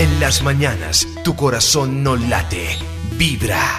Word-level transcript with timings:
En 0.00 0.18
las 0.18 0.42
mañanas, 0.42 1.06
tu 1.22 1.36
corazón 1.36 2.02
no 2.02 2.16
late, 2.16 2.78
vibra. 3.18 3.76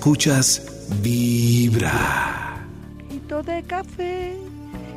Escuchas 0.00 0.62
Vibra. 1.02 2.66
Hito 3.10 3.42
de 3.42 3.62
café. 3.64 4.34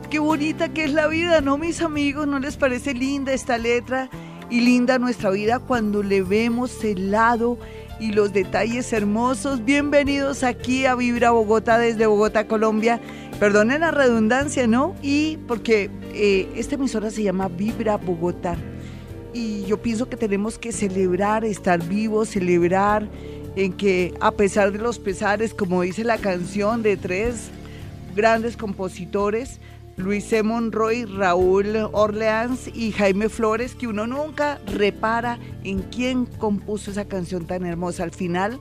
Qué 0.10 0.18
bonita 0.18 0.70
que 0.70 0.86
es 0.86 0.94
la 0.94 1.08
vida, 1.08 1.42
¿no, 1.42 1.58
mis 1.58 1.82
amigos? 1.82 2.26
¿No 2.26 2.40
les 2.40 2.56
parece 2.56 2.94
linda 2.94 3.34
esta 3.34 3.58
letra? 3.58 4.10
Y 4.50 4.62
linda 4.62 5.00
nuestra 5.00 5.30
vida 5.32 5.60
cuando 5.60 6.04
le 6.04 6.22
vemos 6.22 6.86
el 6.86 7.12
lado 7.12 7.58
y 8.00 8.14
los 8.14 8.32
detalles 8.32 8.94
hermosos. 8.94 9.66
Bienvenidos 9.66 10.42
aquí 10.42 10.86
a 10.86 10.96
Vibra 10.96 11.32
Bogotá 11.32 11.78
desde 11.78 12.06
Bogotá, 12.06 12.48
Colombia. 12.48 13.02
Perdonen 13.42 13.82
la 13.82 13.92
redundancia, 13.92 14.68
¿no? 14.68 14.96
Y 15.02 15.36
porque 15.50 15.90
eh, 16.14 16.50
esta 16.56 16.76
emisora 16.76 17.12
se 17.12 17.24
llama 17.24 17.50
Vibra 17.50 17.98
Bogotá. 17.98 18.56
Y 19.34 19.66
yo 19.66 19.82
pienso 19.82 20.08
que 20.08 20.16
tenemos 20.16 20.58
que 20.58 20.72
celebrar, 20.72 21.44
estar 21.44 21.84
vivos, 21.84 22.30
celebrar 22.30 23.10
en 23.56 23.74
que 23.74 24.14
a 24.20 24.32
pesar 24.32 24.72
de 24.72 24.80
los 24.80 25.00
pesares, 25.00 25.54
como 25.54 25.82
dice 25.82 26.04
la 26.04 26.18
canción 26.18 26.84
de 26.84 26.98
tres 26.98 27.50
grandes 28.16 28.58
compositores, 28.58 29.60
Luis 29.96 30.26
C. 30.26 30.42
Monroy, 30.42 31.06
Raúl 31.06 31.76
Orleans 31.92 32.68
y 32.74 32.92
Jaime 32.92 33.30
Flores, 33.30 33.76
que 33.76 33.88
uno 33.88 34.08
nunca 34.08 34.60
repara 34.66 35.38
en 35.64 35.84
quién 35.84 36.26
compuso 36.26 36.90
esa 36.90 37.06
canción 37.06 37.46
tan 37.46 37.66
hermosa. 37.66 38.04
Al 38.04 38.12
final 38.12 38.60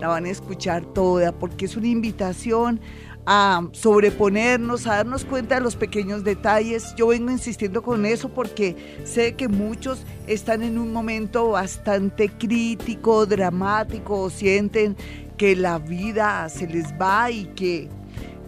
la 0.00 0.08
van 0.08 0.26
a 0.26 0.30
escuchar 0.30 0.84
toda 0.84 1.32
porque 1.32 1.64
es 1.64 1.76
una 1.76 1.88
invitación 1.88 2.80
a 3.26 3.66
sobreponernos, 3.72 4.86
a 4.86 4.96
darnos 4.96 5.24
cuenta 5.24 5.56
de 5.56 5.60
los 5.60 5.74
pequeños 5.74 6.22
detalles. 6.22 6.94
Yo 6.96 7.08
vengo 7.08 7.30
insistiendo 7.30 7.82
con 7.82 8.06
eso 8.06 8.28
porque 8.28 8.76
sé 9.04 9.34
que 9.34 9.48
muchos 9.48 10.04
están 10.28 10.62
en 10.62 10.78
un 10.78 10.92
momento 10.92 11.50
bastante 11.50 12.28
crítico, 12.28 13.26
dramático, 13.26 14.30
sienten 14.30 14.96
que 15.36 15.56
la 15.56 15.78
vida 15.78 16.48
se 16.48 16.68
les 16.68 16.92
va 16.94 17.30
y 17.30 17.46
que 17.46 17.88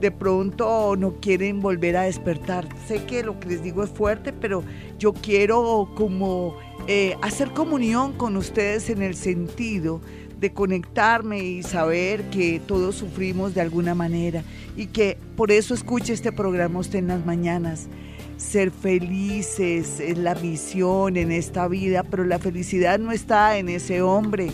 de 0.01 0.13
pronto 0.13 0.95
no 0.97 1.17
quieren 1.17 1.61
volver 1.61 1.97
a 1.97 2.03
despertar. 2.03 2.69
Sé 2.87 3.05
que 3.05 3.25
lo 3.25 3.39
que 3.41 3.49
les 3.49 3.63
digo 3.65 3.83
es 3.83 3.91
fuerte, 3.91 4.33
pero 4.33 4.63
yo 4.97 5.13
quiero 5.13 5.91
como 5.97 6.57
eh, 6.87 7.17
hacer 7.21 7.51
comunión 7.51 8.13
con 8.13 8.37
ustedes 8.37 8.91
en 8.91 9.03
el 9.03 9.17
sentido 9.17 10.01
de 10.41 10.53
conectarme 10.53 11.41
y 11.41 11.63
saber 11.63 12.31
que 12.31 12.61
todos 12.65 12.95
sufrimos 12.95 13.55
de 13.55 13.61
alguna 13.61 13.95
manera 13.95 14.45
y 14.77 14.87
que 14.87 15.19
por 15.37 15.51
eso 15.51 15.75
escuche 15.75 16.13
este 16.13 16.31
programa 16.33 16.79
usted 16.79 17.01
en 17.01 17.09
las 17.09 17.27
mañanas. 17.27 17.89
Ser 18.37 18.71
felices 18.71 19.99
es 19.99 20.17
la 20.17 20.37
misión 20.37 21.17
en 21.17 21.33
esta 21.33 21.67
vida, 21.67 22.05
pero 22.05 22.25
la 22.25 22.39
felicidad 22.39 23.01
no 23.01 23.11
está 23.11 23.59
en 23.59 23.69
ese 23.69 24.01
hombre, 24.01 24.53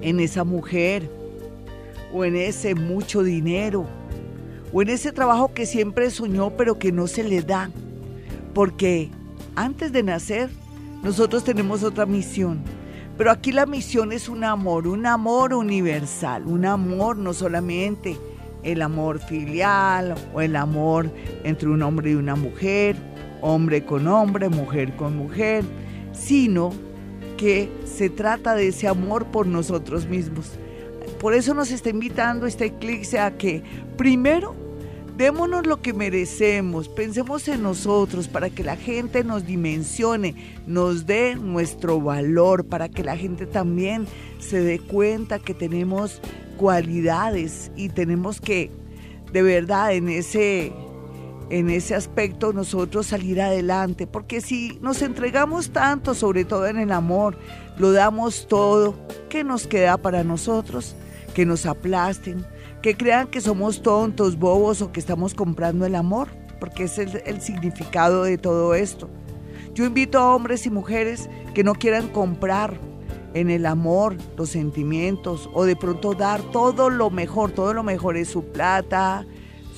en 0.00 0.20
esa 0.20 0.44
mujer 0.44 1.10
o 2.14 2.24
en 2.24 2.36
ese 2.36 2.74
mucho 2.74 3.22
dinero 3.22 3.86
o 4.72 4.80
en 4.80 4.88
ese 4.88 5.12
trabajo 5.12 5.52
que 5.52 5.66
siempre 5.66 6.10
soñó 6.10 6.56
pero 6.56 6.78
que 6.78 6.92
no 6.92 7.06
se 7.06 7.24
le 7.24 7.42
da. 7.42 7.70
Porque 8.54 9.10
antes 9.54 9.92
de 9.92 10.02
nacer 10.02 10.48
nosotros 11.02 11.44
tenemos 11.44 11.82
otra 11.82 12.06
misión 12.06 12.62
pero 13.16 13.30
aquí 13.30 13.52
la 13.52 13.66
misión 13.66 14.12
es 14.12 14.28
un 14.28 14.44
amor, 14.44 14.86
un 14.86 15.06
amor 15.06 15.54
universal, 15.54 16.46
un 16.46 16.66
amor 16.66 17.16
no 17.16 17.32
solamente 17.32 18.16
el 18.62 18.82
amor 18.82 19.20
filial 19.20 20.14
o 20.34 20.40
el 20.40 20.56
amor 20.56 21.10
entre 21.44 21.68
un 21.68 21.82
hombre 21.82 22.10
y 22.10 22.14
una 22.14 22.34
mujer, 22.34 22.96
hombre 23.40 23.84
con 23.84 24.06
hombre, 24.08 24.48
mujer 24.48 24.94
con 24.96 25.16
mujer, 25.16 25.64
sino 26.12 26.72
que 27.36 27.70
se 27.84 28.10
trata 28.10 28.54
de 28.54 28.68
ese 28.68 28.88
amor 28.88 29.26
por 29.26 29.46
nosotros 29.46 30.06
mismos. 30.06 30.52
Por 31.20 31.32
eso 31.32 31.54
nos 31.54 31.70
está 31.70 31.90
invitando 31.90 32.46
este 32.46 32.66
eclipse 32.66 33.18
a 33.18 33.36
que 33.38 33.62
primero 33.96 34.54
Démonos 35.16 35.66
lo 35.66 35.80
que 35.80 35.94
merecemos, 35.94 36.90
pensemos 36.90 37.48
en 37.48 37.62
nosotros 37.62 38.28
para 38.28 38.50
que 38.50 38.62
la 38.62 38.76
gente 38.76 39.24
nos 39.24 39.46
dimensione, 39.46 40.34
nos 40.66 41.06
dé 41.06 41.36
nuestro 41.36 41.98
valor, 42.02 42.66
para 42.66 42.90
que 42.90 43.02
la 43.02 43.16
gente 43.16 43.46
también 43.46 44.06
se 44.38 44.60
dé 44.60 44.78
cuenta 44.78 45.38
que 45.38 45.54
tenemos 45.54 46.20
cualidades 46.58 47.70
y 47.76 47.88
tenemos 47.88 48.42
que, 48.42 48.70
de 49.32 49.40
verdad, 49.40 49.94
en 49.94 50.10
ese, 50.10 50.74
en 51.48 51.70
ese 51.70 51.94
aspecto 51.94 52.52
nosotros 52.52 53.06
salir 53.06 53.40
adelante, 53.40 54.06
porque 54.06 54.42
si 54.42 54.78
nos 54.82 55.00
entregamos 55.00 55.70
tanto, 55.70 56.12
sobre 56.12 56.44
todo 56.44 56.66
en 56.66 56.78
el 56.78 56.92
amor, 56.92 57.38
lo 57.78 57.90
damos 57.92 58.46
todo, 58.48 58.94
¿qué 59.30 59.44
nos 59.44 59.66
queda 59.66 59.96
para 59.96 60.24
nosotros? 60.24 60.94
Que 61.34 61.46
nos 61.46 61.64
aplasten, 61.64 62.44
que 62.82 62.96
crean 62.96 63.28
que 63.28 63.40
somos 63.40 63.82
tontos, 63.82 64.38
bobos 64.38 64.82
o 64.82 64.92
que 64.92 65.00
estamos 65.00 65.34
comprando 65.34 65.86
el 65.86 65.94
amor, 65.94 66.28
porque 66.60 66.84
es 66.84 66.98
el, 66.98 67.40
significado 67.40 68.24
de 68.24 68.38
todo 68.38 68.74
esto. 68.74 69.08
Yo 69.74 69.84
invito 69.84 70.18
a 70.18 70.34
hombres 70.34 70.66
y 70.66 70.70
mujeres 70.70 71.28
que 71.54 71.64
no 71.64 71.74
quieran 71.74 72.08
comprar 72.08 72.78
en 73.34 73.50
el 73.50 73.66
amor, 73.66 74.16
los 74.36 74.50
sentimientos 74.50 75.50
o 75.52 75.64
de 75.64 75.76
pronto 75.76 76.14
dar 76.14 76.40
todo 76.50 76.88
lo 76.88 77.10
mejor, 77.10 77.50
todo 77.50 77.74
lo 77.74 77.82
mejor 77.82 78.16
es 78.16 78.28
su 78.28 78.44
plata, 78.44 79.26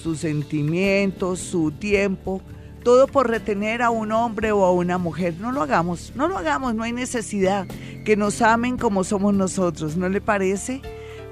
sus 0.01 0.21
sentimientos, 0.21 1.41
su 1.41 1.73
tiempo, 1.73 2.41
todo 2.85 3.09
por 3.09 3.29
retener 3.29 3.83
a 3.83 3.91
un 3.91 4.13
hombre 4.13 4.53
o 4.53 4.65
a 4.65 4.73
una 4.73 4.99
mujer. 4.99 5.35
No 5.41 5.51
lo 5.51 5.63
hagamos, 5.63 6.13
no 6.15 6.29
lo 6.29 6.39
hagamos, 6.39 6.75
no 6.75 6.85
hay 6.85 6.93
necesidad 6.93 7.67
que 8.05 8.17
nos 8.17 8.41
amen 8.41 8.79
como 8.79 9.03
somos 9.03 9.35
nosotros, 9.35 9.97
¿no 9.97 10.09
le 10.09 10.21
parece? 10.21 10.81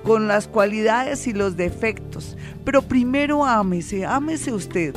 Con 0.06 0.28
las 0.28 0.46
cualidades 0.46 1.26
y 1.26 1.32
los 1.32 1.56
defectos. 1.56 2.36
Pero 2.64 2.80
primero 2.82 3.44
ámese, 3.44 4.06
ámese 4.06 4.52
usted, 4.52 4.94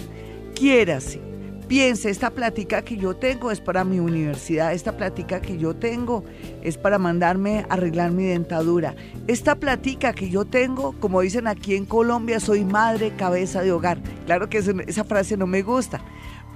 quiérase. 0.53 1.19
Piense, 1.67 2.09
esta 2.09 2.31
plática 2.31 2.81
que 2.81 2.97
yo 2.97 3.15
tengo 3.15 3.51
es 3.51 3.59
para 3.59 3.83
mi 3.83 3.99
universidad, 3.99 4.73
esta 4.73 4.97
plática 4.97 5.39
que 5.39 5.57
yo 5.57 5.75
tengo 5.75 6.23
es 6.63 6.77
para 6.77 6.97
mandarme 6.97 7.65
arreglar 7.69 8.11
mi 8.11 8.25
dentadura. 8.25 8.95
Esta 9.27 9.55
plática 9.55 10.13
que 10.13 10.31
yo 10.31 10.45
tengo, 10.45 10.93
como 10.99 11.21
dicen 11.21 11.45
aquí 11.45 11.75
en 11.75 11.85
Colombia, 11.85 12.39
soy 12.39 12.65
madre 12.65 13.13
cabeza 13.15 13.61
de 13.61 13.71
hogar. 13.71 13.99
Claro 14.25 14.49
que 14.49 14.57
esa 14.57 15.03
frase 15.03 15.37
no 15.37 15.45
me 15.45 15.61
gusta, 15.61 16.01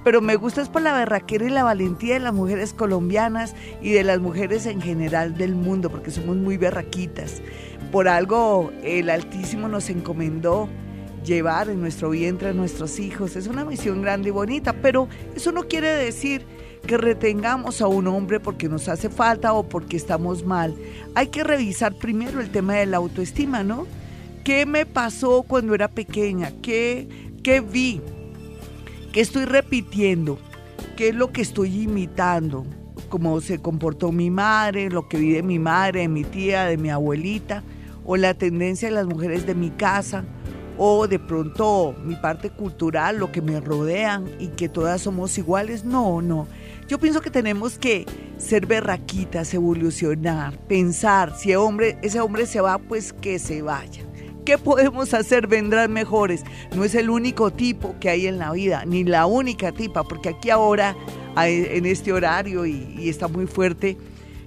pero 0.04 0.20
me 0.20 0.36
gusta 0.36 0.60
es 0.60 0.68
por 0.68 0.82
la 0.82 0.92
berraquera 0.92 1.46
y 1.46 1.50
la 1.50 1.64
valentía 1.64 2.14
de 2.14 2.20
las 2.20 2.34
mujeres 2.34 2.74
colombianas 2.74 3.54
y 3.80 3.90
de 3.90 4.04
las 4.04 4.20
mujeres 4.20 4.66
en 4.66 4.82
general 4.82 5.36
del 5.38 5.54
mundo, 5.54 5.90
porque 5.90 6.10
somos 6.10 6.36
muy 6.36 6.56
berraquitas. 6.58 7.40
Por 7.94 8.08
algo 8.08 8.72
el 8.82 9.08
Altísimo 9.08 9.68
nos 9.68 9.88
encomendó 9.88 10.68
llevar 11.24 11.68
en 11.68 11.80
nuestro 11.80 12.10
vientre 12.10 12.48
a 12.48 12.52
nuestros 12.52 12.98
hijos. 12.98 13.36
Es 13.36 13.46
una 13.46 13.64
misión 13.64 14.02
grande 14.02 14.30
y 14.30 14.32
bonita, 14.32 14.72
pero 14.72 15.06
eso 15.36 15.52
no 15.52 15.68
quiere 15.68 15.90
decir 15.90 16.44
que 16.88 16.96
retengamos 16.96 17.80
a 17.80 17.86
un 17.86 18.08
hombre 18.08 18.40
porque 18.40 18.68
nos 18.68 18.88
hace 18.88 19.10
falta 19.10 19.52
o 19.52 19.68
porque 19.68 19.96
estamos 19.96 20.44
mal. 20.44 20.74
Hay 21.14 21.28
que 21.28 21.44
revisar 21.44 21.94
primero 21.94 22.40
el 22.40 22.50
tema 22.50 22.74
de 22.74 22.86
la 22.86 22.96
autoestima, 22.96 23.62
¿no? 23.62 23.86
¿Qué 24.42 24.66
me 24.66 24.86
pasó 24.86 25.44
cuando 25.44 25.72
era 25.72 25.86
pequeña? 25.86 26.50
¿Qué, 26.62 27.06
qué 27.44 27.60
vi? 27.60 28.00
¿Qué 29.12 29.20
estoy 29.20 29.44
repitiendo? 29.44 30.40
¿Qué 30.96 31.10
es 31.10 31.14
lo 31.14 31.30
que 31.30 31.42
estoy 31.42 31.82
imitando? 31.82 32.66
¿Cómo 33.08 33.40
se 33.40 33.60
comportó 33.60 34.10
mi 34.10 34.30
madre? 34.30 34.90
¿Lo 34.90 35.08
que 35.08 35.16
vi 35.16 35.30
de 35.30 35.44
mi 35.44 35.60
madre, 35.60 36.00
de 36.00 36.08
mi 36.08 36.24
tía, 36.24 36.64
de 36.64 36.76
mi 36.76 36.90
abuelita? 36.90 37.62
O 38.04 38.16
la 38.16 38.34
tendencia 38.34 38.88
de 38.88 38.94
las 38.94 39.06
mujeres 39.06 39.46
de 39.46 39.54
mi 39.54 39.70
casa 39.70 40.24
o 40.76 41.06
de 41.06 41.18
pronto 41.18 41.94
mi 42.04 42.16
parte 42.16 42.50
cultural, 42.50 43.18
lo 43.18 43.30
que 43.30 43.40
me 43.40 43.60
rodean 43.60 44.28
y 44.38 44.48
que 44.48 44.68
todas 44.68 45.02
somos 45.02 45.36
iguales. 45.38 45.84
No, 45.84 46.20
no. 46.20 46.48
Yo 46.88 46.98
pienso 46.98 47.20
que 47.20 47.30
tenemos 47.30 47.78
que 47.78 48.06
ser 48.36 48.66
berraquitas, 48.66 49.54
evolucionar, 49.54 50.58
pensar, 50.66 51.36
si 51.36 51.54
hombre, 51.54 51.96
ese 52.02 52.20
hombre 52.20 52.46
se 52.46 52.60
va, 52.60 52.78
pues 52.78 53.12
que 53.12 53.38
se 53.38 53.62
vaya. 53.62 54.02
¿Qué 54.44 54.58
podemos 54.58 55.14
hacer? 55.14 55.46
Vendrán 55.46 55.92
mejores. 55.92 56.44
No 56.76 56.84
es 56.84 56.94
el 56.94 57.08
único 57.08 57.50
tipo 57.50 57.94
que 57.98 58.10
hay 58.10 58.26
en 58.26 58.38
la 58.38 58.52
vida, 58.52 58.84
ni 58.84 59.02
la 59.02 59.24
única 59.24 59.72
tipa, 59.72 60.04
porque 60.04 60.30
aquí 60.30 60.50
ahora, 60.50 60.94
en 61.36 61.86
este 61.86 62.12
horario, 62.12 62.66
y, 62.66 62.94
y 62.98 63.08
está 63.08 63.26
muy 63.26 63.46
fuerte 63.46 63.96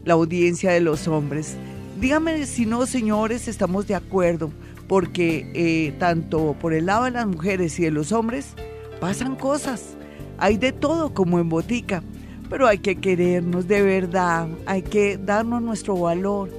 la 0.06 0.14
audiencia 0.14 0.72
de 0.72 0.82
los 0.82 1.08
hombres 1.08 1.58
Díganme 2.00 2.46
si 2.46 2.68
no, 2.68 2.86
señores, 2.86 3.48
estamos 3.48 3.88
de 3.88 3.96
acuerdo, 3.96 4.52
porque 4.88 5.52
eh, 5.56 5.96
tanto 5.98 6.56
por 6.60 6.76
el 6.76 6.86
lado 6.86 7.06
de 7.06 7.12
las 7.12 7.26
mujeres 7.26 7.80
y 7.80 7.86
de 7.86 7.92
los 7.92 8.12
hombres 8.12 8.54
pasan 9.02 9.36
cosas. 9.36 9.98
Hay 10.38 10.58
de 10.58 10.72
todo 10.72 11.16
como 11.16 11.40
en 11.40 11.50
botica, 11.50 12.04
pero 12.52 12.68
hay 12.68 12.78
que 12.78 12.98
querernos 12.98 13.68
de 13.68 13.82
verdad, 13.82 14.48
hay 14.68 14.84
que 14.84 15.18
darnos 15.18 15.64
nuestro 15.64 15.98
valor. 15.98 16.52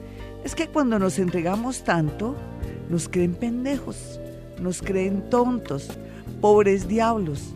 Es 0.43 0.57
que 0.57 0.67
cuando 0.67 0.99
nos 0.99 1.21
entregamos 1.21 1.85
tanto, 1.85 2.35
nos 2.91 3.09
creen 3.09 3.35
pendejos, 3.35 4.19
nos 4.61 4.83
creen 4.83 5.31
tontos, 5.31 5.89
pobres 6.41 6.89
diablos. 6.89 7.55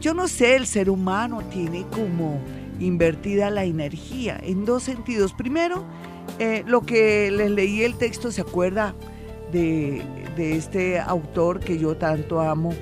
Yo 0.00 0.12
no 0.12 0.26
sé, 0.26 0.56
el 0.56 0.66
ser 0.66 0.90
humano 0.90 1.40
tiene 1.52 1.86
como 1.94 2.40
invertida 2.80 3.48
la 3.50 3.64
energía 3.64 4.40
en 4.42 4.64
dos 4.64 4.82
sentidos. 4.82 5.32
Primero, 5.32 5.84
eh, 6.38 6.64
lo 6.66 6.82
que 6.82 7.30
les 7.30 7.50
leí 7.50 7.82
el 7.82 7.96
texto, 7.96 8.30
¿se 8.30 8.40
acuerda 8.40 8.94
de, 9.52 10.02
de 10.36 10.56
este 10.56 10.98
autor 10.98 11.60
que 11.60 11.78
yo 11.78 11.96
tanto 11.96 12.40
amo 12.40 12.74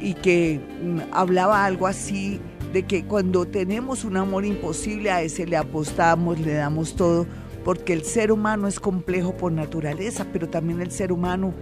y 0.00 0.14
que 0.14 0.60
mm, 0.82 1.12
hablaba 1.12 1.64
algo 1.64 1.86
así 1.86 2.40
de 2.72 2.84
que 2.84 3.04
cuando 3.04 3.46
tenemos 3.46 4.04
un 4.04 4.16
amor 4.16 4.44
imposible 4.44 5.10
a 5.10 5.22
ese 5.22 5.46
le 5.46 5.56
apostamos, 5.56 6.38
le 6.40 6.54
damos 6.54 6.94
todo, 6.96 7.26
porque 7.64 7.92
el 7.92 8.04
ser 8.04 8.32
humano 8.32 8.68
es 8.68 8.80
complejo 8.80 9.36
por 9.36 9.52
naturaleza, 9.52 10.26
pero 10.32 10.48
también 10.48 10.80
el 10.80 10.90
ser 10.90 11.12
humano 11.12 11.54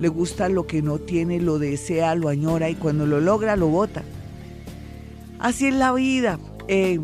le 0.00 0.08
gusta 0.08 0.48
lo 0.48 0.66
que 0.66 0.82
no 0.82 0.98
tiene, 0.98 1.40
lo 1.40 1.58
desea, 1.58 2.14
lo 2.14 2.28
añora 2.28 2.70
y 2.70 2.74
cuando 2.74 3.06
lo 3.06 3.20
logra 3.20 3.54
lo 3.56 3.68
bota. 3.68 4.02
Así 5.38 5.66
es 5.66 5.74
la 5.74 5.92
vida. 5.92 6.38
Eh, 6.68 6.98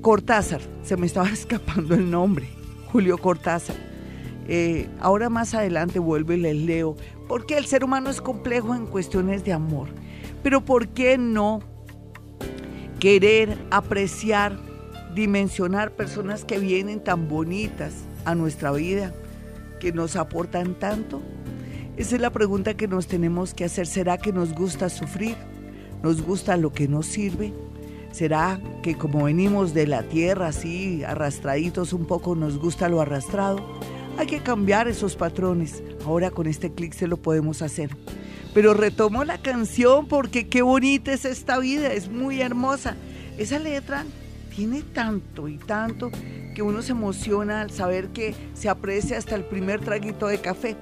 Cortázar, 0.00 0.60
se 0.82 0.96
me 0.96 1.06
estaba 1.06 1.28
escapando 1.32 1.94
el 1.94 2.10
nombre, 2.10 2.48
Julio 2.92 3.16
Cortázar. 3.16 3.76
Eh, 4.48 4.88
ahora 5.00 5.30
más 5.30 5.54
adelante 5.54 5.98
vuelvo 5.98 6.34
y 6.34 6.36
les 6.36 6.56
leo, 6.56 6.96
porque 7.26 7.56
el 7.56 7.64
ser 7.64 7.84
humano 7.84 8.10
es 8.10 8.20
complejo 8.20 8.74
en 8.74 8.86
cuestiones 8.86 9.44
de 9.44 9.52
amor, 9.52 9.88
pero 10.42 10.64
¿por 10.64 10.88
qué 10.88 11.16
no 11.16 11.60
querer 13.00 13.56
apreciar, 13.70 14.58
dimensionar 15.14 15.92
personas 15.92 16.44
que 16.44 16.58
vienen 16.58 17.02
tan 17.02 17.28
bonitas 17.28 17.94
a 18.24 18.34
nuestra 18.34 18.72
vida, 18.72 19.14
que 19.80 19.92
nos 19.92 20.16
aportan 20.16 20.74
tanto? 20.74 21.22
Esa 21.96 22.16
es 22.16 22.20
la 22.20 22.30
pregunta 22.30 22.74
que 22.74 22.88
nos 22.88 23.06
tenemos 23.06 23.54
que 23.54 23.64
hacer. 23.64 23.86
¿Será 23.86 24.18
que 24.18 24.32
nos 24.32 24.54
gusta 24.54 24.88
sufrir? 24.88 25.36
¿Nos 26.02 26.22
gusta 26.22 26.56
lo 26.56 26.72
que 26.72 26.88
nos 26.88 27.06
sirve? 27.06 27.52
¿Será 28.12 28.60
que 28.82 28.94
como 28.94 29.24
venimos 29.24 29.72
de 29.72 29.86
la 29.86 30.02
tierra 30.02 30.48
así 30.48 31.02
arrastraditos 31.02 31.94
un 31.94 32.04
poco 32.04 32.36
nos 32.36 32.58
gusta 32.58 32.90
lo 32.90 33.00
arrastrado? 33.00 33.80
Hay 34.18 34.26
que 34.26 34.42
cambiar 34.42 34.86
esos 34.86 35.16
patrones. 35.16 35.82
Ahora 36.04 36.30
con 36.30 36.46
este 36.46 36.70
clic 36.70 36.92
se 36.92 37.08
lo 37.08 37.16
podemos 37.16 37.62
hacer. 37.62 37.96
Pero 38.52 38.74
retomo 38.74 39.24
la 39.24 39.38
canción 39.38 40.08
porque 40.08 40.46
qué 40.46 40.60
bonita 40.60 41.10
es 41.10 41.24
esta 41.24 41.58
vida, 41.58 41.90
es 41.90 42.10
muy 42.10 42.42
hermosa. 42.42 42.96
Esa 43.38 43.58
letra 43.58 44.04
tiene 44.54 44.82
tanto 44.82 45.48
y 45.48 45.56
tanto 45.56 46.10
que 46.54 46.60
uno 46.60 46.82
se 46.82 46.92
emociona 46.92 47.62
al 47.62 47.70
saber 47.70 48.08
que 48.08 48.34
se 48.52 48.68
aprecia 48.68 49.16
hasta 49.16 49.36
el 49.36 49.44
primer 49.44 49.80
traguito 49.80 50.26
de 50.26 50.38
café. 50.38 50.76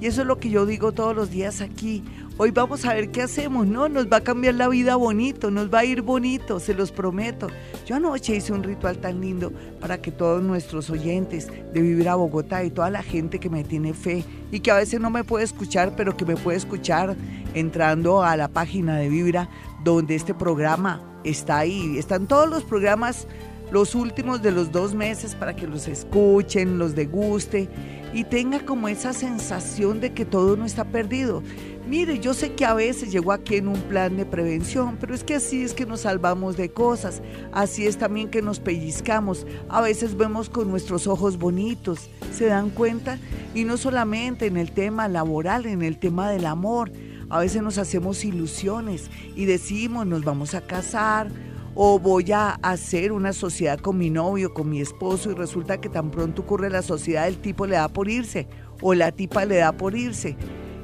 Y 0.00 0.06
eso 0.06 0.22
es 0.22 0.26
lo 0.26 0.38
que 0.38 0.48
yo 0.48 0.64
digo 0.64 0.92
todos 0.92 1.14
los 1.14 1.30
días 1.30 1.60
aquí. 1.60 2.02
Hoy 2.42 2.52
vamos 2.52 2.86
a 2.86 2.94
ver 2.94 3.10
qué 3.10 3.20
hacemos, 3.20 3.66
¿no? 3.66 3.90
Nos 3.90 4.06
va 4.06 4.16
a 4.16 4.20
cambiar 4.22 4.54
la 4.54 4.66
vida 4.66 4.96
bonito, 4.96 5.50
nos 5.50 5.70
va 5.70 5.80
a 5.80 5.84
ir 5.84 6.00
bonito, 6.00 6.58
se 6.58 6.72
los 6.72 6.90
prometo. 6.90 7.48
Yo 7.84 7.96
anoche 7.96 8.34
hice 8.34 8.54
un 8.54 8.62
ritual 8.62 8.96
tan 8.96 9.20
lindo 9.20 9.52
para 9.78 10.00
que 10.00 10.10
todos 10.10 10.42
nuestros 10.42 10.88
oyentes 10.88 11.48
de 11.48 11.82
Vivir 11.82 12.08
a 12.08 12.14
Bogotá 12.14 12.64
y 12.64 12.70
toda 12.70 12.88
la 12.88 13.02
gente 13.02 13.40
que 13.40 13.50
me 13.50 13.62
tiene 13.62 13.92
fe 13.92 14.24
y 14.50 14.60
que 14.60 14.70
a 14.70 14.76
veces 14.76 15.00
no 15.00 15.10
me 15.10 15.22
puede 15.22 15.44
escuchar, 15.44 15.92
pero 15.94 16.16
que 16.16 16.24
me 16.24 16.34
puede 16.34 16.56
escuchar 16.56 17.14
entrando 17.52 18.22
a 18.22 18.34
la 18.38 18.48
página 18.48 18.96
de 18.96 19.10
Vibra, 19.10 19.50
donde 19.84 20.14
este 20.14 20.32
programa 20.32 21.20
está 21.24 21.58
ahí. 21.58 21.98
Están 21.98 22.26
todos 22.26 22.48
los 22.48 22.64
programas, 22.64 23.26
los 23.70 23.94
últimos 23.94 24.40
de 24.40 24.52
los 24.52 24.72
dos 24.72 24.94
meses, 24.94 25.34
para 25.34 25.54
que 25.54 25.66
los 25.66 25.86
escuchen, 25.88 26.78
los 26.78 26.94
deguste 26.94 27.68
y 28.14 28.24
tenga 28.24 28.60
como 28.60 28.88
esa 28.88 29.12
sensación 29.12 30.00
de 30.00 30.14
que 30.14 30.24
todo 30.24 30.56
no 30.56 30.64
está 30.64 30.84
perdido. 30.84 31.42
Mire, 31.90 32.20
yo 32.20 32.34
sé 32.34 32.52
que 32.52 32.64
a 32.64 32.74
veces 32.74 33.10
llegó 33.10 33.32
aquí 33.32 33.56
en 33.56 33.66
un 33.66 33.80
plan 33.80 34.16
de 34.16 34.24
prevención, 34.24 34.96
pero 35.00 35.12
es 35.12 35.24
que 35.24 35.34
así 35.34 35.64
es 35.64 35.74
que 35.74 35.86
nos 35.86 36.02
salvamos 36.02 36.56
de 36.56 36.68
cosas, 36.68 37.20
así 37.50 37.84
es 37.84 37.98
también 37.98 38.30
que 38.30 38.42
nos 38.42 38.60
pellizcamos, 38.60 39.44
a 39.68 39.80
veces 39.80 40.16
vemos 40.16 40.48
con 40.48 40.70
nuestros 40.70 41.08
ojos 41.08 41.36
bonitos, 41.36 42.08
¿se 42.32 42.46
dan 42.46 42.70
cuenta? 42.70 43.18
Y 43.56 43.64
no 43.64 43.76
solamente 43.76 44.46
en 44.46 44.56
el 44.56 44.70
tema 44.70 45.08
laboral, 45.08 45.66
en 45.66 45.82
el 45.82 45.98
tema 45.98 46.30
del 46.30 46.46
amor, 46.46 46.92
a 47.28 47.40
veces 47.40 47.60
nos 47.60 47.76
hacemos 47.76 48.24
ilusiones 48.24 49.10
y 49.34 49.46
decimos 49.46 50.06
nos 50.06 50.22
vamos 50.22 50.54
a 50.54 50.60
casar 50.60 51.26
o 51.74 51.98
voy 51.98 52.30
a 52.30 52.50
hacer 52.62 53.10
una 53.10 53.32
sociedad 53.32 53.80
con 53.80 53.98
mi 53.98 54.10
novio, 54.10 54.54
con 54.54 54.70
mi 54.70 54.80
esposo 54.80 55.32
y 55.32 55.34
resulta 55.34 55.80
que 55.80 55.88
tan 55.88 56.12
pronto 56.12 56.42
ocurre 56.42 56.70
la 56.70 56.82
sociedad 56.82 57.26
el 57.26 57.38
tipo 57.38 57.66
le 57.66 57.74
da 57.74 57.88
por 57.88 58.08
irse 58.08 58.46
o 58.80 58.94
la 58.94 59.10
tipa 59.10 59.44
le 59.44 59.56
da 59.56 59.72
por 59.72 59.96
irse 59.96 60.36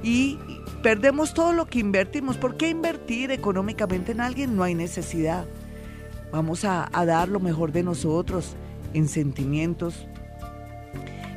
y 0.03 0.39
perdemos 0.83 1.35
todo 1.35 1.53
lo 1.53 1.67
que 1.67 1.79
invertimos. 1.79 2.37
¿Por 2.37 2.57
qué 2.57 2.69
invertir 2.69 3.31
económicamente 3.31 4.13
en 4.13 4.21
alguien? 4.21 4.57
No 4.57 4.63
hay 4.63 4.75
necesidad. 4.75 5.47
Vamos 6.33 6.65
a, 6.65 6.91
dar 7.07 7.29
lo 7.29 7.41
mejor 7.41 7.73
de 7.73 7.83
nosotros 7.83 8.57
en 8.95 9.09
sentimientos, 9.09 10.07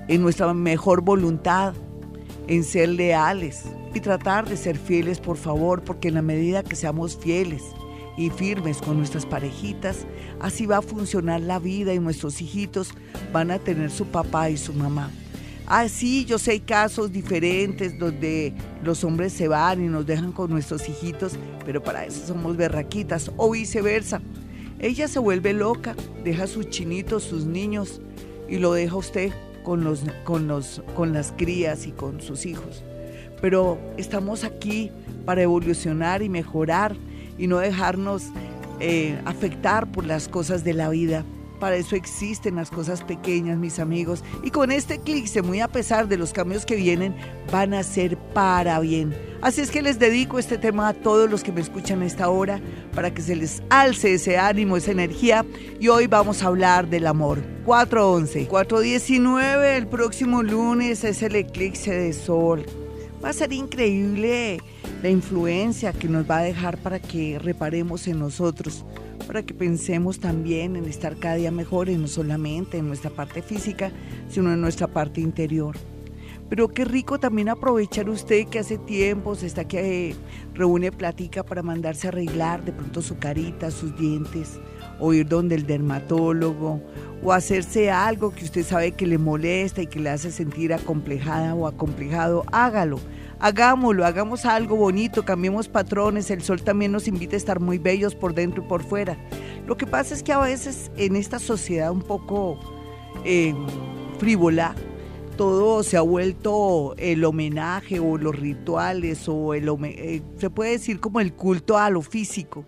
en 0.07 0.21
nuestra 0.21 0.53
mejor 0.53 1.01
voluntad, 1.01 1.73
en 2.47 2.63
ser 2.63 2.89
leales 2.89 3.65
y 3.93 3.99
tratar 3.99 4.49
de 4.49 4.57
ser 4.57 4.77
fieles, 4.77 5.19
por 5.19 5.37
favor, 5.37 5.83
porque 5.83 6.07
en 6.07 6.15
la 6.15 6.21
medida 6.21 6.63
que 6.63 6.75
seamos 6.75 7.17
fieles 7.17 7.63
y 8.17 8.29
firmes 8.29 8.81
con 8.81 8.97
nuestras 8.97 9.25
parejitas, 9.25 10.05
así 10.39 10.65
va 10.65 10.77
a 10.77 10.81
funcionar 10.81 11.41
la 11.41 11.59
vida 11.59 11.93
y 11.93 11.99
nuestros 11.99 12.41
hijitos 12.41 12.93
van 13.31 13.51
a 13.51 13.59
tener 13.59 13.91
su 13.91 14.07
papá 14.07 14.49
y 14.49 14.57
su 14.57 14.73
mamá. 14.73 15.11
Ah, 15.71 15.87
sí, 15.87 16.25
yo 16.25 16.39
sé 16.39 16.61
casos 16.61 17.11
diferentes 17.11 17.99
donde 17.99 18.53
los 18.83 19.03
hombres 19.03 19.33
se 19.33 19.47
van 19.47 19.85
y 19.85 19.87
nos 19.87 20.03
dejan 20.03 20.31
con 20.31 20.49
nuestros 20.49 20.89
hijitos, 20.89 21.33
pero 21.63 21.83
para 21.83 22.05
eso 22.05 22.25
somos 22.25 22.57
berraquitas 22.57 23.31
o 23.37 23.51
viceversa. 23.51 24.19
Ella 24.79 25.07
se 25.07 25.19
vuelve 25.19 25.53
loca, 25.53 25.95
deja 26.23 26.47
sus 26.47 26.71
chinitos, 26.71 27.21
sus 27.21 27.45
niños 27.45 28.01
y 28.47 28.57
lo 28.57 28.73
deja 28.73 28.95
usted 28.95 29.31
con, 29.63 29.83
los, 29.83 30.01
con, 30.23 30.47
los, 30.47 30.81
con 30.95 31.13
las 31.13 31.33
crías 31.37 31.85
y 31.85 31.91
con 31.91 32.19
sus 32.19 32.47
hijos. 32.47 32.83
Pero 33.39 33.77
estamos 33.95 34.43
aquí 34.43 34.89
para 35.23 35.43
evolucionar 35.43 36.23
y 36.23 36.29
mejorar 36.29 36.95
y 37.37 37.45
no 37.45 37.59
dejarnos 37.59 38.23
eh, 38.79 39.21
afectar 39.25 39.91
por 39.91 40.03
las 40.03 40.29
cosas 40.29 40.63
de 40.63 40.73
la 40.73 40.89
vida. 40.89 41.25
Para 41.59 41.75
eso 41.75 41.95
existen 41.95 42.55
las 42.55 42.71
cosas 42.71 43.03
pequeñas, 43.03 43.57
mis 43.57 43.79
amigos. 43.79 44.23
Y 44.43 44.51
con 44.51 44.71
este 44.71 44.99
clic, 44.99 45.29
muy 45.43 45.59
a 45.59 45.67
pesar 45.67 46.07
de 46.07 46.17
los 46.17 46.31
cambios 46.31 46.65
que 46.65 46.75
vienen, 46.75 47.15
van 47.51 47.73
a 47.73 47.83
ser 47.83 48.17
para 48.17 48.79
bien. 48.79 49.13
Así 49.41 49.61
es 49.61 49.69
que 49.69 49.81
les 49.81 49.99
dedico 49.99 50.39
este 50.39 50.57
tema 50.57 50.87
a 50.87 50.93
todos 50.93 51.29
los 51.29 51.43
que 51.43 51.51
me 51.51 51.61
escuchan 51.61 52.01
a 52.01 52.05
esta 52.05 52.29
hora 52.29 52.61
para 52.95 53.13
que 53.13 53.21
se 53.21 53.35
les 53.35 53.61
alce 53.69 54.13
ese 54.13 54.37
ánimo, 54.37 54.77
esa 54.77 54.91
energía. 54.91 55.45
Y 55.79 55.89
hoy 55.89 56.07
vamos 56.07 56.43
a 56.43 56.47
hablar 56.47 56.89
del 56.89 57.07
amor. 57.07 57.39
411, 57.65 58.47
419, 58.47 59.77
el 59.77 59.87
próximo 59.87 60.43
lunes 60.43 61.03
es 61.03 61.21
el 61.21 61.35
eclipse 61.35 61.93
de 61.93 62.13
sol. 62.13 62.65
Va 63.23 63.29
a 63.29 63.33
ser 63.33 63.51
increíble 63.51 64.61
la 65.03 65.09
influencia 65.09 65.91
que 65.91 66.07
nos 66.07 66.29
va 66.29 66.39
a 66.39 66.43
dejar 66.43 66.77
para 66.77 66.99
que 66.99 67.37
reparemos 67.37 68.07
en 68.07 68.19
nosotros 68.19 68.85
para 69.29 69.43
que 69.43 69.53
pensemos 69.53 70.19
también 70.19 70.75
en 70.75 70.85
estar 70.85 71.15
cada 71.17 71.35
día 71.35 71.51
mejor, 71.51 71.87
y 71.87 71.95
no 71.95 72.07
solamente 72.07 72.79
en 72.79 72.87
nuestra 72.87 73.11
parte 73.11 73.43
física, 73.43 73.91
sino 74.27 74.51
en 74.51 74.59
nuestra 74.59 74.87
parte 74.87 75.21
interior. 75.21 75.75
Pero 76.49 76.69
qué 76.69 76.83
rico 76.83 77.19
también 77.19 77.47
aprovechar 77.49 78.09
usted 78.09 78.47
que 78.47 78.57
hace 78.57 78.79
tiempo 78.79 79.35
se 79.35 79.45
está 79.45 79.65
que 79.65 80.09
eh, 80.09 80.15
reúne 80.55 80.91
platica 80.91 81.43
para 81.43 81.61
mandarse 81.61 82.07
a 82.07 82.09
arreglar 82.09 82.65
de 82.65 82.71
pronto 82.71 83.03
su 83.03 83.19
carita, 83.19 83.69
sus 83.69 83.95
dientes, 83.99 84.59
o 84.99 85.13
ir 85.13 85.27
donde 85.27 85.53
el 85.53 85.67
dermatólogo, 85.67 86.81
o 87.21 87.31
hacerse 87.31 87.91
algo 87.91 88.31
que 88.31 88.45
usted 88.45 88.65
sabe 88.65 88.93
que 88.93 89.05
le 89.05 89.19
molesta 89.19 89.83
y 89.83 89.85
que 89.85 89.99
le 89.99 90.09
hace 90.09 90.31
sentir 90.31 90.73
acomplejada 90.73 91.53
o 91.53 91.67
acomplejado, 91.67 92.45
hágalo 92.51 92.99
Hagámoslo, 93.41 94.05
hagamos 94.05 94.45
algo 94.45 94.75
bonito, 94.75 95.23
cambiemos 95.23 95.69
patrones, 95.69 96.29
el 96.29 96.41
sol 96.41 96.61
también 96.61 96.91
nos 96.91 97.07
invita 97.07 97.35
a 97.35 97.37
estar 97.37 97.61
muy 97.61 97.77
bellos 97.77 98.13
por 98.13 98.33
dentro 98.33 98.63
y 98.63 98.67
por 98.67 98.83
fuera. 98.83 99.17
Lo 99.65 99.77
que 99.77 99.87
pasa 99.87 100.13
es 100.13 100.23
que 100.23 100.33
a 100.33 100.39
veces 100.39 100.91
en 100.97 101.15
esta 101.15 101.39
sociedad 101.39 101.91
un 101.91 102.01
poco 102.01 102.59
eh, 103.23 103.55
frívola, 104.17 104.75
todo 105.37 105.83
se 105.83 105.95
ha 105.95 106.01
vuelto 106.01 106.95
el 106.97 107.23
homenaje 107.23 108.01
o 108.01 108.17
los 108.17 108.35
rituales 108.35 109.29
o 109.29 109.53
el 109.53 109.69
eh, 109.85 110.21
se 110.37 110.49
puede 110.49 110.71
decir 110.71 110.99
como 110.99 111.21
el 111.21 111.31
culto 111.33 111.77
a 111.77 111.89
lo 111.89 112.01
físico. 112.01 112.65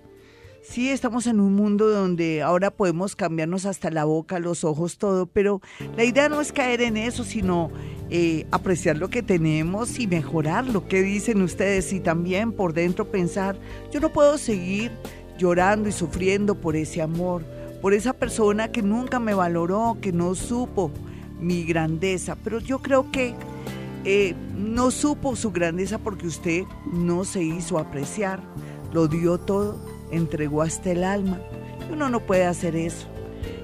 Sí, 0.64 0.90
estamos 0.90 1.26
en 1.26 1.40
un 1.40 1.56
mundo 1.56 1.90
donde 1.90 2.44
ahora 2.44 2.70
podemos 2.70 3.16
cambiarnos 3.16 3.66
hasta 3.66 3.90
la 3.90 4.06
boca, 4.06 4.38
los 4.38 4.64
ojos, 4.64 5.00
todo, 5.00 5.26
pero 5.26 5.60
la 5.98 6.04
idea 6.04 6.30
no 6.30 6.40
es 6.40 6.52
caer 6.52 6.82
en 6.82 6.98
eso, 6.98 7.24
sino 7.24 7.72
eh, 8.12 8.46
apreciar 8.52 8.98
lo 8.98 9.10
que 9.10 9.24
tenemos 9.24 9.98
y 10.00 10.06
mejorar 10.06 10.68
lo 10.68 10.88
que 10.88 11.02
dicen 11.02 11.42
ustedes 11.42 11.92
y 11.94 12.00
también 12.00 12.52
por 12.52 12.74
dentro 12.74 13.10
pensar, 13.10 13.58
yo 13.92 14.00
no 14.00 14.14
puedo 14.14 14.38
seguir 14.38 14.92
llorando 15.38 15.90
y 15.90 15.92
sufriendo 15.92 16.54
por 16.54 16.76
ese 16.76 17.02
amor, 17.02 17.44
por 17.82 17.96
esa 17.96 18.14
persona 18.14 18.72
que 18.72 18.84
nunca 18.84 19.20
me 19.20 19.34
valoró, 19.34 19.98
que 20.00 20.12
no 20.12 20.36
supo 20.36 20.92
mi 21.40 21.64
grandeza, 21.64 22.36
pero 22.36 22.60
yo 22.60 22.84
creo 22.84 23.12
que 23.12 23.34
eh, 24.06 24.36
no 24.56 24.92
supo 24.92 25.36
su 25.36 25.52
grandeza 25.52 25.98
porque 25.98 26.28
usted 26.28 26.64
no 26.94 27.26
se 27.26 27.42
hizo 27.42 27.80
apreciar, 27.80 28.42
lo 28.94 29.08
dio 29.08 29.40
todo, 29.40 29.91
entregó 30.12 30.62
hasta 30.62 30.92
el 30.92 31.04
alma. 31.04 31.40
Uno 31.92 32.10
no 32.10 32.22
puede 32.22 32.46
hacer 32.46 32.76
eso. 32.76 33.08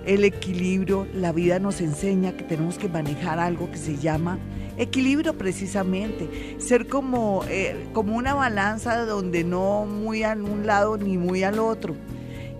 El 0.05 0.23
equilibrio, 0.23 1.07
la 1.13 1.31
vida 1.31 1.59
nos 1.59 1.81
enseña 1.81 2.35
que 2.35 2.43
tenemos 2.43 2.77
que 2.77 2.89
manejar 2.89 3.39
algo 3.39 3.69
que 3.69 3.77
se 3.77 3.97
llama 3.97 4.39
equilibrio 4.77 5.33
precisamente, 5.37 6.55
ser 6.59 6.87
como, 6.87 7.43
eh, 7.49 7.87
como 7.93 8.15
una 8.15 8.33
balanza 8.33 9.05
donde 9.05 9.43
no 9.43 9.85
muy 9.85 10.23
a 10.23 10.33
un 10.33 10.65
lado 10.65 10.97
ni 10.97 11.17
muy 11.17 11.43
al 11.43 11.59
otro. 11.59 11.95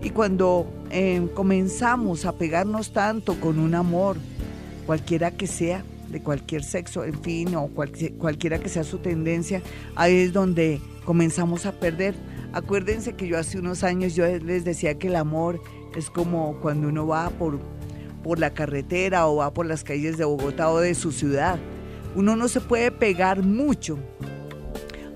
Y 0.02 0.10
cuando 0.10 0.66
eh, 0.90 1.26
comenzamos 1.34 2.24
a 2.24 2.32
pegarnos 2.32 2.92
tanto 2.92 3.40
con 3.40 3.58
un 3.58 3.74
amor, 3.74 4.16
cualquiera 4.86 5.30
que 5.30 5.46
sea, 5.46 5.84
de 6.10 6.22
cualquier 6.22 6.64
sexo, 6.64 7.04
en 7.04 7.20
fin, 7.22 7.54
o 7.54 7.68
cualquiera 7.68 8.58
que 8.58 8.68
sea 8.68 8.84
su 8.84 8.98
tendencia, 8.98 9.62
ahí 9.94 10.16
es 10.16 10.32
donde 10.32 10.80
comenzamos 11.04 11.66
a 11.66 11.72
perder. 11.72 12.14
Acuérdense 12.52 13.14
que 13.14 13.28
yo 13.28 13.38
hace 13.38 13.58
unos 13.58 13.84
años 13.84 14.14
yo 14.14 14.26
les 14.26 14.64
decía 14.64 14.98
que 14.98 15.08
el 15.08 15.16
amor 15.16 15.60
es 15.96 16.10
como 16.10 16.58
cuando 16.60 16.88
uno 16.88 17.06
va 17.06 17.30
por, 17.30 17.58
por 18.22 18.38
la 18.38 18.50
carretera 18.54 19.26
o 19.26 19.36
va 19.36 19.52
por 19.52 19.66
las 19.66 19.84
calles 19.84 20.16
de 20.16 20.24
Bogotá 20.24 20.70
o 20.70 20.80
de 20.80 20.94
su 20.94 21.12
ciudad. 21.12 21.58
Uno 22.14 22.36
no 22.36 22.48
se 22.48 22.60
puede 22.60 22.90
pegar 22.90 23.42
mucho 23.42 23.98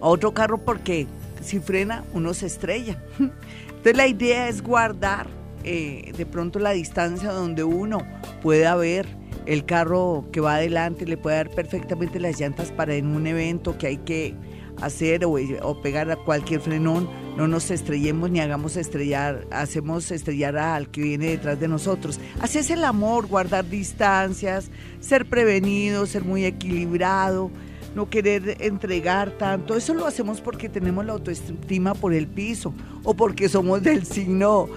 a 0.01 0.07
otro 0.07 0.35
carro 0.35 0.59
porque 0.59 1.07
si 1.43 1.59
frena 1.59 2.05
uno 2.13 2.35
se 2.35 2.47
estrella. 2.47 3.03
Entonces 3.19 3.97
la 3.97 4.07
idea 4.07 4.49
es 4.49 4.63
guardar 4.63 5.27
eh, 5.65 6.13
de 6.17 6.27
pronto 6.27 6.59
la 6.59 6.71
distancia 6.71 7.31
donde 7.33 7.65
uno 7.65 7.99
pueda 8.43 8.75
ver 8.77 9.07
el 9.47 9.65
carro 9.65 10.25
que 10.33 10.41
va 10.41 10.57
adelante 10.57 11.07
le 11.07 11.17
puede 11.17 11.37
dar 11.37 11.51
perfectamente 11.51 12.21
las 12.21 12.39
llantas 12.39 12.71
para 12.71 12.95
en 12.95 13.07
un 13.07 13.27
evento 13.27 13.77
que 13.79 13.89
hay 13.89 13.97
que 13.99 14.35
hacer 14.81 15.25
o, 15.25 15.83
pegar 15.83 16.11
a 16.11 16.17
cualquier 16.17 16.61
frenón, 16.61 17.09
no 17.37 17.47
nos 17.47 17.71
estrellemos 17.71 18.31
ni 18.31 18.41
hagamos 18.41 18.77
estrellar, 18.77 19.47
hacemos 19.51 20.11
estrellar 20.11 20.57
al 20.57 20.89
que 20.89 21.03
viene 21.03 21.27
detrás 21.27 21.61
de 21.61 21.69
nosotros. 21.69 22.19
Así 22.41 22.59
el 22.73 22.85
amor, 22.85 23.27
guardar 23.27 23.69
distancias, 23.69 24.71
ser 25.01 25.27
prevenido, 25.27 26.07
ser 26.07 26.25
muy 26.25 26.45
equilibrado, 26.45 27.51
no 27.95 28.09
querer 28.09 28.57
entregar 28.61 29.33
tanto. 29.33 29.77
Eso 29.77 29.95
lo 29.95 30.07
hacemos 30.07 30.41
porque 30.41 30.69
tenemos 30.69 31.05
la 31.05 31.13
autoestima 31.13 31.95
por 31.95 32.13
el 32.13 32.27
piso 32.27 32.75
o 33.05 33.15
porque 33.15 33.49
somos 33.49 33.83
del 33.83 34.05
signo 34.07 34.69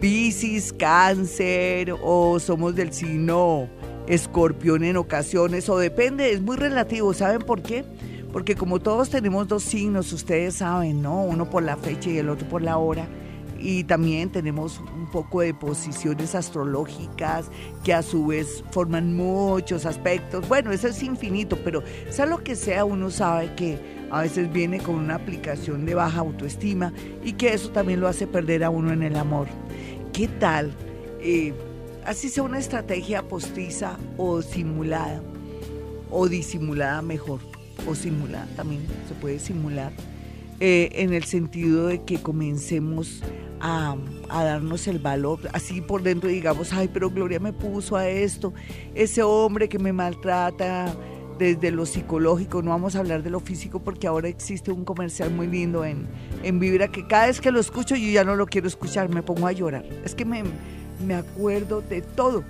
Piscis, 0.00 0.72
Cáncer 0.72 1.94
o 2.02 2.38
somos 2.38 2.74
del 2.74 2.92
signo 2.92 3.68
escorpión 4.06 4.84
en 4.84 4.96
ocasiones, 4.96 5.68
o 5.68 5.78
depende, 5.78 6.32
es 6.32 6.40
muy 6.40 6.56
relativo. 6.56 7.14
¿Saben 7.14 7.42
por 7.42 7.62
qué? 7.62 7.84
Porque 8.32 8.56
como 8.56 8.80
todos 8.80 9.10
tenemos 9.10 9.46
dos 9.48 9.62
signos, 9.62 10.12
ustedes 10.12 10.56
saben, 10.56 11.02
¿no? 11.02 11.22
Uno 11.22 11.48
por 11.48 11.62
la 11.62 11.76
fecha 11.76 12.10
y 12.10 12.18
el 12.18 12.28
otro 12.28 12.48
por 12.48 12.62
la 12.62 12.78
hora. 12.78 13.06
Y 13.58 13.84
también 13.84 14.30
tenemos 14.30 14.80
un 14.80 15.10
poco 15.10 15.40
de 15.40 15.54
posiciones 15.54 16.34
astrológicas 16.34 17.46
que 17.82 17.94
a 17.94 18.02
su 18.02 18.26
vez 18.26 18.62
forman 18.72 19.16
muchos 19.16 19.86
aspectos. 19.86 20.46
Bueno, 20.48 20.72
eso 20.72 20.88
es 20.88 21.02
infinito, 21.02 21.56
pero 21.64 21.82
sea 22.10 22.26
lo 22.26 22.42
que 22.42 22.56
sea, 22.56 22.84
uno 22.84 23.10
sabe 23.10 23.54
que 23.54 23.78
a 24.10 24.22
veces 24.22 24.52
viene 24.52 24.80
con 24.80 24.96
una 24.96 25.14
aplicación 25.14 25.86
de 25.86 25.94
baja 25.94 26.20
autoestima 26.20 26.92
y 27.24 27.34
que 27.34 27.54
eso 27.54 27.70
también 27.70 28.00
lo 28.00 28.08
hace 28.08 28.26
perder 28.26 28.64
a 28.64 28.70
uno 28.70 28.92
en 28.92 29.02
el 29.02 29.16
amor. 29.16 29.46
¿Qué 30.12 30.28
tal? 30.28 30.72
Eh, 31.20 31.54
así 32.04 32.28
sea 32.28 32.42
una 32.42 32.58
estrategia 32.58 33.22
postiza 33.22 33.98
o 34.16 34.42
simulada, 34.42 35.22
o 36.10 36.28
disimulada 36.28 37.02
mejor, 37.02 37.40
o 37.88 37.94
simulada 37.94 38.46
también 38.56 38.82
se 39.08 39.14
puede 39.14 39.38
simular, 39.38 39.92
eh, 40.60 40.90
en 40.92 41.12
el 41.12 41.24
sentido 41.24 41.88
de 41.88 42.02
que 42.02 42.20
comencemos 42.20 43.22
a, 43.60 43.96
a, 44.28 44.44
darnos 44.44 44.86
el 44.86 44.98
valor, 44.98 45.40
así 45.52 45.80
por 45.80 46.02
dentro 46.02 46.28
digamos, 46.28 46.72
ay, 46.72 46.88
pero 46.92 47.10
Gloria 47.10 47.40
me 47.40 47.52
puso 47.52 47.96
a 47.96 48.08
esto, 48.08 48.52
ese 48.94 49.22
hombre 49.22 49.68
que 49.68 49.78
me 49.78 49.92
maltrata 49.92 50.94
desde 51.38 51.70
lo 51.70 51.84
psicológico, 51.84 52.62
no 52.62 52.70
vamos 52.70 52.94
a 52.94 53.00
hablar 53.00 53.22
de 53.22 53.30
lo 53.30 53.40
físico 53.40 53.80
porque 53.80 54.06
ahora 54.06 54.28
existe 54.28 54.70
un 54.70 54.84
comercial 54.84 55.30
muy 55.30 55.46
lindo 55.46 55.84
en, 55.84 56.06
en 56.42 56.60
Vibra 56.60 56.88
que 56.88 57.06
cada 57.06 57.26
vez 57.26 57.40
que 57.40 57.50
lo 57.50 57.58
escucho 57.58 57.96
yo 57.96 58.08
ya 58.08 58.24
no 58.24 58.36
lo 58.36 58.46
quiero 58.46 58.68
escuchar, 58.68 59.08
me 59.08 59.22
pongo 59.22 59.46
a 59.46 59.52
llorar. 59.52 59.84
Es 60.04 60.14
que 60.14 60.24
me, 60.24 60.44
me 61.04 61.14
acuerdo 61.14 61.80
de 61.80 62.02
todo, 62.02 62.44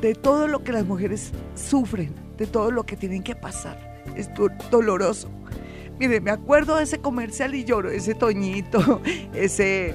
de 0.00 0.14
todo 0.14 0.46
lo 0.46 0.62
que 0.62 0.72
las 0.72 0.84
mujeres 0.84 1.32
sufren, 1.54 2.14
de 2.36 2.46
todo 2.46 2.70
lo 2.70 2.84
que 2.84 2.96
tienen 2.96 3.22
que 3.22 3.34
pasar. 3.34 4.02
Es 4.16 4.30
doloroso. 4.70 5.30
Mire, 5.98 6.20
me 6.20 6.30
acuerdo 6.30 6.76
de 6.76 6.84
ese 6.84 6.98
comercial 6.98 7.54
y 7.54 7.64
lloro, 7.64 7.90
ese 7.90 8.14
Toñito, 8.14 9.00
ese, 9.34 9.94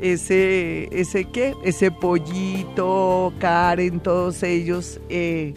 ese, 0.00 0.88
ese 0.90 1.24
qué, 1.26 1.54
ese 1.62 1.90
pollito, 1.90 3.34
Karen, 3.38 4.00
todos 4.00 4.42
ellos, 4.42 4.98
eh, 5.10 5.52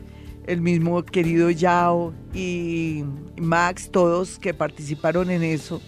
el 0.47 0.61
mismo 0.61 1.03
querido 1.03 1.49
Yao 1.49 2.13
y 2.33 3.05
Max, 3.37 3.89
todos 3.89 4.37
que 4.37 4.53
participaron 4.53 5.31
en 5.31 5.43
eso, 5.43 5.81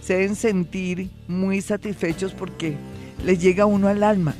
se 0.00 0.14
deben 0.14 0.36
sentir 0.36 1.10
muy 1.28 1.60
satisfechos 1.60 2.32
porque 2.32 2.76
les 3.24 3.42
llega 3.42 3.66
uno 3.66 3.88
al 3.88 4.02
alma 4.02 4.34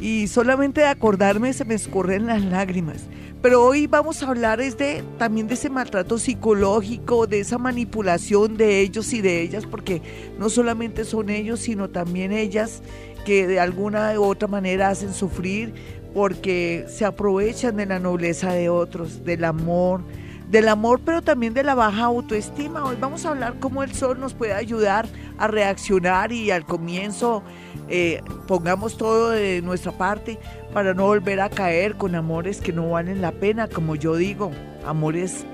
y 0.00 0.28
solamente 0.28 0.82
de 0.82 0.86
acordarme 0.86 1.52
se 1.52 1.64
me 1.64 1.74
escorren 1.74 2.26
las 2.26 2.42
lágrimas. 2.42 3.06
Pero 3.40 3.64
hoy 3.64 3.86
vamos 3.86 4.22
a 4.22 4.28
hablar 4.28 4.60
es 4.60 4.76
de 4.76 5.04
también 5.16 5.46
de 5.46 5.54
ese 5.54 5.70
maltrato 5.70 6.18
psicológico, 6.18 7.28
de 7.28 7.40
esa 7.40 7.56
manipulación 7.56 8.56
de 8.56 8.80
ellos 8.80 9.12
y 9.12 9.20
de 9.20 9.42
ellas, 9.42 9.64
porque 9.64 10.02
no 10.38 10.50
solamente 10.50 11.04
son 11.04 11.30
ellos, 11.30 11.60
sino 11.60 11.88
también 11.88 12.32
ellas 12.32 12.82
que 13.24 13.46
de 13.46 13.60
alguna 13.60 14.18
u 14.18 14.24
otra 14.24 14.48
manera 14.48 14.88
hacen 14.88 15.12
sufrir 15.14 15.72
porque 16.14 16.86
se 16.88 17.04
aprovechan 17.04 17.76
de 17.76 17.86
la 17.86 18.00
nobleza 18.00 18.52
de 18.52 18.68
otros, 18.68 19.24
del 19.24 19.44
amor, 19.44 20.02
del 20.50 20.68
amor, 20.68 21.00
pero 21.04 21.22
también 21.22 21.54
de 21.54 21.62
la 21.62 21.74
baja 21.74 22.04
autoestima. 22.04 22.84
Hoy 22.84 22.96
vamos 22.98 23.26
a 23.26 23.30
hablar 23.30 23.58
cómo 23.60 23.82
el 23.82 23.94
sol 23.94 24.18
nos 24.18 24.34
puede 24.34 24.54
ayudar 24.54 25.06
a 25.36 25.46
reaccionar 25.46 26.32
y 26.32 26.50
al 26.50 26.64
comienzo 26.64 27.42
eh, 27.88 28.22
pongamos 28.46 28.96
todo 28.96 29.30
de 29.30 29.60
nuestra 29.62 29.92
parte 29.92 30.38
para 30.72 30.94
no 30.94 31.04
volver 31.04 31.40
a 31.40 31.50
caer 31.50 31.96
con 31.96 32.14
amores 32.14 32.60
que 32.60 32.72
no 32.72 32.90
valen 32.90 33.20
la 33.20 33.32
pena, 33.32 33.68
como 33.68 33.94
yo 33.94 34.16
digo, 34.16 34.50
amores, 34.86 35.44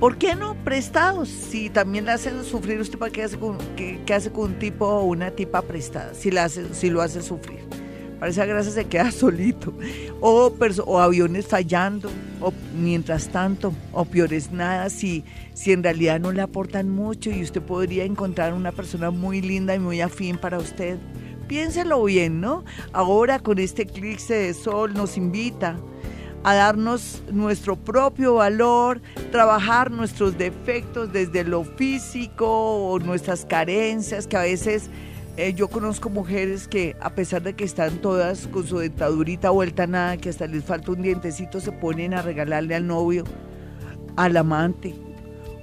¿por 0.00 0.16
qué 0.16 0.34
no 0.34 0.54
prestados? 0.64 1.28
Si 1.28 1.68
también 1.68 2.06
le 2.06 2.12
hacen 2.12 2.42
sufrir 2.44 2.80
usted, 2.80 2.98
¿para 2.98 3.12
qué 3.12 3.24
hace 3.24 3.38
con, 3.38 3.58
hace 4.12 4.32
con 4.32 4.52
un 4.52 4.58
tipo 4.58 4.86
o 4.86 5.04
una 5.04 5.30
tipa 5.30 5.62
prestada? 5.62 6.14
Si, 6.14 6.30
la 6.30 6.44
hace, 6.44 6.74
si 6.74 6.88
lo 6.88 7.02
hace 7.02 7.20
sufrir 7.20 7.83
para 8.18 8.30
esa 8.30 8.46
grasa 8.46 8.70
se 8.70 8.84
queda 8.86 9.10
solito. 9.12 9.72
O, 10.20 10.52
aviones 10.98 11.46
fallando, 11.46 12.10
o 12.40 12.52
mientras 12.78 13.28
tanto, 13.28 13.72
o 13.92 14.04
peores 14.04 14.50
nada, 14.52 14.90
si, 14.90 15.24
si 15.54 15.72
en 15.72 15.82
realidad 15.82 16.20
no 16.20 16.32
le 16.32 16.42
aportan 16.42 16.88
mucho 16.88 17.30
y 17.30 17.42
usted 17.42 17.62
podría 17.62 18.04
encontrar 18.04 18.54
una 18.54 18.72
persona 18.72 19.10
muy 19.10 19.40
linda 19.40 19.74
y 19.74 19.78
muy 19.78 20.00
afín 20.00 20.38
para 20.38 20.58
usted. 20.58 20.98
Piénselo 21.48 22.02
bien, 22.04 22.40
¿no? 22.40 22.64
Ahora 22.92 23.38
con 23.38 23.58
este 23.58 23.82
eclipse 23.82 24.34
de 24.34 24.54
sol 24.54 24.94
nos 24.94 25.16
invita 25.16 25.76
a 26.44 26.54
darnos 26.54 27.22
nuestro 27.32 27.74
propio 27.74 28.34
valor, 28.34 29.00
trabajar 29.32 29.90
nuestros 29.90 30.36
defectos 30.36 31.10
desde 31.12 31.42
lo 31.42 31.64
físico 31.64 32.46
o 32.46 32.98
nuestras 32.98 33.46
carencias 33.46 34.26
que 34.26 34.36
a 34.36 34.42
veces 34.42 34.90
eh, 35.36 35.52
yo 35.54 35.68
conozco 35.68 36.10
mujeres 36.10 36.68
que 36.68 36.96
a 37.00 37.10
pesar 37.10 37.42
de 37.42 37.54
que 37.54 37.64
están 37.64 37.98
todas 37.98 38.46
con 38.46 38.66
su 38.66 38.78
dentadurita 38.78 39.50
vuelta 39.50 39.86
nada, 39.86 40.16
que 40.16 40.28
hasta 40.28 40.46
les 40.46 40.64
falta 40.64 40.92
un 40.92 41.02
dientecito, 41.02 41.60
se 41.60 41.72
ponen 41.72 42.14
a 42.14 42.22
regalarle 42.22 42.76
al 42.76 42.86
novio, 42.86 43.24
al 44.16 44.36
amante 44.36 44.94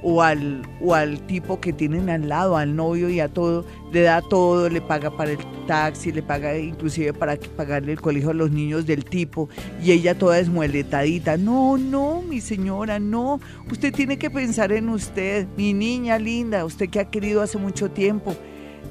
o 0.03 0.21
al, 0.23 0.61
o 0.81 0.93
al 0.93 1.25
tipo 1.27 1.61
que 1.61 1.71
tienen 1.71 2.09
al 2.09 2.27
lado, 2.27 2.57
al 2.57 2.75
novio 2.75 3.07
y 3.09 3.21
a 3.21 3.29
todo, 3.29 3.65
le 3.93 4.01
da 4.01 4.21
todo, 4.21 4.67
le 4.67 4.81
paga 4.81 5.15
para 5.15 5.31
el 5.31 5.37
taxi, 5.67 6.11
le 6.11 6.23
paga 6.23 6.57
inclusive 6.57 7.13
para 7.13 7.37
pagarle 7.55 7.93
el 7.93 8.01
colegio 8.01 8.31
a 8.31 8.33
los 8.33 8.51
niños 8.51 8.85
del 8.85 9.05
tipo 9.05 9.47
y 9.81 9.91
ella 9.91 10.17
toda 10.17 10.37
desmueletadita. 10.37 11.37
No, 11.37 11.77
no, 11.77 12.21
mi 12.23 12.41
señora, 12.41 12.99
no. 12.99 13.39
Usted 13.71 13.93
tiene 13.93 14.17
que 14.17 14.29
pensar 14.29 14.71
en 14.71 14.89
usted, 14.89 15.47
mi 15.55 15.73
niña 15.73 16.17
linda, 16.17 16.65
usted 16.65 16.89
que 16.89 16.99
ha 16.99 17.09
querido 17.09 17.41
hace 17.41 17.57
mucho 17.57 17.89
tiempo 17.89 18.35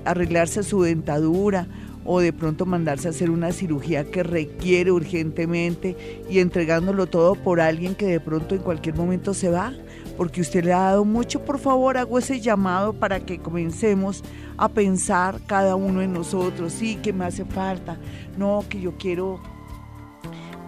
arreglarse 0.04 0.62
su 0.62 0.83
dentadura 0.83 1.66
o 2.04 2.21
de 2.21 2.33
pronto 2.33 2.66
mandarse 2.66 3.09
a 3.09 3.11
hacer 3.11 3.30
una 3.30 3.52
cirugía 3.52 4.04
que 4.04 4.23
requiere 4.23 4.90
urgentemente 4.90 6.25
y 6.30 6.38
entregándolo 6.38 7.07
todo 7.07 7.35
por 7.35 7.61
alguien 7.61 7.95
que 7.95 8.07
de 8.07 8.21
pronto 8.21 8.54
en 8.54 8.62
cualquier 8.62 8.95
momento 8.95 9.35
se 9.35 9.50
va, 9.50 9.73
porque 10.16 10.40
usted 10.40 10.64
le 10.64 10.73
ha 10.73 10.80
dado 10.80 11.04
mucho, 11.04 11.45
por 11.45 11.59
favor 11.59 11.99
hago 11.99 12.19
ese 12.19 12.40
llamado 12.40 12.95
para 12.95 13.21
que 13.21 13.38
comencemos 13.38 14.23
a 14.57 14.69
pensar 14.69 15.40
cada 15.47 15.76
uno 15.76 16.02
en 16.02 16.12
nosotros, 16.12 16.73
sí, 16.73 16.97
que 16.97 17.12
me 17.12 17.25
hace 17.25 17.45
falta, 17.45 17.99
no, 18.37 18.64
que 18.69 18.80
yo 18.80 18.97
quiero 18.99 19.40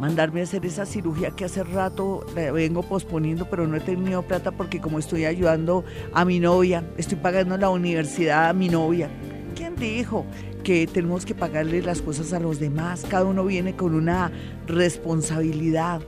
mandarme 0.03 0.41
a 0.41 0.43
hacer 0.43 0.67
esa 0.67 0.85
cirugía 0.85 1.31
que 1.31 1.45
hace 1.45 1.63
rato 1.63 2.27
vengo 2.35 2.83
posponiendo, 2.83 3.49
pero 3.49 3.69
no 3.69 3.77
he 3.77 3.81
tenido 3.81 4.23
plata 4.23 4.51
porque 4.51 4.81
como 4.81 4.99
estoy 4.99 5.27
ayudando 5.27 5.85
a 6.13 6.25
mi 6.25 6.41
novia, 6.41 6.85
estoy 6.97 7.19
pagando 7.19 7.57
la 7.57 7.71
universidad 7.71 8.49
a 8.49 8.53
mi 8.53 8.69
novia. 8.69 9.09
¿Quién 9.55 9.77
dijo 9.77 10.27
que 10.65 10.89
tenemos 10.89 11.25
que 11.25 11.37
pagarle 11.37 11.83
las 11.83 12.03
cosas 12.03 12.33
a 12.33 12.41
los 12.41 12.59
demás? 12.59 13.07
Cada 13.09 13.27
uno 13.27 13.45
viene 13.45 13.77
con 13.77 13.95
una 13.95 14.33
responsabilidad. 14.67 16.01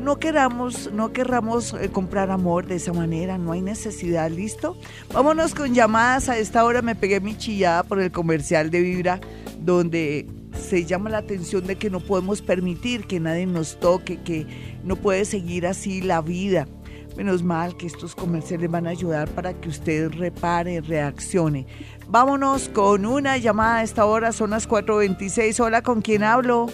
No 0.00 0.18
queramos, 0.18 0.90
no 0.90 1.12
querramos 1.12 1.74
eh, 1.74 1.90
comprar 1.90 2.30
amor 2.30 2.66
de 2.66 2.76
esa 2.76 2.94
manera, 2.94 3.36
no 3.36 3.52
hay 3.52 3.60
necesidad, 3.60 4.30
¿listo? 4.30 4.78
Vámonos 5.12 5.54
con 5.54 5.74
llamadas. 5.74 6.30
A 6.30 6.38
esta 6.38 6.64
hora 6.64 6.80
me 6.80 6.94
pegué 6.94 7.20
mi 7.20 7.36
chillada 7.36 7.82
por 7.82 8.00
el 8.00 8.10
comercial 8.10 8.70
de 8.70 8.80
Vibra, 8.80 9.20
donde 9.60 10.26
se 10.58 10.84
llama 10.84 11.10
la 11.10 11.18
atención 11.18 11.66
de 11.66 11.76
que 11.76 11.90
no 11.90 12.00
podemos 12.00 12.42
permitir 12.42 13.06
que 13.06 13.20
nadie 13.20 13.46
nos 13.46 13.78
toque, 13.78 14.20
que 14.22 14.46
no 14.82 14.96
puede 14.96 15.24
seguir 15.24 15.66
así 15.66 16.00
la 16.00 16.20
vida. 16.20 16.66
Menos 17.16 17.42
mal 17.42 17.76
que 17.76 17.86
estos 17.86 18.14
comerciales 18.14 18.70
van 18.70 18.86
a 18.86 18.90
ayudar 18.90 19.28
para 19.28 19.54
que 19.54 19.68
usted 19.68 20.10
repare, 20.10 20.80
reaccione. 20.80 21.66
Vámonos 22.08 22.68
con 22.68 23.06
una 23.06 23.36
llamada 23.38 23.78
a 23.78 23.82
esta 23.84 24.04
hora, 24.04 24.32
son 24.32 24.50
las 24.50 24.68
4.26. 24.68 25.60
Hola, 25.60 25.82
¿con 25.82 26.02
quién 26.02 26.24
hablo? 26.24 26.66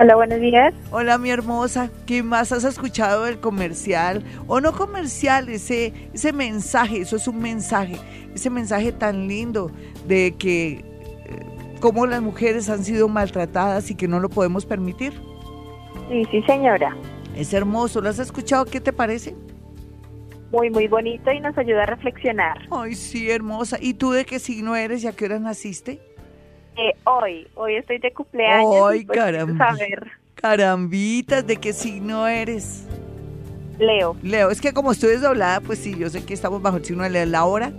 Hola, 0.00 0.14
buenos 0.14 0.40
días. 0.40 0.72
Hola, 0.90 1.18
mi 1.18 1.30
hermosa. 1.30 1.90
¿Qué 2.06 2.22
más 2.22 2.52
has 2.52 2.64
escuchado 2.64 3.24
del 3.24 3.40
comercial? 3.40 4.22
O 4.46 4.60
no 4.60 4.72
comercial, 4.72 5.48
ese, 5.48 5.92
ese 6.14 6.32
mensaje, 6.32 7.00
eso 7.00 7.16
es 7.16 7.26
un 7.26 7.40
mensaje, 7.40 7.96
ese 8.32 8.48
mensaje 8.48 8.92
tan 8.92 9.26
lindo 9.26 9.72
de 10.06 10.36
que 10.38 10.87
cómo 11.78 12.06
las 12.06 12.22
mujeres 12.22 12.68
han 12.68 12.84
sido 12.84 13.08
maltratadas 13.08 13.90
y 13.90 13.94
que 13.94 14.08
no 14.08 14.20
lo 14.20 14.28
podemos 14.28 14.66
permitir. 14.66 15.12
Sí, 16.08 16.24
sí, 16.30 16.42
señora. 16.42 16.96
Es 17.36 17.52
hermoso, 17.52 18.00
¿lo 18.00 18.08
has 18.08 18.18
escuchado? 18.18 18.64
¿Qué 18.64 18.80
te 18.80 18.92
parece? 18.92 19.34
Muy, 20.50 20.70
muy 20.70 20.88
bonito 20.88 21.30
y 21.30 21.40
nos 21.40 21.56
ayuda 21.58 21.82
a 21.82 21.86
reflexionar. 21.86 22.58
Ay, 22.70 22.94
sí, 22.94 23.30
hermosa. 23.30 23.76
¿Y 23.80 23.94
tú 23.94 24.12
de 24.12 24.24
qué 24.24 24.38
signo 24.38 24.76
eres 24.76 25.04
y 25.04 25.06
a 25.06 25.12
qué 25.12 25.26
hora 25.26 25.38
naciste? 25.38 26.00
Eh, 26.76 26.94
hoy, 27.04 27.46
hoy 27.54 27.76
estoy 27.76 27.98
de 27.98 28.12
cumpleaños. 28.12 28.86
Ay, 28.88 29.04
pues, 29.04 29.18
caramba. 29.18 29.76
Carambitas, 30.34 31.46
¿de 31.46 31.56
qué 31.56 31.72
signo 31.72 32.26
eres? 32.26 32.86
Leo. 33.78 34.16
Leo, 34.22 34.50
es 34.50 34.60
que 34.60 34.72
como 34.72 34.92
estoy 34.92 35.10
desdoblada, 35.10 35.60
pues 35.60 35.80
sí, 35.80 35.96
yo 35.98 36.08
sé 36.08 36.24
que 36.24 36.34
estamos 36.34 36.62
bajo 36.62 36.78
el 36.78 36.84
signo 36.84 37.02
de 37.02 37.10
Leo. 37.10 37.26
¿La 37.26 37.44
hora? 37.44 37.72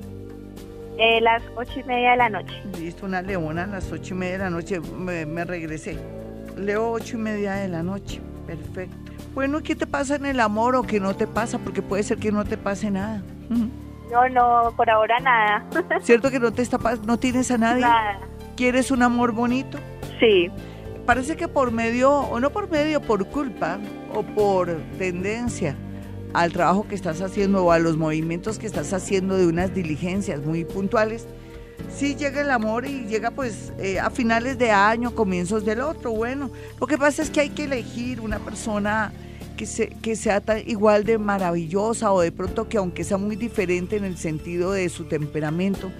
Eh, 0.99 1.21
las 1.21 1.41
ocho 1.55 1.79
y 1.79 1.83
media 1.83 2.11
de 2.11 2.17
la 2.17 2.29
noche. 2.29 2.61
Listo, 2.77 3.05
una 3.05 3.21
leona 3.21 3.63
a 3.63 3.67
las 3.67 3.89
ocho 3.89 4.13
y 4.13 4.17
media 4.17 4.33
de 4.33 4.37
la 4.39 4.49
noche. 4.49 4.81
Me, 4.81 5.45
regresé. 5.45 5.97
Leo 6.57 6.91
ocho 6.91 7.15
y 7.15 7.21
media 7.21 7.53
de 7.53 7.69
la 7.69 7.81
noche. 7.81 8.21
Perfecto. 8.45 9.13
Bueno, 9.33 9.63
¿qué 9.63 9.77
te 9.77 9.87
pasa 9.87 10.15
en 10.15 10.25
el 10.25 10.41
amor 10.41 10.75
o 10.75 10.83
qué 10.83 10.99
no 10.99 11.15
te 11.15 11.25
pasa? 11.25 11.57
Porque 11.57 11.81
puede 11.81 12.03
ser 12.03 12.17
que 12.17 12.33
no 12.33 12.43
te 12.43 12.57
pase 12.57 12.91
nada. 12.91 13.23
No, 14.11 14.27
no, 14.27 14.73
por 14.75 14.89
ahora 14.89 15.19
nada. 15.21 15.65
¿Cierto 16.01 16.29
que 16.31 16.39
no 16.39 16.51
te 16.51 16.63
está 16.63 16.77
no 17.05 17.17
tienes 17.17 17.49
a 17.49 17.57
nadie? 17.57 17.81
Nada. 17.81 18.19
¿Quieres 18.57 18.91
un 18.91 19.01
amor 19.01 19.31
bonito? 19.31 19.77
Sí. 20.19 20.51
Parece 21.05 21.37
que 21.37 21.47
por 21.47 21.71
medio, 21.71 22.11
o 22.11 22.41
no 22.41 22.49
por 22.49 22.69
medio, 22.69 23.01
por 23.01 23.25
culpa 23.27 23.79
o 24.13 24.21
por 24.23 24.67
tendencia, 24.97 25.77
al 26.33 26.51
trabajo 26.53 26.88
que 26.88 26.95
estás 26.95 27.21
haciendo 27.21 27.65
o 27.65 27.71
a 27.71 27.79
los 27.79 27.98
movimientos 27.98 28.59
que 28.59 28.67
estás 28.67 28.93
haciendo 28.93 29.38
de 29.38 29.48
unas 29.48 29.74
diligencias 29.74 30.45
muy 30.45 30.63
puntuales, 30.63 31.25
sí 31.95 32.15
llega 32.15 32.41
el 32.41 32.51
amor 32.51 32.86
y 32.86 33.05
llega 33.05 33.32
pues 33.32 33.73
eh, 33.80 33.99
a 33.99 34.10
finales 34.10 34.58
de 34.58 34.71
año, 34.71 35.15
comienzos 35.15 35.65
del 35.65 35.82
otro. 35.82 36.12
Bueno, 36.12 36.51
lo 36.80 36.88
que 36.88 36.97
pasa 36.97 37.21
es 37.21 37.30
que 37.30 37.41
hay 37.41 37.49
que 37.49 37.63
elegir 37.63 38.21
una 38.21 38.39
persona 38.39 39.12
que, 39.58 39.65
se, 39.65 39.89
que 39.89 40.15
sea 40.15 40.41
igual 40.65 41.03
de 41.03 41.17
maravillosa 41.17 42.12
o 42.13 42.21
de 42.21 42.32
pronto 42.32 42.69
que 42.69 42.77
aunque 42.77 43.03
sea 43.03 43.17
muy 43.17 43.36
diferente 43.36 43.97
en 43.97 44.06
el 44.06 44.17
sentido 44.17 44.71
de 44.71 44.88
su 44.89 45.06
temperamento, 45.06 45.91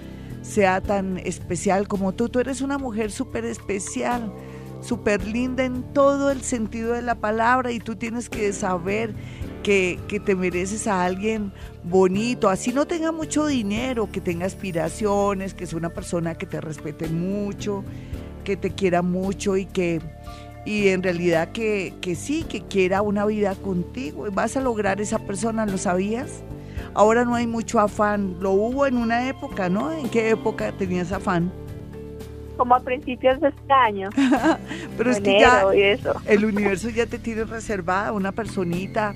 sea 0.42 0.80
tan 0.80 1.18
especial 1.18 1.88
como 1.88 2.12
tú. 2.12 2.28
Tú 2.28 2.38
eres 2.40 2.60
una 2.60 2.78
mujer 2.78 3.10
súper 3.10 3.44
especial, 3.44 4.32
súper 4.80 5.26
linda 5.26 5.64
en 5.64 5.82
todo 5.92 6.30
el 6.30 6.40
sentido 6.42 6.92
de 6.94 7.02
la 7.02 7.16
palabra 7.16 7.70
y 7.72 7.80
tú 7.80 7.96
tienes 7.96 8.30
que 8.30 8.52
saber 8.52 9.14
que, 9.62 9.98
te 10.24 10.34
mereces 10.34 10.86
a 10.86 11.04
alguien 11.04 11.52
bonito, 11.84 12.48
así 12.48 12.72
no 12.72 12.86
tenga 12.86 13.12
mucho 13.12 13.46
dinero, 13.46 14.10
que 14.10 14.20
tenga 14.20 14.46
aspiraciones, 14.46 15.54
que 15.54 15.66
sea 15.66 15.78
una 15.78 15.90
persona 15.90 16.34
que 16.34 16.46
te 16.46 16.60
respete 16.60 17.08
mucho, 17.08 17.84
que 18.44 18.56
te 18.56 18.70
quiera 18.70 19.02
mucho 19.02 19.56
y 19.56 19.66
que 19.66 20.00
y 20.64 20.88
en 20.88 21.02
realidad 21.02 21.52
que, 21.52 21.94
que 22.02 22.14
sí, 22.14 22.44
que 22.44 22.60
quiera 22.60 23.00
una 23.00 23.24
vida 23.24 23.54
contigo. 23.54 24.26
Vas 24.30 24.56
a 24.58 24.60
lograr 24.60 25.00
esa 25.00 25.18
persona, 25.18 25.64
¿lo 25.64 25.78
sabías? 25.78 26.42
Ahora 26.92 27.24
no 27.24 27.34
hay 27.34 27.46
mucho 27.46 27.80
afán, 27.80 28.36
lo 28.40 28.50
hubo 28.52 28.86
en 28.86 28.96
una 28.96 29.28
época, 29.28 29.68
¿no? 29.68 29.92
¿En 29.92 30.08
qué 30.08 30.30
época 30.30 30.72
tenías 30.72 31.12
afán? 31.12 31.50
Como 32.56 32.74
a 32.74 32.80
principios 32.80 33.40
de 33.40 33.48
este 33.48 33.72
año. 33.72 34.10
Pero 34.98 35.10
es 35.10 35.20
que 35.20 35.40
ya 35.40 35.64
el 36.26 36.44
universo 36.44 36.90
ya 36.90 37.06
te 37.06 37.18
tiene 37.18 37.44
reservada 37.44 38.12
una 38.12 38.32
personita 38.32 39.14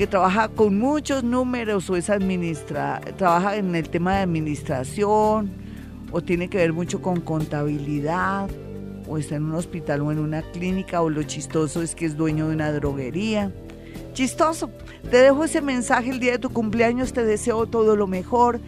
que 0.00 0.06
trabaja 0.06 0.48
con 0.48 0.78
muchos 0.78 1.22
números 1.22 1.90
o 1.90 1.94
es 1.94 2.08
administra, 2.08 3.02
trabaja 3.18 3.56
en 3.56 3.74
el 3.74 3.90
tema 3.90 4.14
de 4.14 4.22
administración 4.22 5.52
o 6.10 6.22
tiene 6.22 6.48
que 6.48 6.56
ver 6.56 6.72
mucho 6.72 7.02
con 7.02 7.20
contabilidad 7.20 8.48
o 9.06 9.18
está 9.18 9.36
en 9.36 9.44
un 9.44 9.56
hospital 9.56 10.00
o 10.00 10.10
en 10.10 10.18
una 10.18 10.40
clínica 10.52 11.02
o 11.02 11.10
lo 11.10 11.22
chistoso 11.24 11.82
es 11.82 11.94
que 11.94 12.06
es 12.06 12.16
dueño 12.16 12.48
de 12.48 12.54
una 12.54 12.72
droguería. 12.72 13.52
Chistoso. 14.14 14.70
Te 15.10 15.18
dejo 15.18 15.44
ese 15.44 15.60
mensaje 15.60 16.08
el 16.08 16.18
día 16.18 16.32
de 16.32 16.38
tu 16.38 16.48
cumpleaños, 16.48 17.12
te 17.12 17.22
deseo 17.22 17.66
todo 17.66 17.94
lo 17.94 18.06
mejor. 18.06 18.58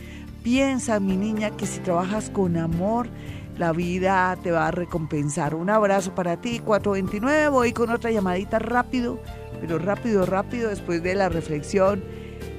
Piensa, 0.42 1.00
mi 1.00 1.16
niña, 1.16 1.48
que 1.56 1.66
si 1.66 1.80
trabajas 1.80 2.28
con 2.28 2.58
amor, 2.58 3.08
la 3.56 3.72
vida 3.72 4.36
te 4.42 4.50
va 4.50 4.68
a 4.68 4.70
recompensar. 4.70 5.54
Un 5.54 5.70
abrazo 5.70 6.14
para 6.14 6.42
ti, 6.42 6.58
429. 6.58 7.48
Voy 7.48 7.72
con 7.72 7.88
otra 7.88 8.10
llamadita 8.10 8.58
rápido 8.58 9.18
pero 9.62 9.79
rápido, 9.79 10.27
rápido, 10.27 10.70
después 10.70 11.05
de 11.05 11.14
la 11.14 11.29
reflexión, 11.29 12.03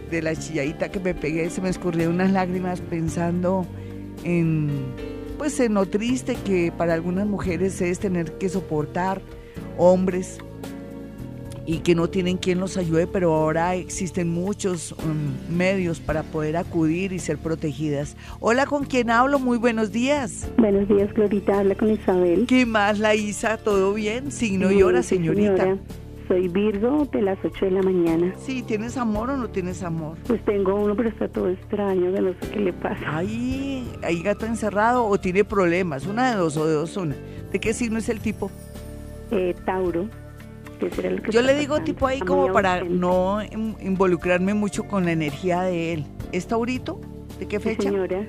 de 0.10 0.22
la 0.22 0.38
chilladita 0.38 0.89
que 0.89 1.02
me 1.02 1.13
pegué, 1.13 1.50
se 1.50 1.60
me 1.60 1.68
escurrieron 1.68 2.16
unas 2.16 2.32
lágrimas 2.32 2.80
pensando 2.80 3.66
en, 4.24 4.70
pues 5.38 5.60
en 5.60 5.74
lo 5.74 5.86
triste 5.86 6.38
que 6.46 6.72
para 6.72 6.94
algunas 6.94 7.28
mujeres 7.28 7.82
es 7.82 8.00
tener 8.00 8.38
que 8.38 8.48
soportar 8.48 9.22
hombres 9.78 10.38
y 11.66 11.80
que 11.80 11.94
no 11.94 12.10
tienen 12.10 12.38
quien 12.38 12.62
los 12.62 12.78
ayude, 12.78 13.06
pero 13.06 13.34
ahora 13.34 13.76
existen 13.76 14.30
muchos 14.30 14.94
um, 14.94 15.56
medios 15.56 16.00
para 16.00 16.24
poder 16.24 16.56
acudir 16.56 17.12
y 17.12 17.20
ser 17.20 17.38
protegidas. 17.38 18.16
Hola, 18.39 18.66
¿con 18.66 18.86
quién 18.86 19.10
hablo? 19.10 19.39
Muy 19.39 19.58
buenos 19.58 19.92
días. 19.92 20.48
Buenos 20.58 20.88
días, 20.88 21.13
Glorita. 21.13 21.60
Habla 21.60 21.76
con 21.76 21.92
Isabel. 21.92 22.46
¿Qué 22.48 22.66
más, 22.66 23.00
la 23.00 23.13
Isa? 23.13 23.58
¿Todo 23.58 23.94
bien? 23.94 24.32
Signo 24.32 24.72
y 24.72 24.84
hora, 24.84 25.04
señorita. 25.04 25.78
Soy 26.27 26.47
Virgo 26.47 27.05
de 27.12 27.21
las 27.21 27.38
8 27.43 27.65
de 27.65 27.71
la 27.71 27.81
mañana. 27.81 28.33
Sí, 28.38 28.63
¿tienes 28.63 28.97
amor 28.97 29.29
o 29.29 29.38
no 29.38 29.49
tienes 29.49 29.83
amor? 29.83 30.17
Pues 30.27 30.43
tengo 30.45 30.75
uno, 30.75 30.95
pero 30.95 31.09
está 31.09 31.27
todo 31.27 31.49
extraño, 31.49 32.13
que 32.13 32.21
no 32.21 32.31
sé 32.33 32.49
qué 32.51 32.59
le 32.59 32.73
pasa. 32.73 33.01
Ay, 33.05 33.88
¿hay 34.01 34.21
gato 34.21 34.45
encerrado 34.45 35.05
o 35.05 35.19
tiene 35.19 35.43
problemas? 35.43 36.05
Una 36.05 36.31
de 36.31 36.38
dos 36.38 36.57
o 36.57 36.65
de 36.65 36.73
dos 36.73 36.95
una. 36.97 37.15
¿De 37.51 37.59
qué 37.59 37.73
signo 37.73 37.99
es 37.99 38.09
el 38.09 38.19
tipo? 38.19 38.49
Eh, 39.31 39.55
Tauro. 39.65 40.07
Yo 41.29 41.41
le 41.41 41.57
digo 41.57 41.81
tipo 41.81 42.07
ahí 42.07 42.19
como 42.19 42.51
para 42.51 42.83
no 42.83 43.39
involucrarme 43.79 44.53
mucho 44.53 44.83
con 44.83 45.05
la 45.05 45.12
energía 45.12 45.62
de 45.62 45.93
él. 45.93 46.05
¿Es 46.31 46.47
Taurito? 46.47 46.99
¿De 47.39 47.47
qué 47.47 47.59
fecha? 47.59 47.83
señora. 47.83 48.25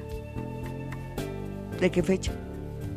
¿De 1.81 1.91
qué 1.91 2.03
fecha? 2.03 2.33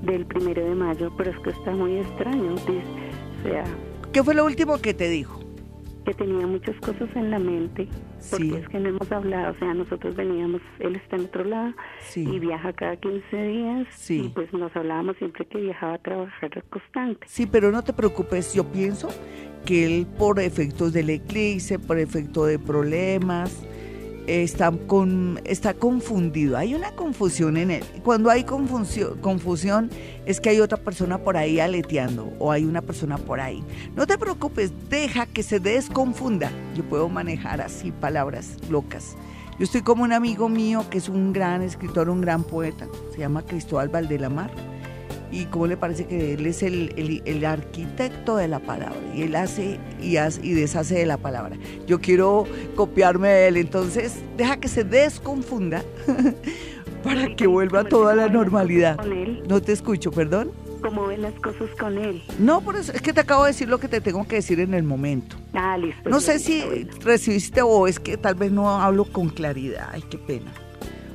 Del 0.03 0.25
primero 0.25 0.63
de 0.63 0.75
mayo, 0.75 1.11
pero 1.17 1.31
es 1.31 1.39
que 1.39 1.49
está 1.49 1.71
muy 1.71 1.97
extraño. 1.97 2.53
O 2.53 3.43
sea, 3.43 3.63
¿Qué 4.11 4.23
fue 4.23 4.33
lo 4.33 4.45
último 4.45 4.79
que 4.79 4.93
te 4.93 5.09
dijo? 5.09 5.39
Que 6.05 6.13
tenía 6.13 6.47
muchas 6.47 6.75
cosas 6.77 7.09
en 7.15 7.31
la 7.31 7.39
mente. 7.39 7.87
Porque 8.31 8.59
es 8.59 8.69
que 8.69 8.79
no 8.79 8.89
hemos 8.89 9.11
hablado. 9.11 9.53
O 9.53 9.59
sea, 9.59 9.73
nosotros 9.73 10.15
veníamos, 10.15 10.61
él 10.79 10.95
está 10.95 11.17
en 11.17 11.25
otro 11.25 11.43
lado 11.43 11.73
y 12.15 12.39
viaja 12.39 12.73
cada 12.73 12.95
15 12.95 13.43
días. 13.43 13.87
Sí. 13.91 14.25
Y 14.25 14.29
pues 14.29 14.51
nos 14.53 14.75
hablábamos 14.75 15.17
siempre 15.17 15.45
que 15.45 15.59
viajaba 15.59 15.95
a 15.95 15.97
trabajar 15.97 16.63
constante. 16.69 17.27
Sí, 17.27 17.45
pero 17.45 17.71
no 17.71 17.83
te 17.83 17.93
preocupes. 17.93 18.53
Yo 18.53 18.63
pienso 18.65 19.09
que 19.65 19.85
él, 19.85 20.07
por 20.17 20.39
efectos 20.39 20.93
del 20.93 21.09
eclipse, 21.09 21.77
por 21.77 21.99
efecto 21.99 22.45
de 22.45 22.57
problemas, 22.57 23.67
está, 24.27 24.71
con, 24.71 25.39
está 25.45 25.73
confundido. 25.73 26.57
Hay 26.57 26.75
una 26.75 26.91
confusión 26.91 27.57
en 27.57 27.71
él. 27.71 27.83
Cuando 28.03 28.29
hay 28.29 28.43
confusión, 28.43 29.17
confusión 29.19 29.89
es 30.25 30.39
que 30.39 30.49
hay 30.49 30.59
otra 30.59 30.77
persona 30.77 31.17
por 31.17 31.37
ahí 31.37 31.59
aleteando 31.59 32.33
o 32.39 32.51
hay 32.51 32.65
una 32.65 32.81
persona 32.81 33.17
por 33.17 33.39
ahí. 33.39 33.63
No 33.95 34.05
te 34.05 34.17
preocupes, 34.17 34.71
deja 34.89 35.25
que 35.25 35.43
se 35.43 35.59
desconfunda. 35.59 36.51
Yo 36.75 36.83
puedo 36.83 37.09
manejar 37.09 37.61
así 37.61 37.91
palabras 37.91 38.57
locas. 38.69 39.15
Yo 39.57 39.63
estoy 39.63 39.81
como 39.81 40.03
un 40.03 40.13
amigo 40.13 40.49
mío 40.49 40.85
que 40.91 40.99
es 40.99 41.09
un 41.09 41.33
gran 41.33 41.63
escritor, 41.63 42.09
un 42.09 42.21
gran 42.21 42.43
poeta. 42.43 42.87
Se 43.11 43.19
llama 43.19 43.43
Cristóbal 43.43 43.89
Valdelamar 43.89 44.51
y 45.31 45.45
cómo 45.45 45.67
le 45.67 45.77
parece 45.77 46.05
que 46.05 46.33
él 46.33 46.45
es 46.45 46.63
el, 46.63 47.21
el, 47.25 47.45
arquitecto 47.45 48.37
de 48.37 48.47
la 48.47 48.59
palabra 48.59 48.99
y 49.15 49.23
él 49.23 49.35
hace 49.35 49.79
y, 50.01 50.17
hace 50.17 50.45
y 50.45 50.53
deshace 50.53 50.95
de 50.95 51.05
la 51.05 51.17
palabra. 51.17 51.57
Yo 51.85 51.99
quiero 51.99 52.45
copiarme 52.75 53.29
de 53.29 53.47
él, 53.47 53.57
entonces 53.57 54.21
deja 54.37 54.57
que 54.57 54.67
se 54.67 54.83
desconfunda 54.83 55.83
para 57.03 57.35
que 57.35 57.47
vuelva 57.47 57.83
toda 57.83 58.15
la 58.15 58.27
normalidad. 58.27 58.99
No 59.47 59.61
te 59.61 59.73
escucho, 59.73 60.11
perdón. 60.11 60.51
¿Cómo 60.81 61.07
ven 61.07 61.23
las 61.23 61.33
cosas 61.35 61.69
con 61.79 61.97
él? 61.97 62.23
No, 62.39 62.61
por 62.61 62.75
eso 62.75 62.91
es 62.93 63.01
que 63.01 63.11
te 63.11 63.21
acabo 63.21 63.43
de 63.43 63.51
decir 63.51 63.67
lo 63.67 63.79
que 63.79 63.87
te 63.87 63.99
tengo 63.99 64.27
que 64.27 64.37
decir 64.37 64.59
en 64.59 64.73
el 64.73 64.83
momento. 64.83 65.35
Ah, 65.53 65.77
listo. 65.77 66.09
No 66.09 66.19
sé 66.19 66.39
si 66.39 66.63
recibiste 67.03 67.61
o 67.61 67.87
es 67.87 67.99
que 67.99 68.15
tal 68.17 68.35
vez 68.35 68.51
no 68.51 68.69
hablo 68.69 69.05
con 69.05 69.29
claridad. 69.29 69.89
Ay, 69.91 70.03
qué 70.09 70.17
pena. 70.17 70.51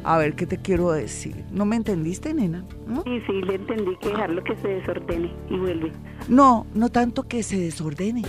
A 0.04 0.18
ver, 0.18 0.34
¿qué 0.34 0.46
te 0.46 0.58
quiero 0.58 0.90
decir? 0.92 1.44
¿No 1.52 1.64
me 1.64 1.76
entendiste, 1.76 2.34
nena? 2.34 2.64
Sí, 3.04 3.20
sí, 3.26 3.32
le 3.42 3.54
entendí 3.54 3.96
que 4.00 4.08
dejarlo 4.08 4.42
que 4.42 4.56
se 4.56 4.68
desordene 4.68 5.32
y 5.48 5.56
vuelve. 5.56 5.92
No, 6.28 6.66
no 6.74 6.88
tanto 6.90 7.22
que 7.28 7.42
se 7.42 7.58
desordene. 7.58 8.22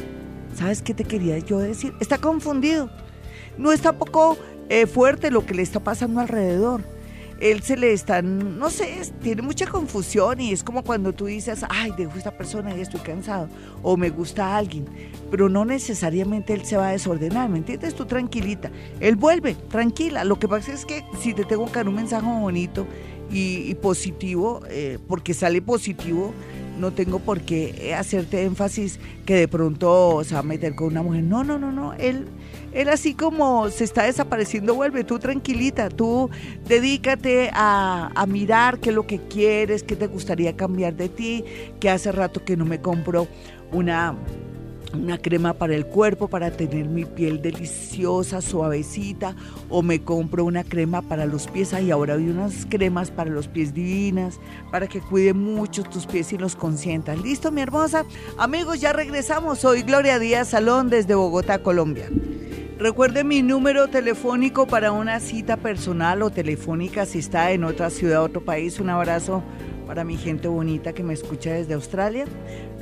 ¿Sabes 0.53 0.81
qué 0.83 0.93
te 0.93 1.03
quería 1.03 1.39
yo 1.39 1.57
decir? 1.57 1.93
Está 1.99 2.19
confundido. 2.19 2.91
No 3.57 3.71
es 3.71 3.81
tampoco 3.81 4.37
eh, 4.69 4.85
fuerte 4.85 5.31
lo 5.31 5.45
que 5.45 5.55
le 5.55 5.63
está 5.63 5.79
pasando 5.79 6.19
alrededor 6.19 6.81
él 7.43 7.61
se 7.61 7.75
le 7.75 7.91
están, 7.91 8.57
no 8.57 8.69
sé, 8.69 9.01
tiene 9.21 9.41
mucha 9.41 9.67
confusión 9.67 10.39
y 10.39 10.53
es 10.53 10.63
como 10.63 10.81
cuando 10.81 11.11
tú 11.11 11.25
dices, 11.25 11.65
ay, 11.67 11.91
dejo 11.97 12.17
esta 12.17 12.31
persona 12.31 12.73
y 12.73 12.79
estoy 12.79 13.01
cansado, 13.01 13.49
o 13.81 13.97
me 13.97 14.09
gusta 14.09 14.55
alguien, 14.55 14.85
pero 15.29 15.49
no 15.49 15.65
necesariamente 15.65 16.53
él 16.53 16.63
se 16.63 16.77
va 16.77 16.87
a 16.87 16.91
desordenar, 16.93 17.49
¿me 17.49 17.57
entiendes? 17.57 17.95
Tú 17.95 18.05
tranquilita, 18.05 18.71
él 19.01 19.17
vuelve, 19.17 19.55
tranquila, 19.55 20.23
lo 20.23 20.39
que 20.39 20.47
pasa 20.47 20.71
es 20.71 20.85
que 20.85 21.03
si 21.19 21.33
te 21.33 21.43
tengo 21.43 21.65
que 21.65 21.73
dar 21.73 21.89
un 21.89 21.95
mensaje 21.95 22.25
bonito 22.25 22.87
y, 23.29 23.75
positivo, 23.75 24.61
eh, 24.69 24.97
porque 25.05 25.33
sale 25.33 25.61
positivo, 25.61 26.33
no 26.79 26.93
tengo 26.93 27.19
por 27.19 27.41
qué 27.41 27.93
hacerte 27.93 28.43
énfasis 28.43 28.99
que 29.25 29.35
de 29.35 29.47
pronto 29.49 30.23
se 30.23 30.33
va 30.33 30.39
a 30.39 30.43
meter 30.43 30.75
con 30.75 30.87
una 30.87 31.03
mujer, 31.03 31.23
no, 31.23 31.43
no, 31.43 31.59
no, 31.59 31.73
no, 31.73 31.93
él 31.95 32.25
él 32.73 32.89
así 32.89 33.13
como 33.13 33.69
se 33.69 33.83
está 33.83 34.03
desapareciendo, 34.03 34.75
vuelve, 34.75 35.03
tú 35.03 35.19
tranquilita, 35.19 35.89
tú 35.89 36.29
dedícate 36.67 37.51
a, 37.53 38.25
mirar 38.27 38.79
qué 38.79 38.89
es 38.89 38.95
lo 38.95 39.05
que 39.05 39.19
quieres, 39.19 39.83
qué 39.83 39.95
te 39.95 40.07
gustaría 40.07 40.55
cambiar 40.55 40.95
de 40.95 41.09
ti, 41.09 41.43
que 41.79 41.89
hace 41.89 42.11
rato 42.11 42.43
que 42.43 42.57
no 42.57 42.65
me 42.65 42.81
compro 42.81 43.27
una 43.71 44.15
una 44.93 45.17
crema 45.17 45.53
para 45.53 45.75
el 45.75 45.87
cuerpo 45.87 46.27
para 46.27 46.51
tener 46.51 46.85
mi 46.85 47.05
piel 47.05 47.41
deliciosa, 47.41 48.41
suavecita, 48.41 49.35
o 49.69 49.81
me 49.81 50.03
compro 50.03 50.45
una 50.45 50.63
crema 50.63 51.01
para 51.01 51.25
los 51.25 51.47
pies. 51.47 51.73
Y 51.81 51.89
ahora 51.89 52.13
hay 52.13 52.29
unas 52.29 52.67
cremas 52.69 53.09
para 53.09 53.31
los 53.31 53.47
pies 53.47 53.73
divinas, 53.73 54.39
para 54.71 54.87
que 54.87 55.01
cuide 55.01 55.33
mucho 55.33 55.83
tus 55.83 56.05
pies 56.05 56.31
y 56.33 56.37
los 56.37 56.55
consientas. 56.55 57.19
¿Listo, 57.19 57.51
mi 57.51 57.61
hermosa? 57.61 58.05
Amigos, 58.37 58.81
ya 58.81 58.93
regresamos. 58.93 59.59
Soy 59.59 59.81
Gloria 59.81 60.19
Díaz 60.19 60.49
Salón 60.49 60.89
desde 60.89 61.15
Bogotá, 61.15 61.63
Colombia. 61.63 62.09
Recuerde 62.79 63.23
mi 63.23 63.43
número 63.43 63.87
telefónico 63.87 64.65
para 64.65 64.91
una 64.91 65.19
cita 65.19 65.57
personal 65.57 66.23
o 66.23 66.31
telefónica 66.31 67.05
si 67.05 67.19
está 67.19 67.51
en 67.51 67.63
otra 67.63 67.91
ciudad, 67.91 68.23
otro 68.23 68.43
país. 68.43 68.79
Un 68.79 68.89
abrazo 68.89 69.43
para 69.85 70.03
mi 70.03 70.17
gente 70.17 70.47
bonita 70.47 70.91
que 70.91 71.03
me 71.03 71.13
escucha 71.13 71.53
desde 71.53 71.75
Australia, 71.75 72.25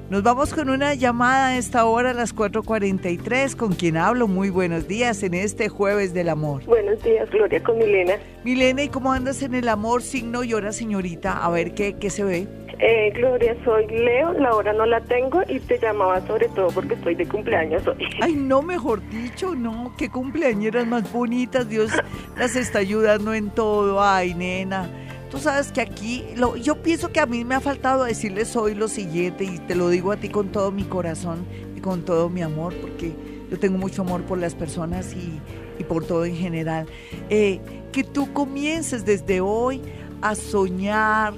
Nos 0.10 0.24
vamos 0.24 0.54
con 0.54 0.70
una 0.70 0.94
llamada 0.94 1.48
a 1.48 1.58
esta 1.58 1.86
hora 1.86 2.12
a 2.12 2.14
las 2.14 2.36
4.43, 2.36 3.56
con 3.56 3.74
quien 3.74 3.98
hablo. 3.98 4.28
Muy 4.28 4.50
buenos 4.50 4.88
días 4.88 5.24
en 5.24 5.34
este 5.34 5.70
jueves 5.70 6.14
del 6.14 6.30
amor. 6.30 6.64
Buenos 6.66 7.02
días, 7.04 7.30
Gloria, 7.30 7.64
con 7.64 7.78
Milena. 7.78 8.14
Milena, 8.44 8.84
¿y 8.84 8.90
cómo 8.90 9.12
andas 9.12 9.42
en 9.42 9.56
el 9.56 9.70
amor, 9.70 10.02
signo 10.02 10.44
y 10.44 10.54
hora, 10.54 10.72
señorita? 10.72 11.44
A 11.44 11.50
ver 11.50 11.74
qué, 11.74 11.98
qué 11.98 12.10
se 12.10 12.24
ve. 12.24 12.48
Eh, 12.80 13.12
Gloria, 13.16 13.56
soy 13.64 13.88
Leo, 13.88 14.34
la 14.34 14.54
hora 14.56 14.74
no 14.74 14.86
la 14.86 15.00
tengo 15.02 15.42
y 15.48 15.60
te 15.60 15.80
llamaba 15.80 16.20
sobre 16.26 16.50
todo 16.50 16.68
porque 16.70 16.96
estoy 16.96 17.16
de 17.16 17.28
cumpleaños 17.28 17.88
hoy. 17.88 18.06
Ay, 18.22 18.36
no, 18.36 18.62
mejor 18.62 19.08
dicho, 19.10 19.56
no, 19.56 19.94
qué 19.98 20.10
cumpleañeras 20.10 20.86
más 20.88 21.12
bonitas, 21.12 21.70
Dios 21.70 21.92
las 22.36 22.56
está 22.56 22.80
ayudando 22.80 23.34
en 23.34 23.52
todo. 23.52 24.04
Ay, 24.04 24.34
nena. 24.34 24.90
Tú 25.34 25.40
sabes 25.40 25.72
que 25.72 25.82
aquí, 25.82 26.24
yo 26.62 26.84
pienso 26.84 27.12
que 27.12 27.20
a 27.20 27.26
mí 27.26 27.44
me 27.44 27.56
ha 27.56 27.60
faltado 27.60 28.04
decirles 28.04 28.56
hoy 28.56 28.76
lo 28.76 28.88
siguiente 28.88 29.46
y 29.46 29.58
te 29.58 29.74
lo 29.74 29.90
digo 29.90 30.12
a 30.12 30.18
ti 30.18 30.30
con 30.30 30.50
todo 30.50 30.72
mi 30.72 30.84
corazón 30.84 31.44
y 31.76 31.80
con 31.80 32.06
todo 32.06 32.30
mi 32.30 32.44
amor, 32.44 32.72
porque 32.80 33.16
yo 33.50 33.58
tengo 33.58 33.80
mucho 33.80 34.04
amor 34.04 34.22
por 34.26 34.38
las 34.38 34.54
personas 34.54 35.16
y, 35.16 35.84
por 35.86 36.06
todo 36.06 36.26
en 36.26 36.36
general. 36.36 36.86
Eh, 37.32 37.60
que 37.92 38.04
tú 38.04 38.32
comiences 38.32 39.06
desde 39.06 39.42
hoy 39.42 39.82
a 40.22 40.36
soñar, 40.36 41.34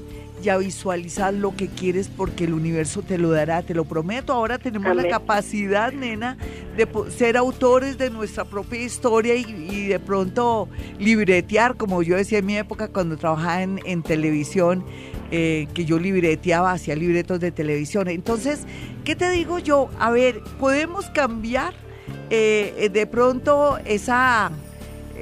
ya 0.45 0.57
visualizar 0.57 1.33
lo 1.33 1.55
que 1.55 1.67
quieres 1.67 2.07
porque 2.07 2.43
el 2.43 2.53
universo 2.53 3.01
te 3.01 3.17
lo 3.17 3.31
dará, 3.31 3.63
te 3.63 3.73
lo 3.73 3.83
prometo. 3.83 4.31
Ahora 4.31 4.59
tenemos 4.59 4.95
la 4.95 5.09
capacidad, 5.09 5.91
nena, 5.91 6.37
de 6.77 6.87
ser 7.09 7.35
autores 7.35 7.97
de 7.97 8.11
nuestra 8.11 8.45
propia 8.45 8.79
historia 8.79 9.33
y, 9.33 9.87
de 9.87 9.99
pronto 9.99 10.69
libretear, 10.99 11.75
como 11.75 12.03
yo 12.03 12.15
decía 12.15 12.37
en 12.39 12.45
mi 12.45 12.57
época 12.57 12.89
cuando 12.89 13.17
trabajaba 13.17 13.63
en, 13.63 14.03
televisión, 14.03 14.85
eh, 15.31 15.67
que 15.73 15.83
yo 15.83 15.97
libreteaba, 15.97 16.71
hacía 16.71 16.95
libretos 16.95 17.39
de 17.39 17.51
televisión. 17.51 18.07
Entonces, 18.07 18.67
¿qué 19.03 19.15
te 19.15 19.31
digo 19.31 19.57
yo? 19.57 19.89
A 19.99 20.11
ver, 20.11 20.41
podemos 20.59 21.09
cambiar 21.09 21.73
eh, 22.29 22.89
de 22.93 23.07
pronto 23.07 23.79
esa, 23.83 24.51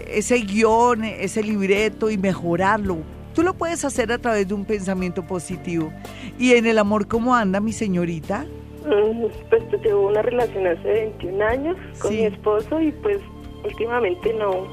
ese 0.09 0.35
guion, 0.39 1.05
ese 1.05 1.41
libreto 1.41 2.09
y 2.09 2.17
mejorarlo 2.17 3.12
Tú 3.33 3.43
lo 3.43 3.53
puedes 3.53 3.83
hacer 3.83 4.11
a 4.11 4.17
través 4.17 4.47
de 4.47 4.53
un 4.53 4.65
pensamiento 4.65 5.25
positivo. 5.25 5.91
¿Y 6.37 6.53
en 6.53 6.65
el 6.65 6.77
amor 6.77 7.07
cómo 7.07 7.35
anda 7.35 7.59
mi 7.59 7.71
señorita? 7.71 8.45
Mm, 8.85 9.25
pues 9.49 9.63
llevo 9.83 10.07
una 10.07 10.21
relación 10.21 10.67
hace 10.67 10.87
21 10.87 11.45
años 11.45 11.77
con 11.99 12.13
mi 12.13 12.25
esposo 12.25 12.81
y 12.81 12.91
pues 12.91 13.17
últimamente 13.63 14.33
no, 14.33 14.67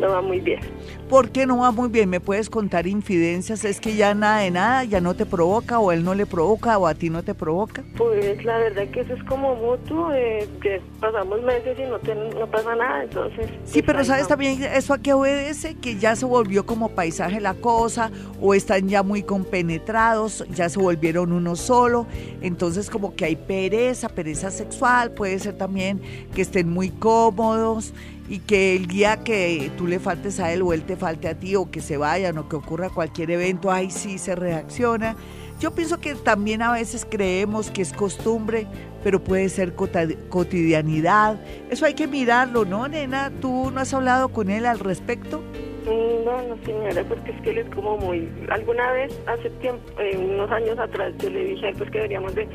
no 0.00 0.10
va 0.10 0.20
muy 0.22 0.40
bien. 0.40 0.60
¿Por 1.08 1.30
qué 1.30 1.46
no 1.46 1.58
va 1.58 1.70
muy 1.72 1.88
bien? 1.88 2.08
¿Me 2.08 2.20
puedes 2.20 2.48
contar 2.48 2.86
infidencias? 2.86 3.64
¿Es 3.64 3.80
que 3.80 3.96
ya 3.96 4.14
nada 4.14 4.38
de 4.38 4.50
nada, 4.50 4.84
ya 4.84 5.00
no 5.00 5.14
te 5.14 5.26
provoca 5.26 5.78
o 5.78 5.92
él 5.92 6.04
no 6.04 6.14
le 6.14 6.24
provoca 6.24 6.78
o 6.78 6.86
a 6.86 6.94
ti 6.94 7.10
no 7.10 7.22
te 7.22 7.34
provoca? 7.34 7.84
Pues 7.96 8.44
la 8.44 8.58
verdad 8.58 8.88
que 8.88 9.00
eso 9.00 9.14
es 9.14 9.22
como 9.24 9.54
mutuo, 9.56 10.12
eh, 10.12 10.48
que 10.62 10.80
pasamos 11.00 11.42
meses 11.42 11.76
y 11.78 11.82
no, 11.82 11.98
no 12.38 12.46
pasa 12.50 12.74
nada, 12.74 13.04
entonces... 13.04 13.50
Sí, 13.64 13.82
pero 13.82 14.04
¿sabes 14.04 14.28
también 14.28 14.62
eso 14.62 14.94
a 14.94 14.98
qué 14.98 15.12
obedece? 15.12 15.74
Que 15.74 15.96
ya 15.96 16.16
se 16.16 16.24
volvió 16.24 16.64
como 16.64 16.90
paisaje 16.90 17.40
la 17.40 17.54
cosa 17.54 18.10
o 18.40 18.54
están 18.54 18.88
ya 18.88 19.02
muy 19.02 19.22
compenetrados, 19.22 20.44
ya 20.54 20.68
se 20.68 20.78
volvieron 20.78 21.32
uno 21.32 21.56
solo, 21.56 22.06
entonces 22.40 22.88
como 22.88 23.14
que 23.14 23.24
hay 23.24 23.36
pereza, 23.36 24.08
pereza 24.08 24.50
sexual, 24.50 25.10
puede 25.10 25.38
ser 25.38 25.58
también 25.58 26.00
que 26.34 26.42
estén 26.42 26.70
muy 26.70 26.90
cómodos 26.90 27.92
y 28.30 28.38
que 28.38 28.76
el 28.76 28.86
día 28.86 29.24
que 29.24 29.72
tú 29.76 29.88
le 29.88 29.98
faltes 29.98 30.38
a 30.38 30.52
él 30.52 30.62
o 30.62 30.72
él 30.72 30.84
te 30.84 30.96
falte 30.96 31.26
a 31.26 31.34
ti 31.34 31.56
o 31.56 31.68
que 31.68 31.80
se 31.80 31.96
vayan 31.96 32.38
o 32.38 32.48
que 32.48 32.54
ocurra 32.54 32.88
cualquier 32.88 33.32
evento, 33.32 33.72
ahí 33.72 33.90
sí 33.90 34.18
se 34.18 34.36
reacciona. 34.36 35.16
Yo 35.58 35.72
pienso 35.72 36.00
que 36.00 36.14
también 36.14 36.62
a 36.62 36.72
veces 36.72 37.04
creemos 37.10 37.72
que 37.72 37.82
es 37.82 37.92
costumbre, 37.92 38.68
pero 39.02 39.18
puede 39.22 39.48
ser 39.48 39.74
cotidianidad. 39.74 41.40
Eso 41.70 41.84
hay 41.84 41.94
que 41.94 42.06
mirarlo, 42.06 42.64
¿no, 42.64 42.86
nena? 42.86 43.32
¿Tú 43.40 43.72
no 43.72 43.80
has 43.80 43.92
hablado 43.92 44.28
con 44.28 44.48
él 44.48 44.64
al 44.64 44.78
respecto? 44.78 45.42
Mm, 45.84 46.24
no, 46.24 46.42
no 46.42 46.64
señora, 46.64 47.04
porque 47.08 47.32
es 47.32 47.40
que 47.42 47.50
él 47.50 47.58
es 47.58 47.74
como 47.74 47.96
muy... 47.98 48.28
Alguna 48.48 48.92
vez, 48.92 49.12
hace 49.26 49.50
tiempo, 49.60 49.82
eh, 50.00 50.16
unos 50.16 50.50
años 50.52 50.78
atrás, 50.78 51.12
yo 51.18 51.30
le 51.30 51.46
dije 51.46 51.72
pues 51.76 51.90
que 51.90 51.98
deberíamos 51.98 52.32
de 52.36 52.48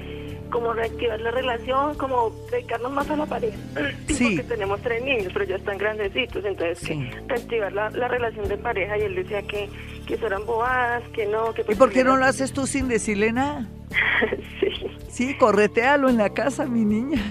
como 0.56 0.72
reactivar 0.72 1.20
la 1.20 1.32
relación, 1.32 1.96
como 1.96 2.34
dedicarnos 2.50 2.90
más 2.94 3.10
a 3.10 3.18
la 3.18 3.26
pareja. 3.26 3.58
Sí. 4.08 4.38
Porque 4.38 4.44
tenemos 4.44 4.82
tres 4.82 5.04
niños, 5.04 5.34
pero 5.34 5.44
ya 5.44 5.58
están 5.58 5.78
grandecitos, 5.78 6.46
entonces 6.46 6.90
reactivar 7.28 7.74
la, 7.74 7.90
relación 7.90 8.48
de 8.48 8.58
pareja 8.58 8.98
y 8.98 9.02
él 9.02 9.16
decía 9.16 9.42
que, 9.42 9.70
que 10.08 10.14
eso 10.14 10.28
eran 10.28 10.46
bobadas, 10.46 11.04
que 11.10 11.26
no, 11.26 11.54
que... 11.54 11.66
¿Y 11.68 11.76
por 11.76 11.92
qué 11.92 12.06
no 12.06 12.16
lo 12.16 12.24
haces 12.24 12.54
tú 12.54 12.66
sin 12.66 12.88
decirle 12.88 13.34
nada? 13.34 13.68
sí. 14.62 14.88
Sí, 15.10 15.38
corretealo 15.38 16.08
en 16.08 16.18
la 16.18 16.30
casa, 16.30 16.66
mi 16.66 16.86
niña. 16.86 17.22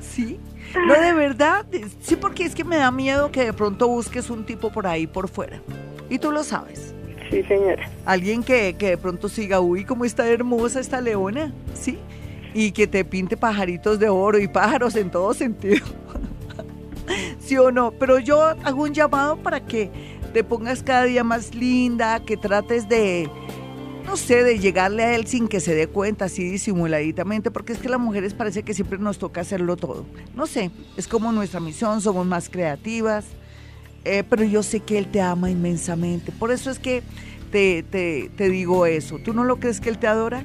sí. 0.00 0.38
No, 0.86 1.00
de 1.00 1.14
verdad. 1.14 1.64
Sí, 2.00 2.16
porque 2.16 2.44
es 2.44 2.54
que 2.54 2.64
me 2.64 2.76
da 2.76 2.90
miedo 2.90 3.32
que 3.32 3.46
de 3.46 3.52
pronto 3.54 3.88
busques 3.88 4.28
un 4.28 4.44
tipo 4.44 4.70
por 4.70 4.86
ahí 4.86 5.06
por 5.06 5.28
fuera. 5.30 5.62
Y 6.10 6.18
tú 6.18 6.30
lo 6.30 6.44
sabes. 6.44 6.94
Sí, 7.30 7.42
señora. 7.44 7.88
Alguien 8.04 8.42
que, 8.42 8.74
que 8.76 8.90
de 8.90 8.98
pronto 8.98 9.28
siga, 9.28 9.60
uy, 9.60 9.84
cómo 9.84 10.04
está 10.04 10.26
hermosa 10.28 10.80
esta 10.80 11.00
leona, 11.00 11.52
¿sí? 11.74 11.98
Y 12.54 12.72
que 12.72 12.88
te 12.88 13.04
pinte 13.04 13.36
pajaritos 13.36 14.00
de 14.00 14.08
oro 14.08 14.38
y 14.38 14.48
pájaros 14.48 14.96
en 14.96 15.10
todo 15.10 15.32
sentido. 15.32 15.86
¿Sí 17.40 17.56
o 17.56 17.70
no? 17.70 17.92
Pero 17.92 18.18
yo 18.18 18.42
hago 18.42 18.82
un 18.82 18.92
llamado 18.92 19.36
para 19.36 19.64
que 19.64 19.90
te 20.32 20.42
pongas 20.44 20.82
cada 20.82 21.04
día 21.04 21.24
más 21.24 21.54
linda, 21.54 22.20
que 22.20 22.36
trates 22.36 22.88
de, 22.88 23.30
no 24.04 24.16
sé, 24.16 24.42
de 24.42 24.58
llegarle 24.58 25.04
a 25.04 25.14
él 25.14 25.26
sin 25.26 25.48
que 25.48 25.60
se 25.60 25.74
dé 25.74 25.86
cuenta, 25.86 26.26
así 26.26 26.48
disimuladitamente, 26.48 27.50
porque 27.50 27.72
es 27.72 27.78
que 27.78 27.88
las 27.88 28.00
mujeres 28.00 28.34
parece 28.34 28.62
que 28.62 28.74
siempre 28.74 28.98
nos 28.98 29.18
toca 29.18 29.40
hacerlo 29.40 29.76
todo. 29.76 30.04
No 30.34 30.46
sé, 30.46 30.70
es 30.96 31.06
como 31.06 31.32
nuestra 31.32 31.60
misión, 31.60 32.00
somos 32.00 32.26
más 32.26 32.48
creativas, 32.48 33.24
eh, 34.04 34.24
pero 34.28 34.44
yo 34.44 34.62
sé 34.62 34.80
que 34.80 34.98
Él 34.98 35.06
te 35.06 35.20
ama 35.20 35.50
inmensamente. 35.50 36.32
Por 36.32 36.50
eso 36.50 36.70
es 36.70 36.78
que 36.78 37.02
te, 37.50 37.82
te, 37.82 38.30
te 38.36 38.48
digo 38.48 38.86
eso. 38.86 39.18
¿Tú 39.18 39.32
no 39.32 39.44
lo 39.44 39.58
crees 39.58 39.80
que 39.80 39.88
Él 39.88 39.98
te 39.98 40.06
adora? 40.06 40.44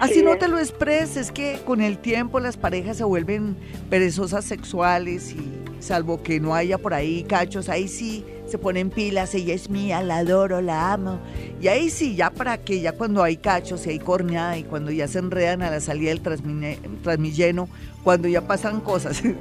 Así 0.00 0.22
no 0.22 0.38
te 0.38 0.48
lo 0.48 0.58
expreses, 0.58 1.30
que 1.30 1.60
con 1.66 1.82
el 1.82 1.98
tiempo 1.98 2.40
las 2.40 2.56
parejas 2.56 2.96
se 2.96 3.04
vuelven 3.04 3.54
perezosas 3.90 4.46
sexuales 4.46 5.32
y 5.32 5.52
salvo 5.82 6.22
que 6.22 6.40
no 6.40 6.54
haya 6.54 6.78
por 6.78 6.94
ahí 6.94 7.22
cachos, 7.24 7.68
ahí 7.68 7.86
sí 7.86 8.24
se 8.50 8.58
ponen 8.58 8.90
pilas, 8.90 9.34
ella 9.34 9.54
es 9.54 9.70
mía, 9.70 10.02
la 10.02 10.18
adoro, 10.18 10.60
la 10.60 10.92
amo. 10.92 11.20
Y 11.60 11.68
ahí 11.68 11.90
sí, 11.90 12.16
ya 12.16 12.30
para 12.30 12.58
que 12.58 12.80
ya 12.80 12.92
cuando 12.92 13.22
hay 13.22 13.36
cachos 13.36 13.86
y 13.86 13.90
hay 13.90 13.98
corneada 13.98 14.58
y 14.58 14.64
cuando 14.64 14.90
ya 14.90 15.08
se 15.08 15.20
enredan 15.20 15.62
a 15.62 15.70
la 15.70 15.80
salida 15.80 16.10
del 16.10 16.20
transmilleno, 16.20 17.68
cuando 18.02 18.28
ya 18.28 18.46
pasan 18.46 18.80
cosas. 18.80 19.22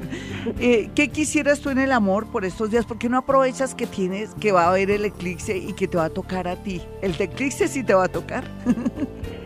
Eh, 0.59 0.89
¿Qué 0.95 1.09
quisieras 1.09 1.59
tú 1.59 1.69
en 1.69 1.79
el 1.79 1.91
amor 1.91 2.27
por 2.31 2.43
estos 2.43 2.71
días? 2.71 2.85
¿Por 2.85 2.97
qué 2.97 3.09
no 3.09 3.17
aprovechas 3.17 3.75
que 3.75 3.85
tienes, 3.85 4.31
que 4.39 4.51
va 4.51 4.63
a 4.63 4.69
haber 4.69 4.89
el 4.89 5.05
eclipse 5.05 5.57
y 5.57 5.73
que 5.73 5.87
te 5.87 5.97
va 5.97 6.05
a 6.05 6.09
tocar 6.09 6.47
a 6.47 6.55
ti? 6.55 6.81
El 7.01 7.19
eclipse 7.19 7.67
sí 7.67 7.83
te 7.83 7.93
va 7.93 8.05
a 8.05 8.07
tocar. 8.07 8.43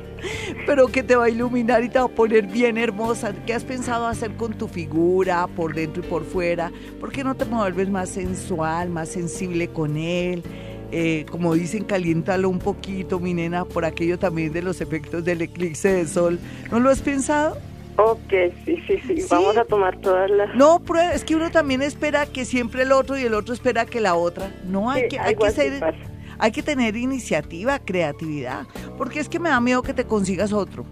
pero 0.65 0.88
que 0.88 1.03
te 1.03 1.15
va 1.15 1.25
a 1.25 1.29
iluminar 1.29 1.83
y 1.83 1.89
te 1.89 1.99
va 1.99 2.05
a 2.05 2.09
poner 2.09 2.47
bien 2.47 2.77
hermosa. 2.77 3.33
¿Qué 3.45 3.53
has 3.53 3.63
pensado 3.63 4.07
hacer 4.07 4.36
con 4.36 4.53
tu 4.53 4.67
figura, 4.67 5.47
por 5.47 5.73
dentro 5.73 6.03
y 6.03 6.07
por 6.07 6.23
fuera? 6.23 6.71
¿Por 6.99 7.12
qué 7.12 7.23
no 7.23 7.36
te 7.36 7.45
vuelves 7.45 7.89
más 7.89 8.09
sensual, 8.09 8.89
más 8.89 9.09
sensible 9.09 9.67
con 9.67 9.97
él? 9.97 10.43
Eh, 10.91 11.25
como 11.31 11.55
dicen, 11.55 11.83
caliéntalo 11.83 12.49
un 12.49 12.59
poquito, 12.59 13.19
mi 13.19 13.33
nena, 13.33 13.65
por 13.65 13.83
aquello 13.83 14.19
también 14.19 14.53
de 14.53 14.62
los 14.62 14.79
efectos 14.79 15.23
del 15.25 15.41
eclipse 15.41 15.91
de 15.91 16.07
sol. 16.07 16.39
¿No 16.71 16.79
lo 16.79 16.91
has 16.91 17.01
pensado? 17.01 17.57
Ok, 17.95 18.33
sí, 18.65 18.77
sí, 18.88 18.99
sí, 19.05 19.25
vamos 19.29 19.55
a 19.57 19.65
tomar 19.65 19.97
todas 19.97 20.29
las... 20.29 20.55
No, 20.55 20.81
es 21.13 21.23
que 21.23 21.36
uno 21.36 21.51
también 21.51 21.81
espera 21.81 22.25
que 22.25 22.43
siempre 22.43 22.83
el 22.83 22.91
otro 22.91 23.17
y 23.17 23.23
el 23.23 23.33
otro 23.36 23.53
espera 23.53 23.86
que 23.86 24.01
la 24.01 24.15
otra. 24.15 24.51
No, 24.65 24.89
hay 24.89 25.07
que, 25.07 25.19
hay 25.19 25.36
que 25.36 25.51
ser... 25.51 26.12
Hay 26.43 26.51
que 26.51 26.62
tener 26.62 26.97
iniciativa, 26.97 27.79
creatividad, 27.79 28.67
porque 28.97 29.21
es 29.21 29.29
que 29.29 29.39
me 29.39 29.47
da 29.47 29.62
miedo 29.62 29.82
que 29.82 29.93
te 29.93 30.03
consigas 30.03 30.51
otro. 30.51 30.84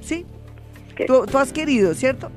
¿Sí? 0.00 0.26
¿Tú, 1.06 1.38
has 1.38 1.52
querido, 1.52 1.94
¿cierto? 1.94 2.28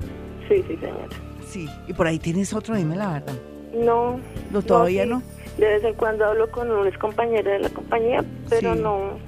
Sí, 0.48 0.62
sí, 0.68 0.76
señora. 0.76 1.08
Sí, 1.48 1.68
y 1.88 1.92
por 1.94 2.06
ahí 2.06 2.20
tienes 2.20 2.54
otro, 2.54 2.76
dime 2.76 2.94
la 2.94 3.14
verdad. 3.14 3.34
No. 3.74 4.20
¿No 4.52 4.62
todavía 4.62 5.04
no? 5.04 5.20
De 5.58 5.66
vez 5.66 5.82
en 5.82 5.94
cuando 5.94 6.26
hablo 6.26 6.48
con 6.52 6.70
un 6.70 6.86
ex 6.86 6.96
compañero 6.98 7.50
de 7.50 7.58
la 7.58 7.70
compañía, 7.70 8.24
pero 8.48 8.76
no. 8.76 9.18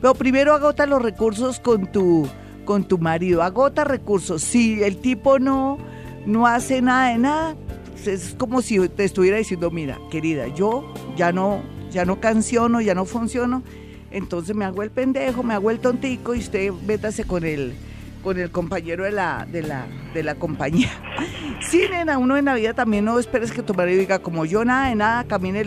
Pero 0.00 0.14
primero 0.14 0.54
agota 0.54 0.86
los 0.86 1.02
recursos 1.02 1.58
con 1.58 1.90
tu 1.90 2.28
con 2.64 2.84
tu 2.84 2.98
marido, 2.98 3.42
agota 3.42 3.82
recursos. 3.82 4.42
Si 4.42 4.80
el 4.84 4.98
tipo 4.98 5.40
no 5.40 5.76
no 6.24 6.46
hace 6.46 6.82
nada 6.82 7.08
de 7.08 7.18
nada, 7.18 7.56
es 8.06 8.36
como 8.38 8.62
si 8.62 8.88
te 8.90 9.02
estuviera 9.02 9.38
diciendo, 9.38 9.72
mira, 9.72 9.98
querida, 10.08 10.46
yo 10.46 10.94
ya 11.16 11.32
no 11.32 11.79
ya 11.90 12.04
no 12.04 12.20
canciono, 12.20 12.80
ya 12.80 12.94
no 12.94 13.04
funciono, 13.04 13.62
entonces 14.10 14.56
me 14.56 14.64
hago 14.64 14.82
el 14.82 14.90
pendejo, 14.90 15.42
me 15.42 15.54
hago 15.54 15.70
el 15.70 15.80
tontico 15.80 16.34
y 16.34 16.38
usted 16.38 16.72
vétase 16.86 17.24
con 17.24 17.44
el, 17.44 17.74
con 18.22 18.38
el 18.38 18.50
compañero 18.50 19.04
de 19.04 19.12
la, 19.12 19.46
de 19.50 19.62
la, 19.62 19.86
de 20.14 20.22
la 20.22 20.34
compañía. 20.34 20.90
Sí, 21.60 21.82
nena, 21.90 22.16
uno 22.16 22.38
en 22.38 22.46
la 22.46 22.54
vida 22.54 22.72
también 22.72 23.04
no 23.04 23.18
esperes 23.18 23.52
que 23.52 23.62
tu 23.62 23.74
marido 23.74 24.00
diga, 24.00 24.20
como 24.20 24.46
yo 24.46 24.64
nada 24.64 24.88
de 24.88 24.94
nada, 24.94 25.24
camine 25.24 25.62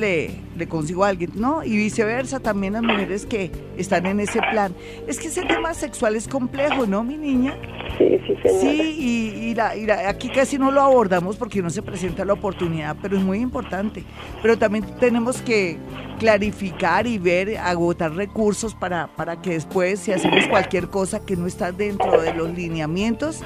le, 0.55 0.67
consigo 0.67 1.03
a 1.03 1.09
alguien, 1.09 1.31
¿no? 1.35 1.63
Y 1.63 1.75
viceversa, 1.77 2.39
también 2.39 2.73
las 2.73 2.83
mujeres 2.83 3.25
que 3.25 3.51
están 3.77 4.05
en 4.05 4.19
ese 4.19 4.39
plan. 4.51 4.73
Es 5.07 5.19
que 5.19 5.27
ese 5.27 5.43
tema 5.43 5.73
sexual 5.73 6.15
es 6.15 6.27
complejo, 6.27 6.85
¿no, 6.85 7.03
mi 7.03 7.17
niña? 7.17 7.57
Sí, 7.97 8.19
sí, 8.25 8.35
señora. 8.41 8.59
Sí, 8.59 9.53
y, 9.55 9.59
aquí 10.07 10.29
casi 10.29 10.57
no 10.57 10.71
lo 10.71 10.81
abordamos 10.81 11.37
porque 11.37 11.61
no 11.61 11.69
se 11.69 11.81
presenta 11.81 12.25
la 12.25 12.33
oportunidad, 12.33 12.95
pero 13.01 13.17
es 13.17 13.23
muy 13.23 13.39
importante. 13.39 14.03
Pero 14.41 14.57
también 14.57 14.85
tenemos 14.99 15.41
que 15.41 15.77
clarificar 16.19 17.05
y 17.07 17.17
ver, 17.17 17.57
agotar 17.57 18.13
recursos 18.13 18.73
para, 18.73 19.07
para 19.07 19.41
que 19.41 19.51
después, 19.51 19.99
si 19.99 20.11
hacemos 20.11 20.47
cualquier 20.47 20.89
cosa 20.89 21.25
que 21.25 21.35
no 21.35 21.47
está 21.47 21.71
dentro 21.71 22.21
de 22.21 22.33
los 22.33 22.53
lineamientos, 22.53 23.41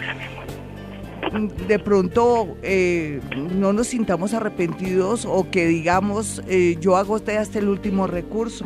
de 1.37 1.79
pronto 1.79 2.57
eh, 2.61 3.21
no 3.55 3.73
nos 3.73 3.87
sintamos 3.87 4.33
arrepentidos 4.33 5.25
o 5.25 5.49
que 5.49 5.67
digamos, 5.67 6.41
eh, 6.47 6.77
yo 6.79 6.97
agoté 6.97 7.37
hasta 7.37 7.59
el 7.59 7.69
último 7.69 8.07
recurso. 8.07 8.65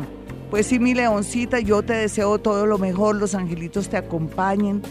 Pues 0.50 0.66
sí, 0.66 0.78
mi 0.78 0.94
leoncita, 0.94 1.60
yo 1.60 1.82
te 1.82 1.94
deseo 1.94 2.38
todo 2.38 2.66
lo 2.66 2.76
mejor, 2.78 3.16
los 3.16 3.34
angelitos 3.34 3.88
te 3.88 3.96
acompañen 3.96 4.82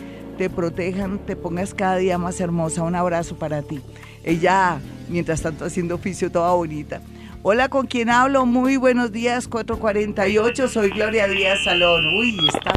te 0.41 0.49
protejan, 0.49 1.19
te 1.19 1.35
pongas 1.35 1.75
cada 1.75 1.97
día 1.97 2.17
más 2.17 2.41
hermosa. 2.41 2.81
Un 2.81 2.95
abrazo 2.95 3.35
para 3.35 3.61
ti. 3.61 3.79
Ella, 4.23 4.79
mientras 5.07 5.43
tanto, 5.43 5.65
haciendo 5.65 5.93
oficio 5.93 6.31
toda 6.31 6.51
bonita. 6.53 6.99
Hola, 7.43 7.69
¿con 7.69 7.85
quién 7.85 8.09
hablo? 8.09 8.47
Muy 8.47 8.75
buenos 8.75 9.11
días, 9.11 9.47
448. 9.47 10.67
Soy 10.67 10.89
Gloria 10.89 11.27
Díaz 11.27 11.63
Salón. 11.63 12.07
Uy, 12.17 12.35
está. 12.55 12.73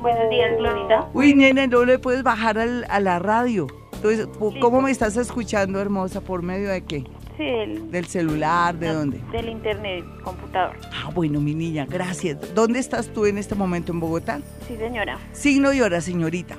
Buenos 0.00 0.28
días, 0.28 0.56
Glorita. 0.58 1.08
Uy, 1.14 1.34
nena, 1.34 1.68
no 1.68 1.84
le 1.84 2.00
puedes 2.00 2.24
bajar 2.24 2.58
a 2.58 3.00
la 3.00 3.18
radio. 3.20 3.68
Entonces, 3.98 4.28
¿cómo 4.60 4.80
me 4.80 4.92
estás 4.92 5.16
escuchando, 5.16 5.80
hermosa? 5.80 6.20
¿Por 6.20 6.42
medio 6.42 6.68
de 6.70 6.82
qué? 6.84 7.04
Sí, 7.36 7.82
del 7.90 8.06
celular, 8.06 8.78
¿de 8.78 8.92
dónde? 8.92 9.20
Del 9.32 9.48
internet, 9.48 10.04
computador. 10.22 10.76
Ah, 10.92 11.10
bueno, 11.12 11.40
mi 11.40 11.52
niña, 11.52 11.84
gracias. 11.84 12.54
¿Dónde 12.54 12.78
estás 12.78 13.08
tú 13.08 13.26
en 13.26 13.38
este 13.38 13.56
momento 13.56 13.90
en 13.90 13.98
Bogotá? 13.98 14.40
Sí, 14.68 14.76
señora. 14.76 15.18
Signo 15.32 15.72
y 15.72 15.80
hora, 15.80 16.00
señorita. 16.00 16.56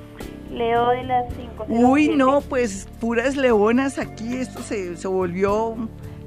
Leo 0.50 0.90
de 0.90 1.04
las 1.04 1.32
5. 1.34 1.64
Uy, 1.68 2.08
no, 2.08 2.42
pues 2.42 2.86
puras 3.00 3.36
leonas 3.36 3.98
aquí, 3.98 4.36
esto 4.36 4.60
se, 4.60 4.98
se 4.98 5.08
volvió 5.08 5.76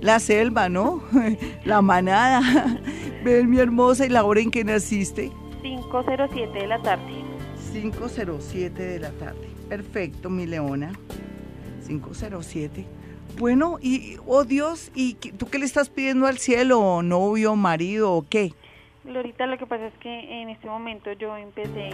la 0.01 0.19
selva, 0.19 0.67
¿no? 0.67 1.03
la 1.63 1.83
manada. 1.83 2.41
Ven, 3.23 3.51
mi 3.51 3.59
hermosa, 3.59 4.07
¿y 4.07 4.09
la 4.09 4.23
hora 4.23 4.41
en 4.41 4.49
que 4.49 4.63
naciste? 4.63 5.31
5.07 5.61 6.53
de 6.53 6.67
la 6.67 6.81
tarde. 6.81 7.23
5.07 7.71 8.73
de 8.73 8.99
la 8.99 9.11
tarde. 9.11 9.52
Perfecto, 9.73 10.29
mi 10.29 10.45
leona. 10.45 10.91
507. 11.87 12.85
Bueno, 13.39 13.79
y, 13.81 14.17
oh 14.27 14.43
Dios, 14.43 14.91
¿y 14.93 15.15
tú 15.15 15.47
qué 15.47 15.57
le 15.57 15.65
estás 15.65 15.89
pidiendo 15.89 16.27
al 16.27 16.37
cielo? 16.37 17.01
¿Novio, 17.01 17.55
marido 17.55 18.13
o 18.13 18.23
qué? 18.29 18.53
Lorita, 19.03 19.47
lo 19.47 19.57
que 19.57 19.65
pasa 19.65 19.87
es 19.87 19.93
que 19.95 20.43
en 20.43 20.49
este 20.49 20.67
momento 20.67 21.11
yo 21.13 21.35
empecé 21.35 21.89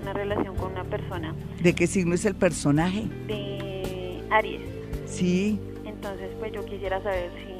una 0.00 0.14
relación 0.14 0.56
con 0.56 0.72
una 0.72 0.84
persona. 0.84 1.34
¿De 1.62 1.74
qué 1.74 1.86
signo 1.86 2.14
es 2.14 2.24
el 2.24 2.36
personaje? 2.36 3.02
De 3.26 4.24
Aries. 4.30 4.62
Sí. 5.04 5.60
Entonces, 5.84 6.30
pues 6.38 6.52
yo 6.54 6.64
quisiera 6.64 7.02
saber 7.02 7.30
si 7.44 7.53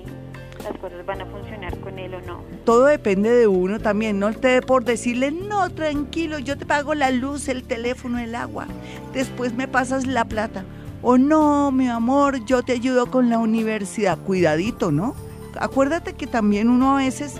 las 0.64 0.77
cosas 0.79 1.05
van 1.07 1.20
a 1.20 1.27
funcionar 1.27 1.79
con 1.81 1.98
él 1.98 2.14
o 2.14 2.20
no. 2.22 2.42
Todo 2.64 2.87
depende 2.87 3.31
de 3.31 3.46
uno 3.46 3.79
también, 3.79 4.18
no 4.18 4.33
te 4.33 4.48
dé 4.48 4.62
por 4.62 4.85
decirle, 4.85 5.31
no, 5.31 5.70
tranquilo, 5.70 6.38
yo 6.38 6.57
te 6.57 6.66
pago 6.66 6.94
la 6.94 7.11
luz, 7.11 7.48
el 7.48 7.62
teléfono, 7.62 8.18
el 8.18 8.35
agua, 8.35 8.66
después 9.12 9.55
me 9.55 9.68
pasas 9.68 10.07
la 10.07 10.24
plata. 10.24 10.64
O 11.03 11.18
no, 11.18 11.70
mi 11.70 11.87
amor, 11.87 12.46
yo 12.46 12.62
te 12.62 12.72
ayudo 12.72 13.11
con 13.11 13.29
la 13.29 13.38
universidad. 13.38 14.18
Cuidadito, 14.18 14.90
¿no? 14.90 15.14
Acuérdate 15.59 16.14
que 16.14 16.27
también 16.27 16.70
uno 16.70 16.94
a 16.94 16.96
veces 16.96 17.35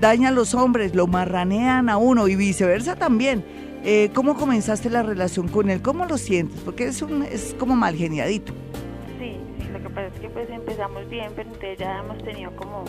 daña 0.00 0.28
a 0.28 0.32
los 0.32 0.54
hombres, 0.54 0.94
lo 0.94 1.08
marranean 1.08 1.88
a 1.88 1.96
uno 1.96 2.28
y 2.28 2.36
viceversa 2.36 2.94
también. 2.94 3.44
Eh, 3.84 4.10
¿Cómo 4.14 4.36
comenzaste 4.36 4.88
la 4.88 5.02
relación 5.02 5.48
con 5.48 5.68
él? 5.68 5.82
¿Cómo 5.82 6.06
lo 6.06 6.16
sientes? 6.16 6.60
Porque 6.60 6.86
es, 6.86 7.02
un, 7.02 7.24
es 7.24 7.56
como 7.58 7.74
mal 7.74 7.96
geniadito. 7.96 8.52
Que 9.88 9.94
pasa 9.94 10.06
es 10.06 10.20
que 10.20 10.28
pues 10.28 10.50
empezamos 10.50 11.08
bien, 11.08 11.32
pero 11.34 11.48
entonces 11.48 11.78
ya 11.78 11.98
hemos 11.98 12.22
tenido 12.22 12.50
como... 12.56 12.84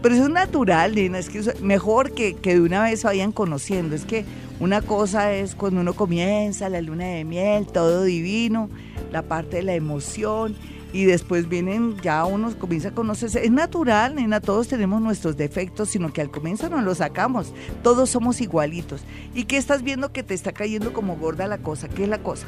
Pero 0.00 0.14
eso 0.14 0.24
es 0.24 0.30
natural, 0.30 0.94
Lina, 0.94 1.18
es 1.18 1.28
que 1.28 1.42
mejor 1.60 2.12
que, 2.12 2.34
que 2.34 2.54
de 2.54 2.60
una 2.60 2.84
vez 2.84 3.02
vayan 3.02 3.32
conociendo. 3.32 3.96
Es 3.96 4.04
que 4.04 4.24
una 4.60 4.80
cosa 4.82 5.32
es 5.32 5.56
cuando 5.56 5.80
uno 5.80 5.94
comienza 5.94 6.68
la 6.68 6.80
luna 6.80 7.06
de 7.06 7.24
miel, 7.24 7.66
todo 7.66 8.04
divino, 8.04 8.70
la 9.10 9.22
parte 9.22 9.56
de 9.56 9.62
la 9.64 9.74
emoción 9.74 10.54
y 10.92 11.04
después 11.04 11.48
vienen, 11.48 11.96
ya 12.00 12.24
uno 12.24 12.56
comienza 12.58 12.88
a 12.88 12.92
conocerse. 12.92 13.44
Es 13.44 13.50
natural, 13.50 14.14
nena, 14.14 14.40
todos 14.40 14.68
tenemos 14.68 15.02
nuestros 15.02 15.36
defectos, 15.36 15.90
sino 15.90 16.12
que 16.12 16.20
al 16.20 16.30
comienzo 16.30 16.68
no 16.68 16.80
los 16.80 16.98
sacamos. 16.98 17.52
Todos 17.82 18.08
somos 18.10 18.40
igualitos. 18.40 19.02
¿Y 19.34 19.44
qué 19.44 19.56
estás 19.56 19.82
viendo 19.82 20.12
que 20.12 20.22
te 20.22 20.34
está 20.34 20.52
cayendo 20.52 20.92
como 20.92 21.16
gorda 21.16 21.46
la 21.46 21.58
cosa? 21.58 21.88
¿Qué 21.88 22.04
es 22.04 22.08
la 22.08 22.18
cosa? 22.18 22.46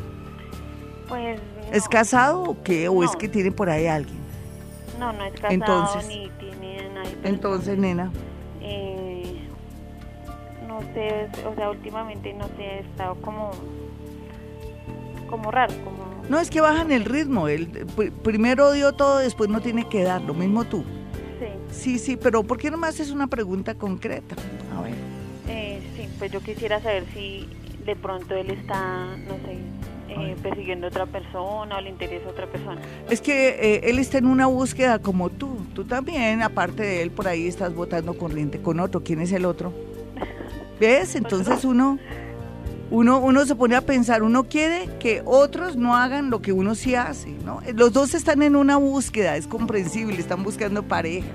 Pues. 1.09 1.40
¿Es 1.72 1.88
casado 1.88 2.42
o 2.42 2.62
qué? 2.62 2.88
¿O 2.88 3.04
es 3.04 3.14
que 3.16 3.28
tiene 3.28 3.52
por 3.52 3.70
ahí 3.70 3.87
alguien? 3.87 4.18
No, 4.98 5.12
no 5.12 5.24
es 5.24 5.33
casado 5.33 5.52
entonces, 5.52 6.09
ni 6.09 6.28
tiene 6.38 6.88
nadie. 6.94 7.16
Entonces, 7.24 7.78
nena. 7.78 8.11
Eh, 8.61 9.40
no 10.66 10.80
sé, 10.94 11.28
o 11.46 11.54
sea, 11.54 11.70
últimamente 11.70 12.33
no 12.35 12.46
sé, 12.56 12.62
he 12.62 12.78
estado 12.80 13.14
como. 13.16 13.52
como 15.28 15.50
raro, 15.50 15.74
como 15.85 16.11
no, 16.30 16.38
es 16.38 16.48
que 16.48 16.61
bajan 16.61 16.92
el 16.92 17.04
ritmo. 17.04 17.48
El, 17.48 17.66
primero 18.22 18.70
dio 18.70 18.92
todo, 18.92 19.18
después 19.18 19.50
no 19.50 19.61
tiene 19.61 19.88
que 19.88 20.04
dar. 20.04 20.22
Lo 20.22 20.33
mismo 20.33 20.64
tú. 20.64 20.85
Sí. 21.40 21.72
Sí, 21.72 21.98
sí, 21.98 22.16
pero 22.16 22.44
¿por 22.44 22.56
qué 22.56 22.70
no 22.70 22.76
me 22.76 22.87
haces 22.87 23.11
una 23.11 23.26
pregunta 23.26 23.74
concreta? 23.74 24.37
A 24.76 24.80
ver. 24.80 24.94
Eh, 25.48 25.83
sí, 25.96 26.09
pues 26.20 26.30
yo 26.30 26.40
quisiera 26.40 26.80
saber 26.80 27.04
si 27.14 27.48
de 27.85 27.96
pronto 27.96 28.37
él 28.37 28.48
está, 28.50 29.06
no 29.26 29.35
sé, 29.44 29.59
eh, 30.11 30.37
persiguiendo 30.42 30.87
a 30.87 30.90
otra 30.90 31.07
persona 31.07 31.77
o 31.77 31.81
le 31.81 31.90
interesa 31.90 32.27
a 32.27 32.31
otra 32.31 32.46
persona. 32.46 32.81
Es 33.09 33.20
que 33.20 33.49
eh, 33.49 33.90
él 33.90 33.99
está 33.99 34.18
en 34.18 34.27
una 34.27 34.46
búsqueda 34.46 34.99
como 34.99 35.31
tú. 35.31 35.59
Tú 35.75 35.85
también, 35.85 36.42
aparte 36.42 36.83
de 36.83 37.03
él, 37.03 37.11
por 37.11 37.29
ahí 37.29 37.46
estás 37.46 37.75
votando 37.75 38.16
corriente 38.18 38.61
con 38.61 38.81
otro. 38.81 39.03
¿Quién 39.03 39.20
es 39.20 39.33
el 39.33 39.44
otro? 39.44 39.73
¿Ves? 40.81 41.14
Entonces 41.14 41.64
uno 41.64 41.99
uno, 42.90 43.20
uno 43.20 43.46
se 43.46 43.55
pone 43.55 43.77
a 43.77 43.83
pensar, 43.83 44.25
uno 44.25 44.44
quiere 44.44 44.88
que 44.99 45.23
otros 45.25 45.77
no 45.77 45.94
hagan 45.94 46.29
lo 46.29 46.42
que 46.42 46.53
uno 46.53 46.75
sí 46.75 46.96
hace, 46.96 47.31
¿no? 47.44 47.61
Los 47.75 47.92
dos 47.92 48.14
están 48.14 48.42
en 48.42 48.57
una 48.57 48.79
búsqueda, 48.79 49.37
es 49.37 49.46
comprensible, 49.46 50.18
están 50.18 50.42
buscando 50.42 50.83
pareja. 50.83 51.29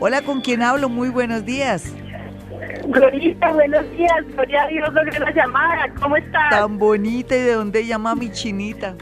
Hola, 0.00 0.22
¿con 0.22 0.40
quién 0.40 0.62
hablo? 0.62 0.88
Muy 0.88 1.10
buenos 1.10 1.44
días. 1.44 1.94
Glorita, 2.88 3.52
buenos 3.52 3.88
días. 3.92 4.26
Gloria 4.34 4.64
a 4.64 4.66
Dios, 4.66 4.92
la 4.94 5.32
llamada. 5.32 5.94
¿Cómo 6.00 6.16
estás? 6.16 6.50
Tan 6.50 6.76
bonita 6.76 7.36
y 7.36 7.40
de 7.40 7.52
dónde 7.52 7.86
llama 7.86 8.16
mi 8.16 8.32
chinita. 8.32 8.96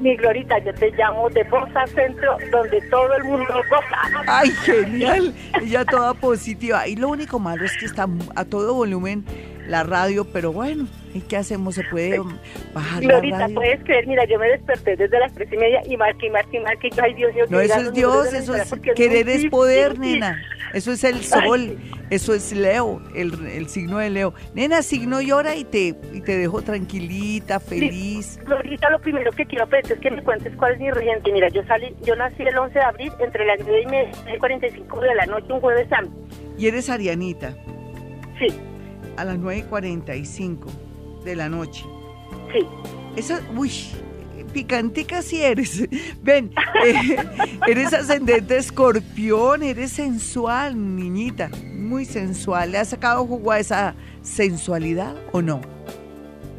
Mi 0.00 0.16
Glorita, 0.16 0.58
yo 0.58 0.72
te 0.74 0.90
llamo 0.92 1.28
de 1.28 1.44
Bosa 1.44 1.86
Centro, 1.88 2.36
donde 2.50 2.80
todo 2.90 3.14
el 3.16 3.24
mundo 3.24 3.54
goza. 3.68 4.24
¡Ay, 4.26 4.50
genial! 4.50 5.34
Ella 5.60 5.84
toda 5.84 6.14
positiva. 6.14 6.88
Y 6.88 6.96
lo 6.96 7.08
único 7.08 7.38
malo 7.38 7.64
es 7.64 7.76
que 7.76 7.84
está 7.84 8.08
a 8.34 8.44
todo 8.44 8.74
volumen 8.74 9.24
la 9.66 9.84
radio, 9.84 10.24
pero 10.24 10.52
bueno, 10.52 10.86
¿y 11.14 11.20
qué 11.20 11.36
hacemos? 11.36 11.76
¿Se 11.76 11.84
puede 11.84 12.20
bajar 12.74 13.02
Glorita, 13.02 13.38
la 13.38 13.44
radio? 13.44 13.54
puedes 13.54 13.84
creer, 13.84 14.06
mira, 14.06 14.24
yo 14.24 14.38
me 14.38 14.48
desperté 14.48 14.96
desde 14.96 15.18
las 15.18 15.32
tres 15.32 15.52
y 15.52 15.56
media 15.56 15.80
y 15.86 15.96
marqué, 15.96 16.26
y 16.26 16.30
marqué, 16.30 16.56
y 16.56 16.60
marqué. 16.60 16.90
Ay, 17.00 17.14
Dios 17.14 17.34
mío. 17.34 17.46
No, 17.48 17.60
eso 17.60 17.80
es 17.80 17.92
Dios, 17.92 18.32
eso 18.32 18.56
es 18.56 18.74
querer 18.96 19.28
es 19.28 19.46
poder, 19.50 19.98
nena. 19.98 20.42
Eso 20.72 20.92
es 20.92 21.04
el 21.04 21.22
sol, 21.24 21.78
eso 22.10 22.34
es 22.34 22.52
Leo, 22.52 23.02
el, 23.14 23.68
signo 23.68 23.98
de 23.98 24.10
Leo. 24.10 24.34
Nena, 24.54 24.82
signo 24.82 25.20
llora 25.20 25.56
y 25.56 25.64
te, 25.64 25.96
y 26.12 26.20
te 26.20 26.38
dejo 26.38 26.62
tranquilita, 26.62 27.58
feliz. 27.60 28.38
Glorita, 28.44 28.90
lo 28.90 29.00
primero 29.00 29.32
que 29.32 29.46
quiero 29.46 29.68
pedir 29.68 29.92
es 29.92 29.98
que 29.98 30.10
me 30.10 30.22
cuentes 30.22 30.54
cuál 30.56 30.74
es 30.74 30.80
mi 30.80 30.90
regente. 30.90 31.32
Mira, 31.32 31.48
yo 31.48 31.64
salí, 31.64 31.94
yo 32.02 32.14
nací 32.16 32.42
el 32.42 32.56
11 32.56 32.74
de 32.74 32.84
abril 32.84 33.12
entre 33.18 33.46
las 33.46 33.58
9 33.60 33.82
y 33.82 33.86
media 33.86 34.10
y 34.34 34.38
45 34.38 35.00
de 35.00 35.14
la 35.14 35.26
noche, 35.26 35.52
un 35.52 35.60
jueves 35.60 35.88
santo. 35.88 36.12
¿Y 36.56 36.66
eres 36.66 36.88
arianita? 36.88 37.54
Sí. 38.38 38.48
A 39.16 39.24
las 39.24 39.38
9 39.38 39.58
y 39.58 39.62
45 39.62 40.68
de 41.24 41.36
la 41.36 41.48
noche. 41.48 41.84
Sí. 42.52 42.66
Esa, 43.16 43.40
uy, 43.56 43.70
picantica 44.50 45.22
si 45.22 45.42
eres. 45.42 45.88
Ven, 46.22 46.52
eh, 46.84 47.16
eres 47.66 47.92
ascendente 47.92 48.56
escorpión, 48.56 49.62
eres 49.62 49.92
sensual, 49.92 50.96
niñita, 50.96 51.50
muy 51.74 52.04
sensual. 52.04 52.72
¿Le 52.72 52.78
has 52.78 52.88
sacado 52.88 53.26
jugo 53.26 53.52
a 53.52 53.58
esa 53.58 53.94
sensualidad 54.22 55.16
o 55.32 55.42
no? 55.42 55.60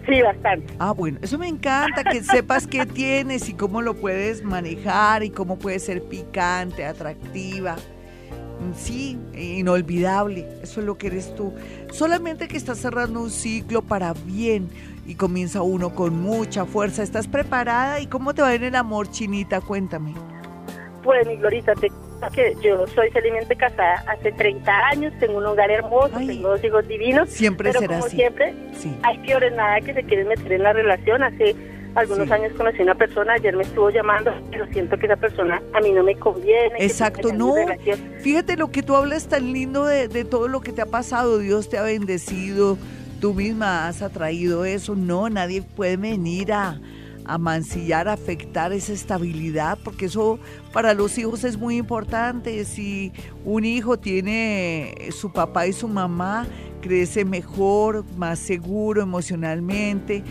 Sí, 0.07 0.21
bastante. 0.21 0.73
Ah, 0.79 0.91
bueno, 0.91 1.19
eso 1.21 1.37
me 1.37 1.47
encanta, 1.47 2.03
que 2.03 2.23
sepas 2.23 2.65
qué 2.65 2.85
tienes 2.85 3.47
y 3.49 3.53
cómo 3.53 3.81
lo 3.81 3.93
puedes 3.93 4.43
manejar 4.43 5.23
y 5.23 5.29
cómo 5.29 5.59
puede 5.59 5.79
ser 5.79 6.01
picante, 6.03 6.85
atractiva. 6.85 7.75
Sí, 8.77 9.17
inolvidable, 9.33 10.47
eso 10.61 10.81
es 10.81 10.85
lo 10.85 10.97
que 10.97 11.07
eres 11.07 11.33
tú. 11.35 11.53
Solamente 11.91 12.47
que 12.47 12.57
estás 12.57 12.77
cerrando 12.77 13.21
un 13.21 13.31
ciclo 13.31 13.81
para 13.81 14.13
bien 14.13 14.69
y 15.05 15.15
comienza 15.15 15.61
uno 15.61 15.95
con 15.95 16.19
mucha 16.19 16.65
fuerza. 16.65 17.03
¿Estás 17.03 17.27
preparada? 17.27 17.99
¿Y 17.99 18.07
cómo 18.07 18.33
te 18.33 18.41
va 18.41 18.53
en 18.53 18.63
el 18.63 18.75
amor, 18.75 19.09
Chinita? 19.09 19.61
Cuéntame. 19.61 20.13
Pues, 21.03 21.27
mi 21.27 21.35
Glorita, 21.37 21.73
te 21.75 21.89
que 22.29 22.55
yo 22.61 22.85
soy 22.87 23.09
felizmente 23.09 23.55
casada 23.55 24.03
hace 24.07 24.31
30 24.31 24.71
años, 24.89 25.13
tengo 25.19 25.37
un 25.39 25.45
hogar 25.45 25.71
hermoso, 25.71 26.17
tengo 26.17 26.49
dos 26.49 26.63
hijos 26.63 26.87
divinos. 26.87 27.29
Siempre 27.29 27.69
pero 27.69 27.79
será 27.79 27.95
como 27.95 28.05
así. 28.05 28.15
siempre, 28.15 28.53
sí. 28.73 28.95
hay 29.03 29.17
peores 29.19 29.53
nada 29.53 29.81
que 29.81 29.93
se 29.93 30.03
quieren 30.03 30.27
meter 30.27 30.51
en 30.51 30.63
la 30.63 30.73
relación. 30.73 31.23
Hace 31.23 31.55
algunos 31.95 32.29
años 32.31 32.53
conocí 32.53 32.79
a 32.79 32.83
una 32.83 32.95
persona, 32.95 33.33
ayer 33.33 33.55
me 33.55 33.63
estuvo 33.63 33.89
llamando, 33.89 34.31
pero 34.51 34.65
siento 34.67 34.97
que 34.97 35.07
esa 35.07 35.17
persona 35.17 35.61
a 35.73 35.81
mí 35.81 35.91
no 35.91 36.03
me 36.03 36.15
conviene. 36.15 36.75
Exacto, 36.79 37.33
no. 37.33 37.55
Fíjate 38.19 38.55
lo 38.55 38.71
que 38.71 38.83
tú 38.83 38.95
hablas 38.95 39.27
tan 39.27 39.51
lindo 39.51 39.85
de, 39.85 40.07
de 40.07 40.23
todo 40.23 40.47
lo 40.47 40.61
que 40.61 40.71
te 40.71 40.81
ha 40.81 40.85
pasado, 40.85 41.39
Dios 41.39 41.69
te 41.69 41.77
ha 41.77 41.83
bendecido, 41.83 42.77
tú 43.21 43.33
misma 43.33 43.87
has 43.87 44.01
atraído 44.01 44.65
eso, 44.65 44.95
no, 44.95 45.29
nadie 45.29 45.61
puede 45.61 45.95
venir 45.95 46.51
a 46.51 46.81
a 47.25 47.37
mancillar, 47.37 48.07
a 48.07 48.13
afectar 48.13 48.73
esa 48.73 48.93
estabilidad, 48.93 49.77
porque 49.83 50.05
eso 50.05 50.39
para 50.73 50.93
los 50.93 51.17
hijos 51.17 51.43
es 51.43 51.57
muy 51.57 51.77
importante. 51.77 52.63
Si 52.65 53.11
un 53.45 53.65
hijo 53.65 53.97
tiene 53.97 55.09
su 55.11 55.31
papá 55.31 55.67
y 55.67 55.73
su 55.73 55.87
mamá, 55.87 56.47
crece 56.81 57.25
mejor, 57.25 58.05
más 58.17 58.39
seguro 58.39 59.01
emocionalmente. 59.01 60.23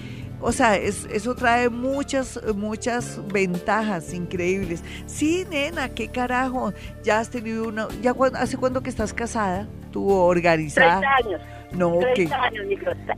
O 0.42 0.52
sea, 0.52 0.76
eso 0.76 1.34
trae 1.34 1.68
muchas, 1.68 2.40
muchas 2.56 3.20
ventajas 3.30 4.14
increíbles. 4.14 4.82
Sí, 5.06 5.44
nena, 5.50 5.90
qué 5.90 6.08
carajo. 6.08 6.72
Ya 7.04 7.18
has 7.20 7.28
tenido 7.28 7.68
una. 7.68 7.88
Ya, 8.02 8.14
¿Hace 8.34 8.56
cuánto 8.56 8.82
que 8.82 8.88
estás 8.88 9.12
casada? 9.12 9.68
Tú 9.90 10.10
organizada. 10.10 11.00
30 11.00 11.16
años. 11.16 11.59
No, 11.72 11.98
30 12.14 12.42
años, 12.42 12.66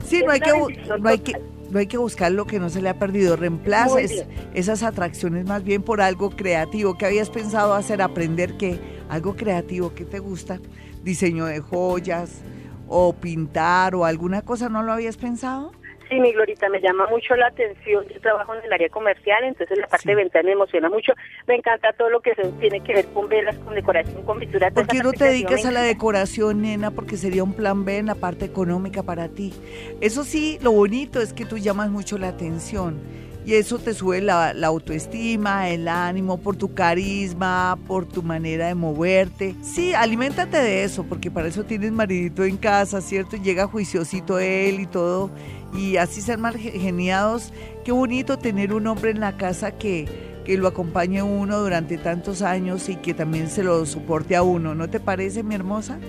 Sí, 0.05 0.21
no 0.25 0.31
hay 0.31 0.39
que, 0.39 0.51
no 0.99 1.09
hay 1.09 1.19
que, 1.19 1.33
no 1.71 1.79
hay 1.79 1.87
que 1.87 1.97
buscar 1.97 2.31
lo 2.31 2.45
que 2.45 2.59
no 2.59 2.69
se 2.69 2.81
le 2.81 2.89
ha 2.89 2.99
perdido. 2.99 3.35
Reemplaces 3.35 4.25
esas 4.53 4.83
atracciones 4.83 5.45
más 5.45 5.63
bien 5.63 5.81
por 5.81 6.01
algo 6.01 6.29
creativo. 6.29 6.97
¿Qué 6.97 7.05
habías 7.05 7.29
pensado 7.29 7.73
hacer? 7.73 8.01
Aprender 8.01 8.57
que 8.57 8.79
algo 9.09 9.35
creativo 9.35 9.93
que 9.93 10.05
te 10.05 10.19
gusta, 10.19 10.59
diseño 11.03 11.45
de 11.45 11.59
joyas 11.59 12.41
o 12.87 13.13
pintar 13.13 13.95
o 13.95 14.05
alguna 14.05 14.43
cosa, 14.43 14.69
¿no 14.69 14.83
lo 14.83 14.93
habías 14.93 15.17
pensado? 15.17 15.71
Sí, 16.13 16.19
mi 16.19 16.31
Glorita, 16.31 16.69
me 16.69 16.79
llama 16.79 17.07
mucho 17.07 17.35
la 17.35 17.47
atención. 17.47 18.05
Yo 18.07 18.21
trabajo 18.21 18.53
en 18.53 18.63
el 18.63 18.71
área 18.71 18.87
comercial, 18.89 19.43
entonces 19.45 19.79
la 19.79 19.87
parte 19.87 20.09
de 20.09 20.15
venta 20.15 20.43
me 20.43 20.51
emociona 20.51 20.87
mucho. 20.87 21.11
Me 21.47 21.55
encanta 21.55 21.91
todo 21.93 22.11
lo 22.11 22.21
que 22.21 22.35
se 22.35 22.43
tiene 22.59 22.81
que 22.81 22.93
ver 22.93 23.07
con 23.07 23.27
velas, 23.27 23.57
con 23.57 23.73
decoración, 23.73 24.21
con 24.21 24.39
pintura. 24.39 24.69
¿Por 24.69 24.85
qué 24.85 24.99
no 24.99 25.11
te 25.11 25.25
dedicas 25.25 25.65
a 25.65 25.71
la 25.71 25.81
decoración, 25.81 26.61
nena? 26.61 26.91
Porque 26.91 27.17
sería 27.17 27.43
un 27.43 27.53
plan 27.53 27.83
B 27.83 27.97
en 27.97 28.05
la 28.05 28.15
parte 28.15 28.45
económica 28.45 29.01
para 29.01 29.27
ti. 29.29 29.53
Eso 30.01 30.23
sí, 30.23 30.59
lo 30.61 30.71
bonito 30.71 31.19
es 31.19 31.33
que 31.33 31.45
tú 31.45 31.57
llamas 31.57 31.89
mucho 31.89 32.19
la 32.19 32.27
atención 32.27 33.01
y 33.45 33.55
eso 33.55 33.77
te 33.77 33.93
sube 33.93 34.21
la, 34.21 34.51
autoestima, 34.65 35.69
el 35.69 35.87
ánimo, 35.87 36.37
por 36.37 36.55
tu 36.55 36.73
carisma, 36.73 37.77
por 37.87 38.05
tu 38.05 38.23
manera 38.23 38.67
de 38.67 38.75
moverte. 38.75 39.55
Sí, 39.61 39.93
aliméntate 39.93 40.57
de 40.57 40.83
eso, 40.83 41.03
porque 41.03 41.29
para 41.29 41.47
eso 41.47 41.63
tienes 41.63 41.91
maridito 41.91 42.43
en 42.45 42.57
casa, 42.57 43.01
¿cierto? 43.01 43.35
Llega 43.35 43.67
juiciosito 43.67 44.39
él 44.39 44.79
y 44.79 44.85
todo, 44.85 45.29
y 45.73 45.97
así 45.97 46.21
ser 46.21 46.37
mal 46.37 46.57
geniados. 46.57 47.51
Qué 47.83 47.91
bonito 47.91 48.37
tener 48.37 48.73
un 48.73 48.87
hombre 48.87 49.11
en 49.11 49.19
la 49.19 49.35
casa 49.35 49.71
que, 49.71 50.07
que 50.45 50.57
lo 50.57 50.67
acompañe 50.67 51.21
uno 51.21 51.59
durante 51.59 51.97
tantos 51.97 52.41
años 52.41 52.87
y 52.87 52.95
que 52.95 53.13
también 53.13 53.49
se 53.49 53.63
lo 53.63 53.85
soporte 53.85 54.35
a 54.35 54.43
uno. 54.43 54.73
¿No 54.73 54.89
te 54.89 54.99
parece, 54.99 55.43
mi 55.43 55.55
hermosa? 55.55 55.99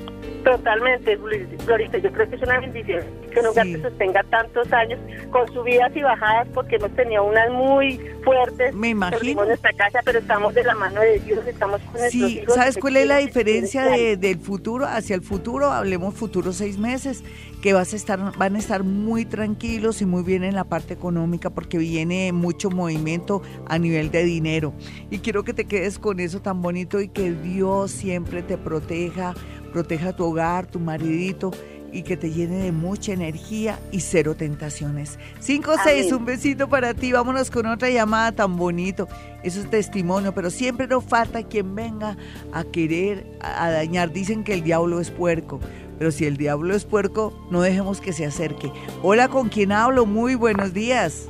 Totalmente, 0.44 1.16
Florita. 1.16 1.98
Yo 1.98 2.12
creo 2.12 2.28
que 2.28 2.36
es 2.36 2.42
una 2.42 2.60
bendición 2.60 3.02
que 3.32 3.40
un 3.40 3.46
hogar 3.46 3.66
se 3.66 3.80
sostenga 3.80 4.22
tantos 4.24 4.70
años 4.74 5.00
con 5.30 5.50
subidas 5.54 5.90
y 5.96 6.02
bajadas, 6.02 6.46
porque 6.52 6.76
hemos 6.76 6.94
tenido 6.94 7.24
unas 7.24 7.50
muy 7.50 7.98
fuertes. 8.22 8.74
Me 8.74 8.90
imagino. 8.90 9.42
En 9.42 9.48
nuestra 9.48 9.72
casa, 9.72 10.00
pero 10.04 10.18
estamos 10.18 10.54
de 10.54 10.62
la 10.64 10.74
mano 10.74 11.00
de 11.00 11.18
Dios, 11.20 11.46
estamos 11.46 11.80
con 11.80 12.00
Sí, 12.10 12.42
¿sabes 12.48 12.76
cuál 12.76 12.98
es 12.98 13.06
la 13.06 13.18
diferencia 13.18 13.86
de, 13.86 14.18
del 14.18 14.38
futuro 14.38 14.84
hacia 14.84 15.16
el 15.16 15.22
futuro? 15.22 15.70
Hablemos 15.70 16.14
futuro 16.14 16.52
seis 16.52 16.76
meses, 16.78 17.24
que 17.62 17.72
vas 17.72 17.94
a 17.94 17.96
estar, 17.96 18.36
van 18.36 18.56
a 18.56 18.58
estar 18.58 18.84
muy 18.84 19.24
tranquilos 19.24 20.02
y 20.02 20.06
muy 20.06 20.22
bien 20.22 20.44
en 20.44 20.54
la 20.54 20.64
parte 20.64 20.92
económica, 20.92 21.48
porque 21.48 21.78
viene 21.78 22.32
mucho 22.32 22.68
movimiento 22.68 23.40
a 23.66 23.78
nivel 23.78 24.10
de 24.10 24.24
dinero. 24.24 24.74
Y 25.10 25.20
quiero 25.20 25.42
que 25.42 25.54
te 25.54 25.64
quedes 25.64 25.98
con 25.98 26.20
eso 26.20 26.42
tan 26.42 26.60
bonito 26.60 27.00
y 27.00 27.08
que 27.08 27.32
Dios 27.32 27.90
siempre 27.90 28.42
te 28.42 28.58
proteja 28.58 29.34
proteja 29.74 30.12
tu 30.12 30.24
hogar, 30.24 30.66
tu 30.66 30.78
maridito 30.78 31.50
y 31.92 32.02
que 32.02 32.16
te 32.16 32.30
llene 32.30 32.58
de 32.58 32.72
mucha 32.72 33.12
energía 33.12 33.78
y 33.90 34.00
cero 34.00 34.36
tentaciones. 34.36 35.18
5-6, 35.44 36.16
un 36.16 36.24
besito 36.24 36.68
para 36.68 36.94
ti. 36.94 37.12
Vámonos 37.12 37.50
con 37.50 37.66
otra 37.66 37.90
llamada 37.90 38.32
tan 38.32 38.56
bonito. 38.56 39.08
Eso 39.42 39.60
es 39.60 39.68
testimonio, 39.68 40.32
pero 40.32 40.50
siempre 40.50 40.86
nos 40.86 41.04
falta 41.04 41.42
quien 41.42 41.74
venga 41.74 42.16
a 42.52 42.64
querer 42.64 43.26
a 43.40 43.68
dañar. 43.70 44.12
Dicen 44.12 44.44
que 44.44 44.54
el 44.54 44.62
diablo 44.62 45.00
es 45.00 45.10
puerco, 45.10 45.58
pero 45.98 46.12
si 46.12 46.24
el 46.24 46.36
diablo 46.36 46.74
es 46.74 46.84
puerco, 46.84 47.36
no 47.50 47.60
dejemos 47.60 48.00
que 48.00 48.12
se 48.12 48.26
acerque. 48.26 48.70
Hola, 49.02 49.28
¿con 49.28 49.48
quién 49.48 49.72
hablo? 49.72 50.06
Muy 50.06 50.36
buenos 50.36 50.72
días. 50.72 51.28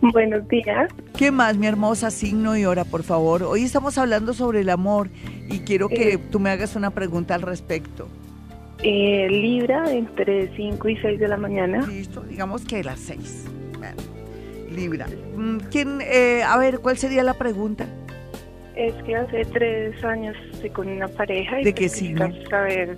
Buenos 0.00 0.46
días. 0.48 0.90
¿Qué 1.16 1.30
más, 1.30 1.56
mi 1.56 1.66
hermosa? 1.66 2.10
Signo 2.10 2.56
y 2.56 2.64
hora, 2.64 2.84
por 2.84 3.02
favor. 3.02 3.42
Hoy 3.42 3.64
estamos 3.64 3.98
hablando 3.98 4.32
sobre 4.32 4.60
el 4.60 4.70
amor 4.70 5.10
y 5.50 5.60
quiero 5.60 5.88
que 5.88 6.14
eh, 6.14 6.18
tú 6.18 6.38
me 6.38 6.50
hagas 6.50 6.76
una 6.76 6.90
pregunta 6.90 7.34
al 7.34 7.42
respecto. 7.42 8.08
Eh, 8.82 9.26
Libra, 9.28 9.90
entre 9.92 10.54
5 10.54 10.88
y 10.88 10.96
6 10.98 11.18
de 11.18 11.28
la 11.28 11.36
mañana. 11.36 11.84
Listo, 11.86 12.22
digamos 12.22 12.64
que 12.64 12.84
las 12.84 13.00
6. 13.00 13.46
Libra. 14.70 15.06
Mm, 15.36 15.56
¿Quién, 15.70 15.98
eh, 16.02 16.42
a 16.46 16.56
ver, 16.58 16.78
¿cuál 16.78 16.96
sería 16.96 17.24
la 17.24 17.34
pregunta? 17.34 17.86
Es 18.76 18.94
que 19.02 19.16
hace 19.16 19.44
tres 19.46 20.04
años 20.04 20.36
estoy 20.52 20.70
con 20.70 20.88
una 20.88 21.08
pareja 21.08 21.60
y 21.60 21.64
¿De 21.64 21.74
qué 21.74 21.88
signo? 21.88 22.28
saber 22.48 22.96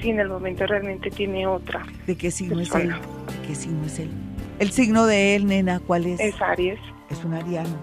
si 0.00 0.10
en 0.10 0.20
el 0.20 0.28
momento 0.28 0.64
realmente 0.66 1.10
tiene 1.10 1.44
otra. 1.46 1.84
¿De 2.06 2.14
qué 2.14 2.30
signo 2.30 2.60
es 2.60 2.72
él? 2.76 2.90
¿De 2.90 3.48
qué 3.48 3.54
signo 3.56 3.84
es 3.86 3.98
él? 3.98 4.10
El 4.58 4.72
signo 4.72 5.06
de 5.06 5.36
él, 5.36 5.46
nena, 5.46 5.80
¿cuál 5.80 6.06
es? 6.06 6.20
Es 6.20 6.40
Aries. 6.40 6.80
Es 7.10 7.24
un 7.24 7.34
ariano. 7.34 7.76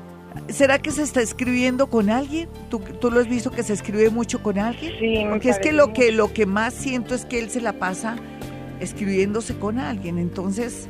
¿Será 0.49 0.79
que 0.79 0.91
se 0.91 1.01
está 1.01 1.21
escribiendo 1.21 1.87
con 1.87 2.09
alguien? 2.09 2.49
¿Tú, 2.69 2.79
¿Tú, 2.79 3.09
lo 3.09 3.21
has 3.21 3.29
visto 3.29 3.51
que 3.51 3.63
se 3.63 3.73
escribe 3.73 4.09
mucho 4.09 4.43
con 4.43 4.59
alguien? 4.59 4.91
Sí, 4.99 5.25
Porque 5.29 5.49
es 5.49 5.59
que 5.59 5.71
lo, 5.71 5.93
que 5.93 6.11
lo 6.11 6.33
que 6.33 6.45
más 6.45 6.73
siento 6.73 7.15
es 7.15 7.25
que 7.25 7.39
él 7.39 7.49
se 7.49 7.61
la 7.61 7.73
pasa 7.73 8.17
escribiéndose 8.79 9.57
con 9.57 9.79
alguien. 9.79 10.17
Entonces, 10.17 10.89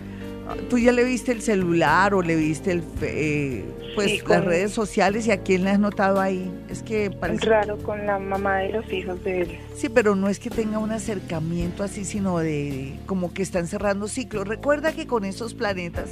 ¿tú 0.70 0.78
ya 0.78 0.91
le 0.91 1.04
viste 1.04 1.32
el 1.32 1.41
celular 1.41 2.14
o 2.14 2.22
le 2.22 2.36
viste 2.36 2.72
el, 2.72 2.84
eh, 3.02 3.66
pues, 3.96 4.12
sí, 4.12 4.22
las 4.28 4.43
redes 4.43 4.72
sociales 4.72 5.28
y 5.28 5.32
a 5.32 5.41
quién 5.41 5.64
le 5.64 5.72
has 5.72 5.80
notado 5.80 6.20
ahí? 6.20 6.52
Es 6.70 6.84
que 6.84 7.12
parece... 7.12 7.46
Raro 7.46 7.78
con 7.78 8.06
la 8.06 8.20
mamá 8.20 8.58
de 8.58 8.70
los 8.70 8.91
hijos 8.91 9.24
de 9.24 9.41
él. 9.41 9.60
Sí, 9.76 9.89
pero 9.89 10.16
no 10.16 10.30
es 10.30 10.39
que 10.39 10.50
tenga 10.50 10.80
un 10.80 10.91
acercamiento 10.91 11.84
así, 11.84 12.06
sino 12.06 12.39
de 12.39 13.00
como 13.06 13.34
que 13.34 13.41
están 13.41 13.68
cerrando 13.68 14.08
ciclos. 14.08 14.48
Recuerda 14.48 14.93
que 14.93 15.08
con 15.08 15.26
esos 15.26 15.54
planetas 15.54 16.10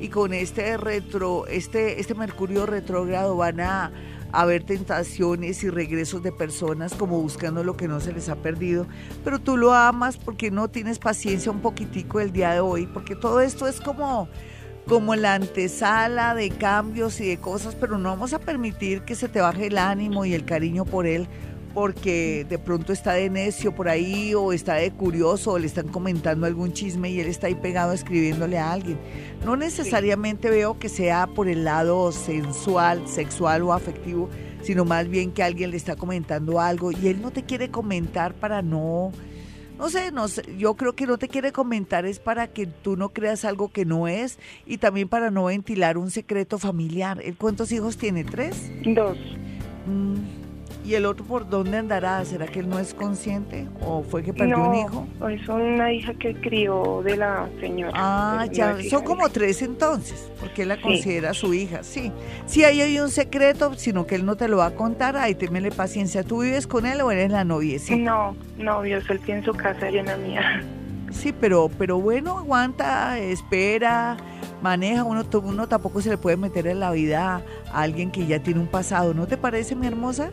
y 0.00 0.08
con 0.08 0.32
este 0.32 0.76
retro, 0.76 1.46
este, 1.46 2.00
este 2.00 2.14
Mercurio 2.14 2.66
retrógrado 2.66 3.36
van 3.36 3.60
a 3.60 3.92
haber 4.32 4.64
tentaciones 4.64 5.62
y 5.64 5.70
regresos 5.70 6.22
de 6.22 6.32
personas 6.32 6.94
como 6.94 7.20
buscando 7.20 7.64
lo 7.64 7.76
que 7.76 7.88
no 7.88 8.00
se 8.00 8.12
les 8.12 8.28
ha 8.28 8.36
perdido, 8.36 8.86
pero 9.24 9.38
tú 9.38 9.56
lo 9.56 9.72
amas 9.74 10.16
porque 10.16 10.50
no 10.50 10.68
tienes 10.68 10.98
paciencia 10.98 11.50
un 11.50 11.60
poquitico 11.60 12.20
el 12.20 12.32
día 12.32 12.52
de 12.52 12.60
hoy, 12.60 12.86
porque 12.86 13.16
todo 13.16 13.40
esto 13.40 13.66
es 13.66 13.80
como 13.80 14.28
como 14.88 15.14
la 15.14 15.34
antesala 15.34 16.34
de 16.34 16.48
cambios 16.48 17.20
y 17.20 17.28
de 17.28 17.36
cosas, 17.36 17.74
pero 17.74 17.98
no 17.98 18.08
vamos 18.08 18.32
a 18.32 18.38
permitir 18.38 19.02
que 19.02 19.14
se 19.14 19.28
te 19.28 19.42
baje 19.42 19.66
el 19.66 19.76
ánimo 19.76 20.24
y 20.24 20.32
el 20.32 20.46
cariño 20.46 20.86
por 20.86 21.06
él, 21.06 21.28
porque 21.78 22.44
de 22.48 22.58
pronto 22.58 22.92
está 22.92 23.12
de 23.12 23.30
necio 23.30 23.72
por 23.72 23.88
ahí 23.88 24.34
o 24.34 24.52
está 24.52 24.74
de 24.74 24.90
curioso 24.90 25.52
o 25.52 25.58
le 25.60 25.68
están 25.68 25.86
comentando 25.86 26.44
algún 26.44 26.72
chisme 26.72 27.08
y 27.08 27.20
él 27.20 27.28
está 27.28 27.46
ahí 27.46 27.54
pegado 27.54 27.92
escribiéndole 27.92 28.58
a 28.58 28.72
alguien. 28.72 28.98
No 29.44 29.54
necesariamente 29.54 30.50
veo 30.50 30.80
que 30.80 30.88
sea 30.88 31.28
por 31.28 31.46
el 31.46 31.62
lado 31.62 32.10
sensual, 32.10 33.06
sexual 33.06 33.62
o 33.62 33.72
afectivo, 33.72 34.28
sino 34.60 34.84
más 34.84 35.08
bien 35.08 35.30
que 35.30 35.44
alguien 35.44 35.70
le 35.70 35.76
está 35.76 35.94
comentando 35.94 36.60
algo 36.60 36.90
y 36.90 37.06
él 37.06 37.22
no 37.22 37.30
te 37.30 37.44
quiere 37.44 37.70
comentar 37.70 38.34
para 38.34 38.60
no... 38.60 39.12
No 39.78 39.88
sé, 39.88 40.10
no 40.10 40.26
sé, 40.26 40.42
yo 40.58 40.74
creo 40.74 40.96
que 40.96 41.06
no 41.06 41.16
te 41.16 41.28
quiere 41.28 41.52
comentar 41.52 42.06
es 42.06 42.18
para 42.18 42.48
que 42.48 42.66
tú 42.66 42.96
no 42.96 43.10
creas 43.10 43.44
algo 43.44 43.70
que 43.70 43.84
no 43.84 44.08
es 44.08 44.40
y 44.66 44.78
también 44.78 45.08
para 45.08 45.30
no 45.30 45.44
ventilar 45.44 45.96
un 45.96 46.10
secreto 46.10 46.58
familiar. 46.58 47.22
¿Cuántos 47.38 47.70
hijos 47.70 47.96
tiene? 47.96 48.24
¿Tres? 48.24 48.68
Dos. 48.84 49.16
Mm, 49.86 50.37
¿Y 50.88 50.94
el 50.94 51.04
otro 51.04 51.22
por 51.22 51.46
dónde 51.46 51.76
andará? 51.76 52.24
¿Será 52.24 52.46
que 52.46 52.60
él 52.60 52.68
no 52.70 52.78
es 52.78 52.94
consciente 52.94 53.66
o 53.82 54.02
fue 54.02 54.22
que 54.22 54.32
perdió 54.32 54.56
no, 54.56 54.70
un 54.70 54.74
hijo? 54.74 55.06
es 55.28 55.46
una 55.46 55.92
hija 55.92 56.14
que 56.14 56.34
crió 56.34 57.02
de 57.04 57.18
la 57.18 57.46
señora. 57.60 57.92
Ah, 57.94 58.46
ya, 58.50 58.74
son 58.88 59.04
como 59.04 59.28
tres 59.28 59.60
entonces, 59.60 60.30
porque 60.40 60.62
él 60.62 60.68
la 60.68 60.80
considera 60.80 61.34
su 61.34 61.52
hija, 61.52 61.82
sí. 61.82 62.10
Si 62.46 62.64
ahí 62.64 62.80
hay 62.80 62.98
un 63.00 63.10
secreto, 63.10 63.74
sino 63.74 64.06
que 64.06 64.14
él 64.14 64.24
no 64.24 64.36
te 64.36 64.48
lo 64.48 64.56
va 64.56 64.66
a 64.68 64.74
contar, 64.76 65.18
ahí 65.18 65.34
témele 65.34 65.70
paciencia. 65.70 66.22
¿Tú 66.22 66.40
vives 66.40 66.66
con 66.66 66.86
él 66.86 67.02
o 67.02 67.10
eres 67.10 67.32
la 67.32 67.44
noviecita? 67.44 67.98
No, 67.98 68.34
novios, 68.56 69.04
él 69.10 69.20
tiene 69.20 69.44
su 69.44 69.52
casa 69.52 69.90
y 69.90 69.98
en 69.98 70.06
la 70.06 70.16
mía. 70.16 70.62
Sí, 71.10 71.34
pero, 71.38 71.70
pero 71.76 72.00
bueno, 72.00 72.38
aguanta, 72.38 73.18
espera, 73.18 74.16
maneja. 74.62 75.04
Uno, 75.04 75.22
uno 75.42 75.68
tampoco 75.68 76.00
se 76.00 76.08
le 76.08 76.16
puede 76.16 76.38
meter 76.38 76.66
en 76.66 76.80
la 76.80 76.92
vida 76.92 77.42
a 77.72 77.82
alguien 77.82 78.10
que 78.10 78.26
ya 78.26 78.42
tiene 78.42 78.60
un 78.60 78.68
pasado. 78.68 79.12
¿No 79.12 79.26
te 79.26 79.36
parece, 79.36 79.74
mi 79.74 79.86
hermosa? 79.86 80.30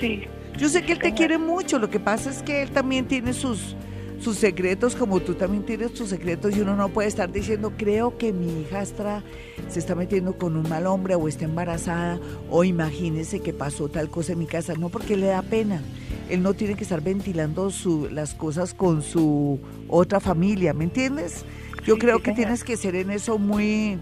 Sí. 0.00 0.22
Yo 0.58 0.68
sé 0.68 0.82
que 0.82 0.92
él 0.92 0.98
te 0.98 1.12
quiere 1.12 1.38
mucho. 1.38 1.78
Lo 1.78 1.90
que 1.90 2.00
pasa 2.00 2.30
es 2.30 2.42
que 2.42 2.62
él 2.62 2.70
también 2.70 3.06
tiene 3.06 3.34
sus, 3.34 3.76
sus 4.20 4.36
secretos, 4.38 4.96
como 4.96 5.20
tú 5.20 5.34
también 5.34 5.64
tienes 5.64 5.92
tus 5.92 6.08
secretos, 6.08 6.56
y 6.56 6.60
uno 6.60 6.76
no 6.76 6.88
puede 6.88 7.08
estar 7.08 7.30
diciendo, 7.30 7.72
creo 7.76 8.16
que 8.16 8.32
mi 8.32 8.62
hijastra 8.62 9.22
se 9.68 9.78
está 9.78 9.94
metiendo 9.94 10.38
con 10.38 10.56
un 10.56 10.68
mal 10.68 10.86
hombre 10.86 11.14
o 11.14 11.28
está 11.28 11.44
embarazada, 11.44 12.18
o 12.50 12.64
imagínese 12.64 13.40
que 13.40 13.52
pasó 13.52 13.88
tal 13.88 14.08
cosa 14.08 14.32
en 14.32 14.38
mi 14.38 14.46
casa. 14.46 14.74
No, 14.74 14.88
porque 14.88 15.16
le 15.16 15.26
da 15.26 15.42
pena. 15.42 15.82
Él 16.30 16.42
no 16.42 16.54
tiene 16.54 16.74
que 16.74 16.82
estar 16.82 17.02
ventilando 17.02 17.70
su, 17.70 18.08
las 18.10 18.34
cosas 18.34 18.74
con 18.74 19.02
su 19.02 19.60
otra 19.88 20.20
familia, 20.20 20.72
¿me 20.72 20.84
entiendes? 20.84 21.44
Yo 21.84 21.98
creo 21.98 22.20
que 22.20 22.32
tienes 22.32 22.64
que 22.64 22.76
ser 22.76 22.96
en 22.96 23.10
eso 23.10 23.38
muy, 23.38 23.98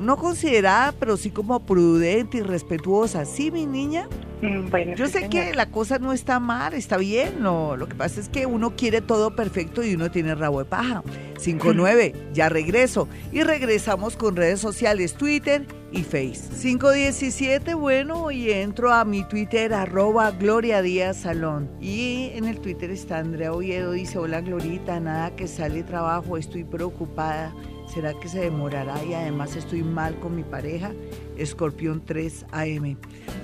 no 0.00 0.16
considerada, 0.16 0.92
pero 0.92 1.16
sí 1.16 1.30
como 1.30 1.60
prudente 1.60 2.38
y 2.38 2.42
respetuosa. 2.42 3.24
¿Sí, 3.24 3.50
mi 3.50 3.66
niña? 3.66 4.08
Mm, 4.42 4.94
Yo 4.96 5.06
sé 5.08 5.28
que 5.28 5.54
la 5.54 5.66
cosa 5.70 5.98
no 5.98 6.12
está 6.12 6.40
mal, 6.40 6.74
está 6.74 6.96
bien. 6.96 7.42
No, 7.42 7.76
lo 7.76 7.88
que 7.88 7.94
pasa 7.94 8.20
es 8.20 8.28
que 8.28 8.46
uno 8.46 8.74
quiere 8.76 9.00
todo 9.00 9.34
perfecto 9.34 9.82
y 9.82 9.94
uno 9.94 10.10
tiene 10.10 10.34
rabo 10.34 10.60
de 10.60 10.64
paja. 10.64 11.02
59, 11.38 12.14
ya 12.32 12.48
regreso. 12.48 13.08
Y 13.32 13.42
regresamos 13.42 14.16
con 14.16 14.36
redes 14.36 14.60
sociales, 14.60 15.14
Twitter 15.14 15.66
y 15.92 16.02
Face. 16.02 16.48
517, 16.60 17.74
bueno, 17.74 18.30
y 18.30 18.50
entro 18.50 18.92
a 18.92 19.04
mi 19.04 19.24
Twitter, 19.24 19.74
arroba 19.74 20.30
Gloria 20.30 20.82
Díaz 20.82 21.18
Salón. 21.18 21.68
Y 21.80 22.30
en 22.34 22.44
el 22.46 22.60
Twitter 22.60 22.90
está 22.90 23.18
Andrea 23.18 23.52
Oviedo, 23.52 23.92
dice, 23.92 24.18
hola 24.18 24.40
Glorita, 24.40 25.00
nada 25.00 25.34
que 25.36 25.48
sale 25.48 25.82
trabajo, 25.82 26.36
estoy 26.36 26.64
preocupada. 26.64 27.54
¿Será 27.92 28.14
que 28.14 28.28
se 28.28 28.38
demorará? 28.38 29.02
Y 29.04 29.14
además 29.14 29.56
estoy 29.56 29.82
mal 29.82 30.18
con 30.20 30.36
mi 30.36 30.44
pareja. 30.44 30.92
Escorpión 31.36 32.02
3 32.04 32.46
AM. 32.52 32.96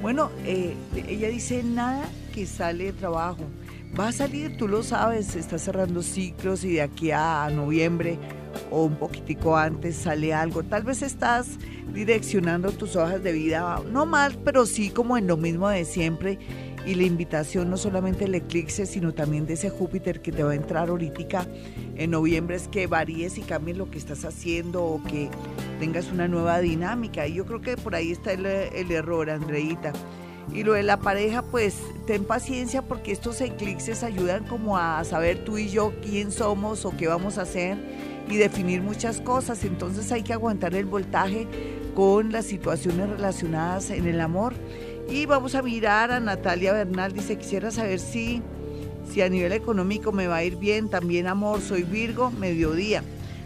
Bueno, 0.02 0.30
eh, 0.44 0.74
ella 0.94 1.28
dice 1.28 1.64
nada 1.64 2.04
que 2.32 2.46
sale 2.46 2.84
de 2.84 2.92
trabajo. 2.92 3.42
Va 3.98 4.08
a 4.08 4.12
salir, 4.12 4.56
tú 4.56 4.68
lo 4.68 4.84
sabes, 4.84 5.34
está 5.34 5.58
cerrando 5.58 6.02
ciclos 6.02 6.62
y 6.62 6.74
de 6.74 6.82
aquí 6.82 7.10
a 7.10 7.48
noviembre 7.50 8.18
o 8.70 8.84
un 8.84 8.96
poquitico 8.96 9.56
antes 9.56 9.96
sale 9.96 10.32
algo. 10.32 10.62
Tal 10.62 10.84
vez 10.84 11.02
estás 11.02 11.58
direccionando 11.92 12.70
tus 12.72 12.94
hojas 12.94 13.22
de 13.22 13.32
vida, 13.32 13.82
no 13.90 14.06
mal, 14.06 14.38
pero 14.44 14.66
sí 14.66 14.90
como 14.90 15.16
en 15.16 15.26
lo 15.26 15.36
mismo 15.36 15.68
de 15.68 15.84
siempre 15.84 16.38
y 16.86 16.94
la 16.94 17.02
invitación 17.02 17.68
no 17.68 17.76
solamente 17.76 18.24
el 18.26 18.34
eclipse, 18.34 18.86
sino 18.86 19.12
también 19.12 19.44
de 19.44 19.54
ese 19.54 19.70
Júpiter 19.70 20.22
que 20.22 20.30
te 20.30 20.44
va 20.44 20.52
a 20.52 20.54
entrar 20.54 20.88
ahorita 20.88 21.46
en 21.96 22.10
noviembre 22.10 22.56
es 22.56 22.68
que 22.68 22.86
varíes 22.86 23.38
y 23.38 23.42
cambies 23.42 23.76
lo 23.76 23.90
que 23.90 23.98
estás 23.98 24.24
haciendo 24.24 24.84
o 24.84 25.02
que 25.02 25.30
tengas 25.80 26.12
una 26.12 26.28
nueva 26.28 26.60
dinámica. 26.60 27.26
Y 27.26 27.34
yo 27.34 27.46
creo 27.46 27.60
que 27.60 27.76
por 27.76 27.94
ahí 27.94 28.12
está 28.12 28.32
el, 28.32 28.46
el 28.46 28.90
error, 28.90 29.30
Andreita. 29.30 29.92
Y 30.52 30.62
lo 30.62 30.74
de 30.74 30.82
la 30.82 30.98
pareja, 30.98 31.42
pues 31.42 31.74
ten 32.06 32.24
paciencia 32.24 32.82
porque 32.82 33.12
estos 33.12 33.40
eclipses 33.40 34.02
ayudan 34.02 34.44
como 34.44 34.78
a 34.78 35.02
saber 35.04 35.44
tú 35.44 35.58
y 35.58 35.68
yo 35.68 35.92
quién 36.02 36.30
somos 36.30 36.84
o 36.84 36.96
qué 36.96 37.08
vamos 37.08 37.38
a 37.38 37.42
hacer 37.42 37.78
y 38.28 38.36
definir 38.36 38.82
muchas 38.82 39.20
cosas. 39.20 39.64
Entonces 39.64 40.12
hay 40.12 40.22
que 40.22 40.34
aguantar 40.34 40.74
el 40.74 40.84
voltaje 40.84 41.48
con 41.94 42.30
las 42.30 42.44
situaciones 42.44 43.08
relacionadas 43.08 43.90
en 43.90 44.06
el 44.06 44.20
amor 44.20 44.54
y 45.08 45.26
vamos 45.26 45.54
a 45.54 45.62
mirar 45.62 46.10
a 46.10 46.20
Natalia 46.20 46.72
Bernal, 46.72 47.12
dice, 47.12 47.38
quisiera 47.38 47.70
saber 47.70 48.00
si, 48.00 48.42
si 49.12 49.22
a 49.22 49.28
nivel 49.28 49.52
económico 49.52 50.12
me 50.12 50.26
va 50.26 50.36
a 50.36 50.44
ir 50.44 50.56
bien, 50.56 50.88
también 50.88 51.26
amor, 51.26 51.60
soy 51.60 51.82
Virgo, 51.82 52.30
mediodía. 52.30 53.02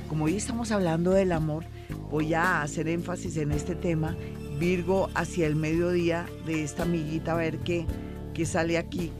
Como 0.08 0.24
hoy 0.24 0.36
estamos 0.36 0.70
hablando 0.72 1.10
del 1.12 1.32
amor, 1.32 1.64
voy 2.10 2.34
a 2.34 2.62
hacer 2.62 2.88
énfasis 2.88 3.36
en 3.36 3.52
este 3.52 3.74
tema, 3.74 4.16
Virgo 4.58 5.08
hacia 5.14 5.46
el 5.46 5.56
mediodía 5.56 6.26
de 6.46 6.62
esta 6.62 6.82
amiguita, 6.82 7.32
a 7.32 7.36
ver 7.36 7.58
qué, 7.58 7.86
qué 8.34 8.46
sale 8.46 8.78
aquí 8.78 9.12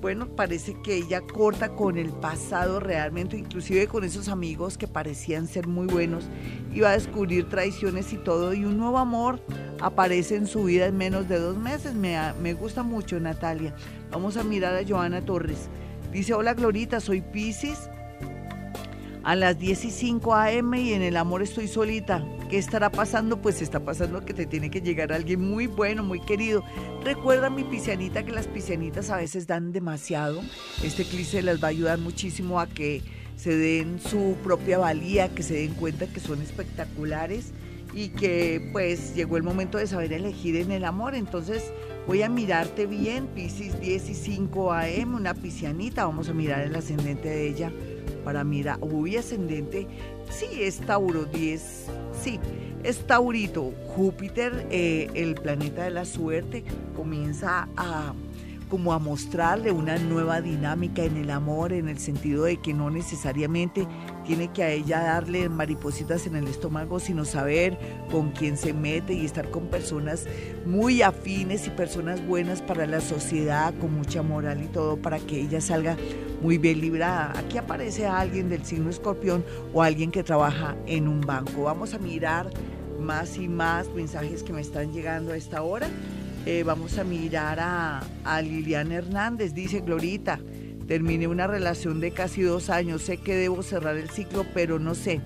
bueno, 0.00 0.28
parece 0.28 0.74
que 0.82 0.96
ella 0.96 1.20
corta 1.20 1.70
con 1.70 1.98
el 1.98 2.10
pasado 2.10 2.80
realmente, 2.80 3.36
inclusive 3.36 3.86
con 3.88 4.04
esos 4.04 4.28
amigos 4.28 4.78
que 4.78 4.86
parecían 4.86 5.48
ser 5.48 5.66
muy 5.66 5.86
buenos, 5.86 6.24
va 6.82 6.90
a 6.90 6.92
descubrir 6.92 7.48
traiciones 7.48 8.12
y 8.12 8.16
todo, 8.16 8.54
y 8.54 8.64
un 8.64 8.78
nuevo 8.78 8.98
amor 8.98 9.40
aparece 9.80 10.36
en 10.36 10.46
su 10.46 10.64
vida 10.64 10.86
en 10.86 10.96
menos 10.96 11.28
de 11.28 11.38
dos 11.38 11.56
meses. 11.56 11.94
Me, 11.94 12.16
me 12.40 12.54
gusta 12.54 12.82
mucho, 12.82 13.18
Natalia. 13.18 13.74
Vamos 14.10 14.36
a 14.36 14.44
mirar 14.44 14.74
a 14.76 14.86
Joana 14.86 15.24
Torres. 15.24 15.68
Dice, 16.12 16.34
hola 16.34 16.54
Glorita, 16.54 17.00
soy 17.00 17.20
Pisces. 17.20 17.90
A 19.24 19.34
las 19.36 19.58
10 19.58 19.84
y 19.84 19.90
5 19.90 20.34
AM 20.34 20.74
y 20.74 20.92
en 20.92 21.02
el 21.02 21.16
amor 21.16 21.42
estoy 21.42 21.68
solita. 21.68 22.24
¿Qué 22.48 22.56
estará 22.56 22.90
pasando? 22.90 23.42
Pues 23.42 23.60
está 23.60 23.80
pasando 23.80 24.24
que 24.24 24.32
te 24.32 24.46
tiene 24.46 24.70
que 24.70 24.80
llegar 24.80 25.12
alguien 25.12 25.40
muy 25.40 25.66
bueno, 25.66 26.02
muy 26.02 26.20
querido. 26.20 26.64
Recuerda 27.04 27.50
mi 27.50 27.64
piscianita 27.64 28.24
que 28.24 28.32
las 28.32 28.46
piscianitas 28.46 29.10
a 29.10 29.16
veces 29.16 29.46
dan 29.46 29.72
demasiado. 29.72 30.40
Este 30.82 31.02
eclipse 31.02 31.42
les 31.42 31.62
va 31.62 31.66
a 31.66 31.70
ayudar 31.70 31.98
muchísimo 31.98 32.60
a 32.60 32.66
que 32.68 33.02
se 33.36 33.56
den 33.56 34.00
su 34.00 34.36
propia 34.42 34.78
valía, 34.78 35.28
que 35.34 35.42
se 35.42 35.54
den 35.54 35.74
cuenta 35.74 36.06
que 36.06 36.20
son 36.20 36.40
espectaculares 36.40 37.52
y 37.92 38.10
que 38.10 38.70
pues 38.72 39.14
llegó 39.14 39.36
el 39.36 39.42
momento 39.42 39.78
de 39.78 39.86
saber 39.86 40.12
elegir 40.12 40.56
en 40.56 40.70
el 40.70 40.84
amor. 40.84 41.14
Entonces 41.14 41.64
voy 42.06 42.22
a 42.22 42.28
mirarte 42.28 42.86
bien, 42.86 43.26
Piscis 43.26 43.78
10 43.80 44.10
y 44.10 44.14
5 44.14 44.72
AM, 44.72 45.14
una 45.14 45.34
piscianita, 45.34 46.06
vamos 46.06 46.28
a 46.28 46.32
mirar 46.32 46.62
el 46.62 46.74
ascendente 46.74 47.28
de 47.28 47.48
ella 47.48 47.72
para 48.28 48.44
mirar, 48.44 48.76
uy, 48.82 49.16
ascendente, 49.16 49.86
sí, 50.28 50.48
es 50.60 50.80
Tauro 50.80 51.24
10, 51.24 51.86
sí, 52.22 52.38
es 52.84 52.98
Taurito, 53.06 53.72
Júpiter, 53.96 54.66
eh, 54.70 55.08
el 55.14 55.34
planeta 55.34 55.84
de 55.84 55.90
la 55.92 56.04
suerte, 56.04 56.62
comienza 56.94 57.70
a 57.74 58.12
como 58.68 58.92
a 58.92 58.98
mostrarle 58.98 59.72
una 59.72 59.98
nueva 59.98 60.40
dinámica 60.40 61.02
en 61.02 61.16
el 61.16 61.30
amor, 61.30 61.72
en 61.72 61.88
el 61.88 61.98
sentido 61.98 62.44
de 62.44 62.58
que 62.58 62.74
no 62.74 62.90
necesariamente 62.90 63.86
tiene 64.24 64.48
que 64.52 64.62
a 64.62 64.70
ella 64.70 65.00
darle 65.00 65.48
maripositas 65.48 66.26
en 66.26 66.36
el 66.36 66.46
estómago, 66.48 67.00
sino 67.00 67.24
saber 67.24 67.78
con 68.10 68.30
quién 68.30 68.56
se 68.56 68.72
mete 68.72 69.14
y 69.14 69.24
estar 69.24 69.50
con 69.50 69.66
personas 69.66 70.26
muy 70.66 71.02
afines 71.02 71.66
y 71.66 71.70
personas 71.70 72.24
buenas 72.26 72.62
para 72.62 72.86
la 72.86 73.00
sociedad, 73.00 73.74
con 73.80 73.94
mucha 73.94 74.22
moral 74.22 74.62
y 74.62 74.66
todo, 74.66 74.96
para 74.96 75.18
que 75.18 75.40
ella 75.40 75.60
salga 75.60 75.96
muy 76.42 76.58
bien 76.58 76.80
librada. 76.80 77.32
Aquí 77.38 77.58
aparece 77.58 78.06
alguien 78.06 78.48
del 78.48 78.64
signo 78.64 78.90
escorpión 78.90 79.44
o 79.72 79.82
alguien 79.82 80.10
que 80.10 80.22
trabaja 80.22 80.76
en 80.86 81.08
un 81.08 81.20
banco. 81.20 81.64
Vamos 81.64 81.94
a 81.94 81.98
mirar 81.98 82.50
más 83.00 83.36
y 83.38 83.48
más 83.48 83.88
mensajes 83.94 84.42
que 84.42 84.52
me 84.52 84.60
están 84.60 84.92
llegando 84.92 85.32
a 85.32 85.36
esta 85.36 85.62
hora. 85.62 85.88
Eh, 86.46 86.62
vamos 86.64 86.98
a 86.98 87.04
mirar 87.04 87.58
a, 87.60 88.42
Liliana 88.42 88.96
Hernández, 88.96 89.54
dice 89.54 89.80
Glorita. 89.80 90.40
Terminé 90.86 91.26
una 91.26 91.46
relación 91.46 92.00
de 92.00 92.12
casi 92.12 92.42
dos 92.42 92.70
años. 92.70 93.02
Sé 93.02 93.18
que 93.18 93.34
debo 93.34 93.62
cerrar 93.62 93.96
el 93.96 94.08
ciclo, 94.08 94.46
pero 94.54 94.78
no 94.78 94.94
sé. 94.94 95.20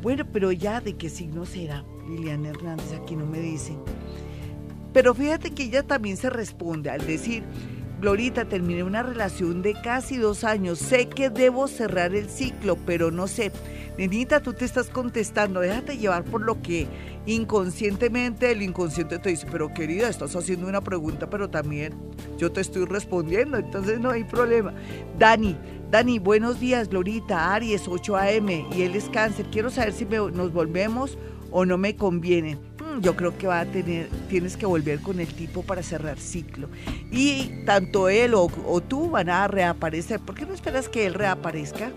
Bueno, 0.00 0.24
pero 0.32 0.52
ya 0.52 0.80
de 0.80 0.94
qué 0.94 1.10
signo 1.10 1.44
será 1.44 1.84
Liliana 2.08 2.50
Hernández, 2.50 2.92
aquí 2.92 3.16
no 3.16 3.26
me 3.26 3.40
dicen. 3.40 3.78
Pero 4.92 5.14
fíjate 5.14 5.50
que 5.50 5.64
ella 5.64 5.82
también 5.82 6.16
se 6.16 6.30
responde 6.30 6.88
al 6.88 7.06
decir, 7.06 7.42
Glorita, 8.00 8.44
terminé 8.44 8.82
una 8.82 9.02
relación 9.02 9.62
de 9.62 9.74
casi 9.74 10.18
dos 10.18 10.44
años. 10.44 10.78
Sé 10.78 11.08
que 11.08 11.30
debo 11.30 11.66
cerrar 11.66 12.14
el 12.14 12.28
ciclo, 12.28 12.76
pero 12.86 13.10
no 13.10 13.26
sé. 13.26 13.52
Nenita, 13.98 14.40
tú 14.40 14.52
te 14.52 14.64
estás 14.64 14.88
contestando, 14.88 15.60
déjate 15.60 15.96
llevar 15.96 16.24
por 16.24 16.42
lo 16.42 16.60
que 16.60 16.86
inconscientemente 17.24 18.50
el 18.50 18.62
inconsciente 18.62 19.18
te 19.18 19.30
dice, 19.30 19.46
pero 19.50 19.72
querida, 19.72 20.08
estás 20.08 20.36
haciendo 20.36 20.66
una 20.66 20.82
pregunta, 20.82 21.30
pero 21.30 21.48
también 21.48 21.94
yo 22.36 22.52
te 22.52 22.60
estoy 22.60 22.84
respondiendo, 22.84 23.56
entonces 23.56 23.98
no 23.98 24.10
hay 24.10 24.24
problema. 24.24 24.74
Dani, 25.18 25.56
Dani, 25.90 26.18
buenos 26.18 26.60
días, 26.60 26.88
Glorita, 26.88 27.54
Aries, 27.54 27.88
8 27.88 28.16
AM, 28.16 28.48
y 28.72 28.82
él 28.82 28.96
es 28.96 29.08
cáncer. 29.08 29.46
Quiero 29.50 29.70
saber 29.70 29.92
si 29.92 30.04
nos 30.04 30.52
volvemos 30.52 31.16
o 31.50 31.64
no 31.64 31.78
me 31.78 31.96
conviene. 31.96 32.56
Mm, 32.56 33.00
yo 33.00 33.16
creo 33.16 33.38
que 33.38 33.46
va 33.46 33.60
a 33.60 33.66
tener, 33.66 34.08
tienes 34.28 34.56
que 34.56 34.66
volver 34.66 35.00
con 35.00 35.20
el 35.20 35.28
tipo 35.28 35.62
para 35.62 35.82
cerrar 35.82 36.18
ciclo. 36.18 36.68
Y 37.10 37.64
tanto 37.64 38.08
él 38.08 38.34
o, 38.34 38.50
o 38.66 38.80
tú 38.82 39.10
van 39.10 39.30
a 39.30 39.48
reaparecer. 39.48 40.20
¿Por 40.20 40.34
qué 40.34 40.44
no 40.44 40.54
esperas 40.54 40.88
que 40.88 41.06
él 41.06 41.14
reaparezca? 41.14 41.92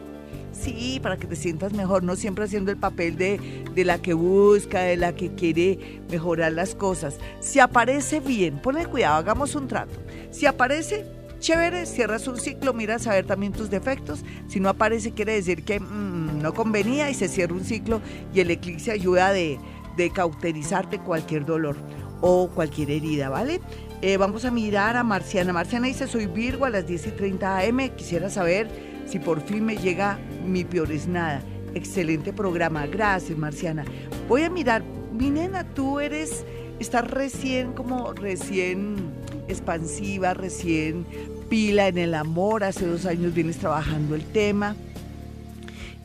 Sí, 0.59 0.99
para 1.01 1.15
que 1.15 1.25
te 1.25 1.37
sientas 1.37 1.71
mejor, 1.71 2.03
no 2.03 2.17
siempre 2.17 2.43
haciendo 2.43 2.69
el 2.69 2.77
papel 2.77 3.15
de, 3.15 3.39
de, 3.73 3.85
la 3.85 4.01
que 4.01 4.13
busca, 4.13 4.81
de 4.81 4.97
la 4.97 5.15
que 5.15 5.33
quiere 5.33 6.01
mejorar 6.11 6.51
las 6.51 6.75
cosas. 6.75 7.17
Si 7.39 7.59
aparece 7.59 8.19
bien, 8.19 8.61
ponle 8.61 8.85
cuidado, 8.85 9.15
hagamos 9.15 9.55
un 9.55 9.69
trato. 9.69 9.93
Si 10.31 10.45
aparece, 10.45 11.05
chévere, 11.39 11.85
cierras 11.85 12.27
un 12.27 12.37
ciclo, 12.37 12.73
miras 12.73 13.07
a 13.07 13.11
ver 13.11 13.25
también 13.25 13.53
tus 13.53 13.69
defectos. 13.69 14.25
Si 14.49 14.59
no 14.59 14.67
aparece, 14.67 15.11
quiere 15.11 15.33
decir 15.33 15.63
que 15.63 15.79
mm, 15.79 16.41
no 16.41 16.53
convenía 16.53 17.09
y 17.09 17.13
se 17.13 17.29
cierra 17.29 17.53
un 17.53 17.63
ciclo 17.63 18.01
y 18.33 18.41
el 18.41 18.51
eclipse 18.51 18.91
ayuda 18.91 19.31
de, 19.31 19.59
de 19.95 20.09
cauterizarte 20.09 20.99
cualquier 20.99 21.45
dolor 21.45 21.77
o 22.19 22.49
cualquier 22.49 22.91
herida, 22.91 23.29
¿vale? 23.29 23.61
Eh, 24.01 24.17
vamos 24.17 24.45
a 24.45 24.51
mirar 24.51 24.97
a 24.97 25.03
Marciana. 25.03 25.53
Marciana 25.53 25.87
dice, 25.87 26.07
soy 26.07 26.25
Virgo 26.25 26.65
a 26.65 26.69
las 26.69 26.87
10 26.87 27.07
y 27.07 27.11
30 27.11 27.59
am. 27.59 27.89
Quisiera 27.95 28.29
saber 28.29 28.88
si 29.09 29.19
por 29.19 29.41
fin 29.41 29.65
me 29.65 29.75
llega 29.75 30.19
mi 30.45 30.63
peor 30.63 30.91
es 30.91 31.07
nada. 31.07 31.41
Excelente 31.73 32.33
programa, 32.33 32.85
gracias 32.87 33.37
Marciana. 33.37 33.85
Voy 34.27 34.43
a 34.43 34.49
mirar, 34.49 34.83
mi 35.13 35.29
nena, 35.29 35.63
tú 35.63 35.99
eres, 35.99 36.45
estás 36.79 37.09
recién 37.09 37.73
como 37.73 38.13
recién 38.13 38.95
expansiva, 39.47 40.33
recién 40.33 41.05
pila 41.49 41.87
en 41.87 41.97
el 41.97 42.13
amor, 42.13 42.63
hace 42.63 42.85
dos 42.85 43.05
años 43.05 43.33
vienes 43.33 43.57
trabajando 43.57 44.15
el 44.15 44.23
tema. 44.23 44.75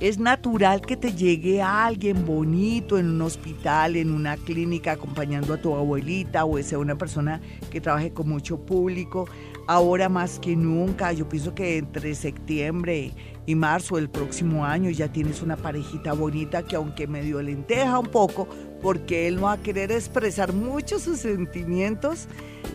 Es 0.01 0.19
natural 0.19 0.81
que 0.81 0.97
te 0.97 1.13
llegue 1.13 1.63
a 1.63 1.87
alguien 1.87 2.27
bonito 2.27 2.99
en 2.99 3.11
un 3.11 3.23
hospital, 3.23 3.95
en 3.95 4.13
una 4.13 4.37
clínica, 4.37 4.93
acompañando 4.93 5.55
a 5.55 5.57
tu 5.57 5.73
abuelita 5.77 6.45
o 6.45 6.61
sea 6.63 6.81
una 6.81 6.99
persona 6.99 7.41
que 7.71 7.81
trabaje 7.81 8.13
con 8.13 8.29
mucho 8.29 8.59
público. 8.59 9.29
Ahora 9.69 10.09
más 10.09 10.41
que 10.41 10.57
nunca, 10.57 11.13
yo 11.13 11.29
pienso 11.29 11.55
que 11.55 11.79
entre 11.79 12.15
septiembre 12.17 13.13
y 13.47 13.55
marzo 13.55 13.97
del 13.97 14.09
próximo 14.09 14.65
año 14.65 14.91
ya 14.91 15.09
tienes 15.09 15.43
una 15.43 15.57
parejita 15.57 16.13
bonita 16.13 16.63
que 16.63 16.77
aunque 16.77 17.07
medio 17.07 17.43
lenteja 17.43 17.99
un 17.99 18.07
poco, 18.07 18.49
porque 18.83 19.29
él 19.29 19.37
no 19.37 19.43
va 19.43 19.53
a 19.53 19.63
querer 19.63 19.93
expresar 19.93 20.53
mucho 20.53 20.99
sus 20.99 21.19
sentimientos, 21.19 22.29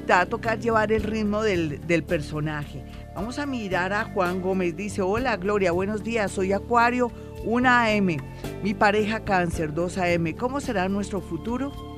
te 0.06 0.14
va 0.14 0.22
a 0.22 0.26
tocar 0.26 0.60
llevar 0.60 0.92
el 0.92 1.04
ritmo 1.04 1.42
del, 1.42 1.86
del 1.88 2.04
personaje. 2.04 2.84
Vamos 3.16 3.40
a 3.40 3.46
mirar 3.46 3.94
a 3.94 4.06
Juan 4.06 4.42
Gómez. 4.42 4.76
Dice, 4.76 5.02
hola 5.02 5.38
Gloria, 5.38 5.72
buenos 5.72 6.04
días, 6.04 6.32
soy 6.32 6.54
Acuario 6.54 7.12
1 7.46 7.70
AM, 7.70 8.18
mi 8.64 8.74
pareja 8.74 9.22
Cáncer 9.22 9.74
2 9.74 9.98
AM. 9.98 10.34
¿Cómo 10.38 10.60
será 10.60 10.88
nuestro 10.90 11.22
futuro? 11.22 11.89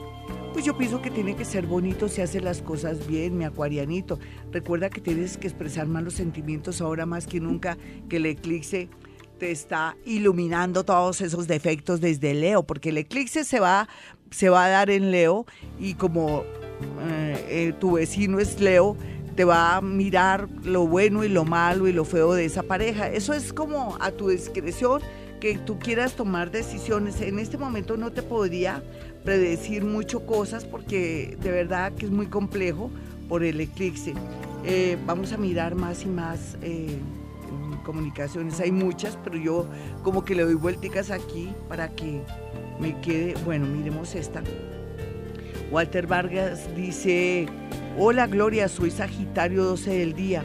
Pues 0.54 0.66
yo 0.66 0.78
pienso 0.78 1.02
que 1.02 1.10
tiene 1.10 1.36
que 1.36 1.46
ser 1.46 1.66
bonito 1.66 2.10
si 2.10 2.22
hace 2.22 2.42
las 2.42 2.62
cosas 2.62 3.08
bien, 3.08 3.38
mi 3.38 3.46
acuarianito. 3.46 4.20
Recuerda 4.52 4.90
que 4.90 5.00
tienes 5.00 5.38
que 5.38 5.48
expresar 5.48 5.88
más 5.88 6.04
los 6.04 6.14
sentimientos 6.14 6.82
ahora 6.82 7.06
más 7.06 7.26
que 7.26 7.40
nunca 7.40 7.78
que 8.10 8.18
el 8.18 8.26
eclipse 8.26 8.90
te 9.40 9.50
está 9.50 9.96
iluminando 10.06 10.84
todos 10.84 11.22
esos 11.22 11.48
defectos 11.48 12.02
desde 12.02 12.34
Leo, 12.34 12.64
porque 12.64 12.90
el 12.90 12.98
eclipse 12.98 13.46
se 13.46 13.60
va, 13.60 13.88
se 14.30 14.50
va 14.50 14.66
a 14.66 14.70
dar 14.70 14.90
en 14.92 15.10
Leo 15.10 15.46
y 15.80 15.94
como 15.94 16.44
eh, 17.02 17.46
eh, 17.50 17.74
tu 17.80 17.94
vecino 17.94 18.40
es 18.40 18.60
Leo, 18.60 18.98
te 19.36 19.46
va 19.46 19.78
a 19.78 19.82
mirar 19.82 20.50
lo 20.64 20.86
bueno 20.86 21.24
y 21.24 21.30
lo 21.30 21.46
malo 21.46 21.88
y 21.88 21.94
lo 21.94 22.04
feo 22.06 22.34
de 22.34 22.46
esa 22.46 22.62
pareja. 22.62 23.10
Eso 23.10 23.34
es 23.34 23.54
como 23.54 23.98
a 24.02 24.12
tu 24.12 24.28
discreción 24.30 25.02
que 25.40 25.58
tú 25.58 25.80
quieras 25.80 26.14
tomar 26.14 26.52
decisiones. 26.52 27.20
En 27.22 27.40
este 27.40 27.58
momento 27.58 27.98
no 27.98 28.12
te 28.12 28.22
podría 28.22 28.84
predecir 29.24 29.84
mucho 29.84 30.26
cosas 30.26 30.66
porque 30.66 31.38
de 31.42 31.52
verdad 31.52 31.94
que 31.94 32.06
es 32.06 32.12
muy 32.12 32.28
complejo 32.28 32.90
por 33.30 33.44
el 33.44 33.60
eclipse. 33.62 34.14
Eh, 34.64 34.98
vamos 35.06 35.34
a 35.34 35.38
mirar 35.38 35.76
más 35.76 36.04
y 36.04 36.08
más 36.08 36.58
eh, 36.62 37.00
comunicaciones, 37.84 38.60
hay 38.60 38.72
muchas, 38.72 39.18
pero 39.24 39.38
yo 39.38 39.68
como 40.04 40.24
que 40.24 40.36
le 40.36 40.44
doy 40.44 40.56
vuelticas 40.56 41.12
aquí 41.12 41.54
para 41.68 41.90
que 41.90 42.22
me 42.80 43.00
quede, 43.02 43.36
bueno, 43.46 43.66
miremos 43.68 44.16
esta. 44.16 44.44
Walter 45.72 46.06
Vargas 46.06 46.68
dice, 46.76 47.48
hola 47.98 48.28
Gloria, 48.28 48.68
soy 48.68 48.92
Sagitario 48.92 49.64
12 49.64 49.92
del 49.92 50.14
día. 50.14 50.44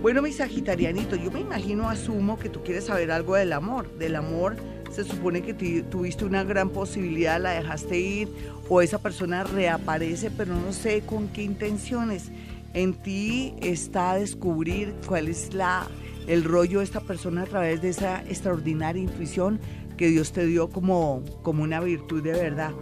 Bueno, 0.00 0.22
mi 0.22 0.32
Sagitarianito, 0.32 1.16
yo 1.16 1.30
me 1.30 1.40
imagino, 1.40 1.88
asumo 1.88 2.38
que 2.38 2.48
tú 2.48 2.62
quieres 2.62 2.84
saber 2.84 3.10
algo 3.12 3.36
del 3.36 3.52
amor, 3.52 3.92
del 3.98 4.16
amor 4.16 4.56
se 4.92 5.04
supone 5.04 5.42
que 5.42 5.54
tuviste 5.54 6.24
una 6.24 6.44
gran 6.44 6.68
posibilidad, 6.68 7.40
la 7.40 7.52
dejaste 7.52 7.98
ir 7.98 8.28
o 8.68 8.82
esa 8.82 8.98
persona 8.98 9.44
reaparece, 9.44 10.30
pero 10.30 10.54
no 10.54 10.72
sé 10.72 11.02
con 11.02 11.28
qué 11.28 11.42
intenciones. 11.42 12.30
En 12.74 12.94
ti 12.94 13.54
está 13.60 14.14
descubrir 14.14 14.94
cuál 15.06 15.28
es 15.28 15.54
la, 15.54 15.86
el 16.26 16.44
rollo 16.44 16.78
de 16.78 16.84
esta 16.84 17.00
persona 17.00 17.42
a 17.42 17.46
través 17.46 17.82
de 17.82 17.88
esa 17.88 18.22
extraordinaria 18.22 19.02
intuición 19.02 19.60
que 19.96 20.08
Dios 20.08 20.32
te 20.32 20.46
dio 20.46 20.68
como, 20.68 21.22
como 21.42 21.62
una 21.62 21.80
virtud 21.80 22.22
de 22.22 22.32
verdad. 22.32 22.72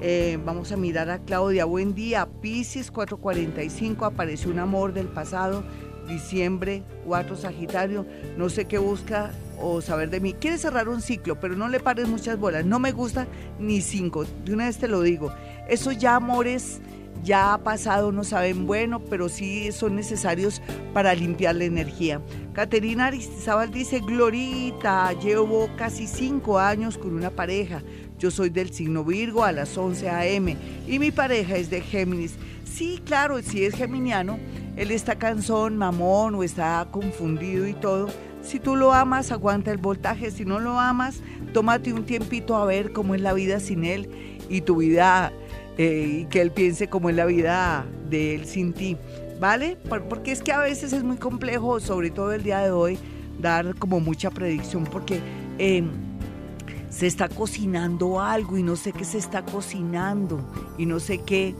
Eh, 0.00 0.38
vamos 0.44 0.72
a 0.72 0.76
mirar 0.76 1.10
a 1.10 1.18
Claudia. 1.18 1.66
Buen 1.66 1.94
día, 1.94 2.26
Pisces 2.40 2.90
445, 2.90 4.04
apareció 4.06 4.50
un 4.50 4.58
amor 4.58 4.94
del 4.94 5.08
pasado, 5.08 5.62
diciembre 6.10 6.82
4 7.06 7.36
Sagitario, 7.36 8.04
no 8.36 8.50
sé 8.50 8.66
qué 8.66 8.78
busca 8.78 9.30
o 9.58 9.80
saber 9.80 10.10
de 10.10 10.20
mí. 10.20 10.34
Quiere 10.34 10.58
cerrar 10.58 10.88
un 10.88 11.00
ciclo, 11.00 11.38
pero 11.40 11.56
no 11.56 11.68
le 11.68 11.80
pares 11.80 12.08
muchas 12.08 12.38
bolas. 12.38 12.64
No 12.64 12.78
me 12.78 12.92
gusta 12.92 13.26
ni 13.58 13.80
cinco. 13.80 14.24
De 14.44 14.52
una 14.52 14.66
vez 14.66 14.78
te 14.78 14.88
lo 14.88 15.02
digo. 15.02 15.32
Esos 15.68 15.98
ya 15.98 16.16
amores 16.16 16.80
ya 17.22 17.52
ha 17.52 17.58
pasado, 17.58 18.12
no 18.12 18.24
saben 18.24 18.66
bueno, 18.66 19.00
pero 19.00 19.28
sí 19.28 19.72
son 19.72 19.94
necesarios 19.94 20.62
para 20.94 21.14
limpiar 21.14 21.56
la 21.56 21.64
energía. 21.64 22.20
Caterina 22.52 23.06
Aristizábal 23.06 23.70
dice, 23.70 24.00
Glorita, 24.00 25.12
llevo 25.12 25.68
casi 25.76 26.06
cinco 26.06 26.58
años 26.58 26.96
con 26.96 27.14
una 27.14 27.30
pareja. 27.30 27.82
Yo 28.18 28.30
soy 28.30 28.50
del 28.50 28.72
signo 28.72 29.04
Virgo 29.04 29.44
a 29.44 29.52
las 29.52 29.76
11 29.76 30.08
a.m. 30.08 30.56
y 30.86 30.98
mi 30.98 31.10
pareja 31.10 31.56
es 31.56 31.70
de 31.70 31.80
Géminis. 31.80 32.36
Sí, 32.64 33.00
claro, 33.04 33.42
si 33.42 33.64
es 33.64 33.74
geminiano, 33.74 34.38
él 34.80 34.90
está 34.90 35.16
cansón, 35.16 35.76
mamón 35.76 36.34
o 36.34 36.42
está 36.42 36.88
confundido 36.90 37.66
y 37.66 37.74
todo 37.74 38.08
si 38.42 38.58
tú 38.58 38.76
lo 38.76 38.92
amas, 38.92 39.30
aguanta 39.32 39.70
el 39.70 39.78
voltaje. 39.78 40.30
Si 40.30 40.44
no 40.44 40.60
lo 40.60 40.78
amas, 40.78 41.20
tómate 41.52 41.92
un 41.92 42.04
tiempito 42.04 42.56
a 42.56 42.64
ver 42.64 42.92
cómo 42.92 43.14
es 43.14 43.20
la 43.20 43.32
vida 43.32 43.60
sin 43.60 43.84
él 43.84 44.10
y 44.48 44.62
tu 44.62 44.76
vida, 44.76 45.32
eh, 45.78 46.22
y 46.22 46.24
que 46.26 46.40
él 46.40 46.50
piense 46.50 46.88
cómo 46.88 47.10
es 47.10 47.16
la 47.16 47.26
vida 47.26 47.84
de 48.08 48.34
él 48.34 48.46
sin 48.46 48.72
ti. 48.72 48.96
¿Vale? 49.38 49.78
Porque 50.08 50.32
es 50.32 50.42
que 50.42 50.52
a 50.52 50.58
veces 50.58 50.92
es 50.92 51.02
muy 51.02 51.16
complejo, 51.16 51.80
sobre 51.80 52.10
todo 52.10 52.32
el 52.32 52.42
día 52.42 52.58
de 52.60 52.70
hoy, 52.70 52.98
dar 53.38 53.74
como 53.76 53.98
mucha 53.98 54.30
predicción, 54.30 54.84
porque 54.84 55.20
em, 55.56 55.88
se 56.90 57.06
está 57.06 57.26
cocinando 57.28 58.20
algo 58.20 58.58
y 58.58 58.62
no 58.62 58.76
sé 58.76 58.92
qué 58.92 59.04
se 59.04 59.16
está 59.16 59.42
cocinando 59.46 60.46
y 60.76 60.84
no 60.84 61.00
sé 61.00 61.22
qué 61.22 61.54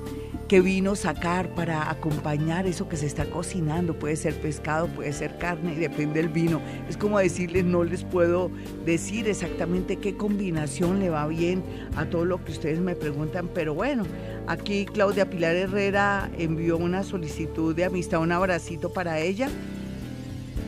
qué 0.51 0.61
vino 0.61 0.97
sacar 0.97 1.55
para 1.55 1.89
acompañar 1.93 2.67
eso 2.67 2.89
que 2.89 2.97
se 2.97 3.07
está 3.07 3.25
cocinando. 3.27 3.97
Puede 3.97 4.17
ser 4.17 4.35
pescado, 4.41 4.89
puede 4.89 5.13
ser 5.13 5.39
carne, 5.39 5.77
depende 5.77 6.15
del 6.15 6.29
vino. 6.29 6.61
Es 6.89 6.97
como 6.97 7.21
decirles, 7.21 7.65
no 7.65 7.85
les 7.85 8.03
puedo 8.03 8.51
decir 8.85 9.29
exactamente 9.29 9.99
qué 9.99 10.17
combinación 10.17 10.99
le 10.99 11.09
va 11.09 11.29
bien 11.29 11.63
a 11.95 12.07
todo 12.07 12.25
lo 12.25 12.45
que 12.45 12.51
ustedes 12.51 12.81
me 12.81 12.97
preguntan, 12.97 13.49
pero 13.55 13.75
bueno, 13.75 14.03
aquí 14.49 14.87
Claudia 14.87 15.31
Pilar 15.31 15.55
Herrera 15.55 16.29
envió 16.37 16.79
una 16.79 17.05
solicitud 17.05 17.73
de 17.73 17.85
amistad, 17.85 18.21
un 18.21 18.33
abracito 18.33 18.93
para 18.93 19.21
ella. 19.21 19.49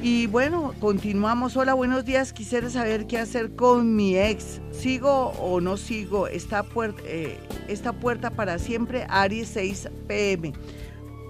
Y 0.04 0.26
bueno, 0.26 0.74
continuamos. 0.80 1.56
Hola, 1.56 1.74
buenos 1.74 2.04
días. 2.04 2.32
Quisiera 2.32 2.68
saber 2.68 3.06
qué 3.06 3.18
hacer 3.18 3.54
con 3.54 3.94
mi 3.94 4.18
ex. 4.18 4.60
¿Sigo 4.72 5.28
o 5.38 5.60
no 5.60 5.76
sigo 5.76 6.26
esta 6.26 6.64
puerta, 6.64 7.00
eh, 7.06 7.38
esta 7.68 7.92
puerta 7.92 8.30
para 8.30 8.58
siempre? 8.58 9.06
Aries 9.08 9.46
6 9.50 9.90
pm. 10.08 10.54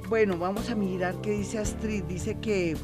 Bueno, 0.09 0.39
vamos 0.39 0.71
a 0.71 0.75
mirar 0.75 1.21
qué 1.21 1.33
dice 1.33 1.59
Astrid. 1.59 2.05
Dice 2.05 2.39
que, 2.41 2.75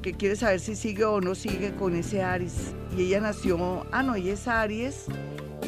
que 0.00 0.14
quiere 0.14 0.34
saber 0.34 0.60
si 0.60 0.74
sigue 0.74 1.04
o 1.04 1.20
no 1.20 1.34
sigue 1.34 1.74
con 1.74 1.94
ese 1.94 2.22
Aries. 2.22 2.72
Y 2.96 3.02
ella 3.02 3.20
nació, 3.20 3.86
ah, 3.92 4.02
no, 4.02 4.14
ella 4.14 4.32
es 4.32 4.48
Aries 4.48 5.04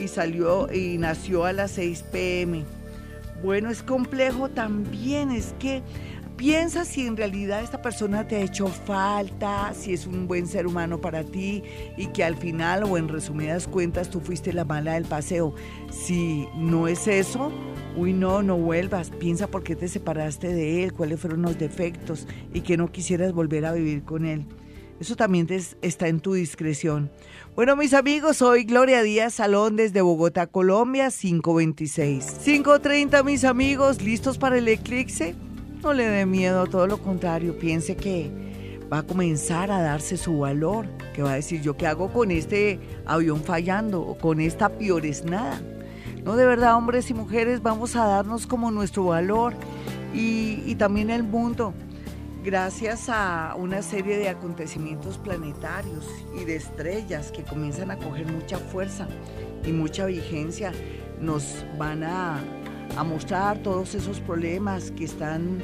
y 0.03 0.09
salió 0.09 0.73
y 0.73 0.97
nació 0.97 1.45
a 1.45 1.53
las 1.53 1.73
6 1.73 2.03
pm. 2.11 2.65
Bueno, 3.43 3.69
es 3.69 3.83
complejo 3.83 4.49
también, 4.49 5.31
es 5.31 5.55
que 5.59 5.83
Piensa 6.41 6.87
si 6.87 7.07
en 7.07 7.19
realidad 7.19 7.63
esta 7.63 7.83
persona 7.83 8.27
te 8.27 8.37
ha 8.37 8.41
hecho 8.41 8.67
falta, 8.67 9.75
si 9.75 9.93
es 9.93 10.07
un 10.07 10.27
buen 10.27 10.47
ser 10.47 10.67
humano 10.67 10.99
para 10.99 11.23
ti 11.23 11.63
y 11.99 12.07
que 12.07 12.25
al 12.25 12.35
final 12.35 12.85
o 12.85 12.97
en 12.97 13.09
resumidas 13.09 13.69
cuentas 13.69 14.09
tú 14.09 14.21
fuiste 14.21 14.55
la 14.55 14.65
mala 14.65 14.95
del 14.95 15.05
paseo. 15.05 15.55
Si 15.93 16.49
no 16.55 16.89
es 16.89 17.07
eso, 17.09 17.53
uy 17.95 18.15
no, 18.15 18.43
no 18.43 18.57
vuelvas. 18.57 19.11
Piensa 19.11 19.49
por 19.49 19.63
qué 19.63 19.77
te 19.77 19.87
separaste 19.87 20.49
de 20.49 20.83
él, 20.83 20.95
cuáles 20.95 21.21
fueron 21.21 21.43
los 21.43 21.59
defectos 21.59 22.27
y 22.55 22.63
que 22.63 22.79
no 22.79 22.91
quisieras 22.91 23.35
volver 23.35 23.67
a 23.67 23.73
vivir 23.73 24.03
con 24.05 24.25
él. 24.25 24.47
Eso 24.99 25.17
también 25.17 25.47
está 25.83 26.09
en 26.09 26.21
tu 26.21 26.33
discreción. 26.33 27.11
Bueno, 27.55 27.77
mis 27.77 27.93
amigos, 27.93 28.39
soy 28.39 28.65
Gloria 28.65 29.03
Díaz 29.03 29.35
Salón 29.35 29.77
desde 29.77 30.01
Bogotá, 30.01 30.47
Colombia, 30.47 31.11
526. 31.11 32.25
530, 32.43 33.23
mis 33.25 33.45
amigos, 33.45 34.01
¿listos 34.01 34.39
para 34.39 34.57
el 34.57 34.69
eclipse? 34.69 35.35
No 35.83 35.95
le 35.95 36.05
dé 36.05 36.27
miedo, 36.27 36.67
todo 36.67 36.87
lo 36.87 36.99
contrario, 36.99 37.59
piense 37.59 37.97
que 37.97 38.31
va 38.93 38.99
a 38.99 39.03
comenzar 39.03 39.71
a 39.71 39.81
darse 39.81 40.19
su 40.19 40.41
valor, 40.41 40.87
que 41.15 41.23
va 41.23 41.33
a 41.33 41.35
decir, 41.37 41.63
yo 41.63 41.77
qué 41.79 41.87
hago 41.87 42.13
con 42.13 42.31
este 42.31 42.79
avión 43.07 43.43
fallando 43.43 44.03
o 44.03 44.19
con 44.19 44.41
esta 44.41 44.71
nada. 45.25 45.61
No, 46.23 46.37
de 46.37 46.45
verdad, 46.45 46.77
hombres 46.77 47.09
y 47.09 47.15
mujeres, 47.15 47.63
vamos 47.63 47.97
a 47.97 48.05
darnos 48.05 48.47
como 48.47 48.71
nuestro 48.71 49.05
valor 49.05 49.55
y, 50.13 50.63
y 50.67 50.75
también 50.75 51.09
el 51.09 51.23
mundo, 51.23 51.73
gracias 52.45 53.09
a 53.09 53.55
una 53.57 53.81
serie 53.81 54.19
de 54.19 54.29
acontecimientos 54.29 55.17
planetarios 55.17 56.07
y 56.39 56.45
de 56.45 56.57
estrellas 56.57 57.33
que 57.33 57.43
comienzan 57.43 57.91
a 57.91 57.97
coger 57.97 58.31
mucha 58.31 58.59
fuerza 58.59 59.09
y 59.65 59.73
mucha 59.73 60.05
vigencia, 60.05 60.73
nos 61.21 61.65
van 61.79 62.05
a 62.05 62.39
a 62.97 63.05
mostrar 63.05 63.63
todos 63.63 63.95
esos 63.95 64.21
problemas 64.21 64.91
que 64.91 65.05
están 65.05 65.59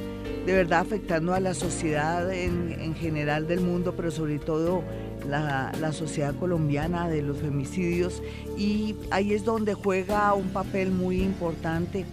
de 0.46 0.52
verdad 0.52 0.80
afectando 0.80 1.34
a 1.34 1.40
la 1.40 1.54
sociedad 1.54 2.32
en, 2.32 2.94
general 2.94 3.46
del 3.48 3.60
mundo, 3.60 3.94
pero 3.96 4.10
sobre 4.10 4.38
todo 4.38 4.82
la, 5.28 5.72
sociedad 5.92 6.34
colombiana 6.36 7.08
de 7.08 7.22
los 7.22 7.38
femicidios. 7.38 8.22
Y 8.56 8.94
ahí 9.10 9.32
es 9.32 9.44
donde 9.44 9.74
juega 9.74 10.32
un 10.34 10.48
papel 10.50 10.92
muy 10.92 11.20
importante 11.20 12.06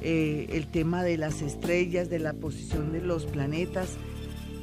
eh, 0.00 0.46
el 0.50 0.66
tema 0.66 1.02
de 1.02 1.18
las 1.18 1.42
estrellas, 1.42 2.08
de 2.08 2.18
la 2.18 2.32
posición 2.32 2.92
de 2.92 3.02
los 3.02 3.26
planetas. 3.26 3.96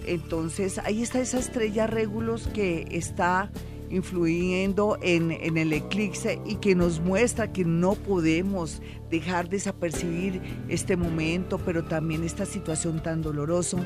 Entonces 0.08 0.80
ahí 0.80 1.04
está 1.04 1.20
esa 1.20 1.38
estrella 1.38 1.86
Regulus 1.86 2.48
que 2.48 2.88
está 2.90 3.52
influyendo 3.92 4.98
en, 5.02 5.32
el 5.32 5.74
eclipse 5.74 6.40
y 6.46 6.56
que 6.56 6.76
nos 6.76 7.00
muestra 7.00 7.52
que 7.52 7.66
no 7.66 7.96
podemos 7.96 8.82
dejar 9.10 9.50
desapercibir 9.50 10.42
este 10.70 10.96
momento, 10.96 11.60
pero 11.60 11.84
también 11.84 12.24
esta 12.24 12.46
situación 12.46 13.04
tan 13.04 13.22
dolorosa 13.22 13.78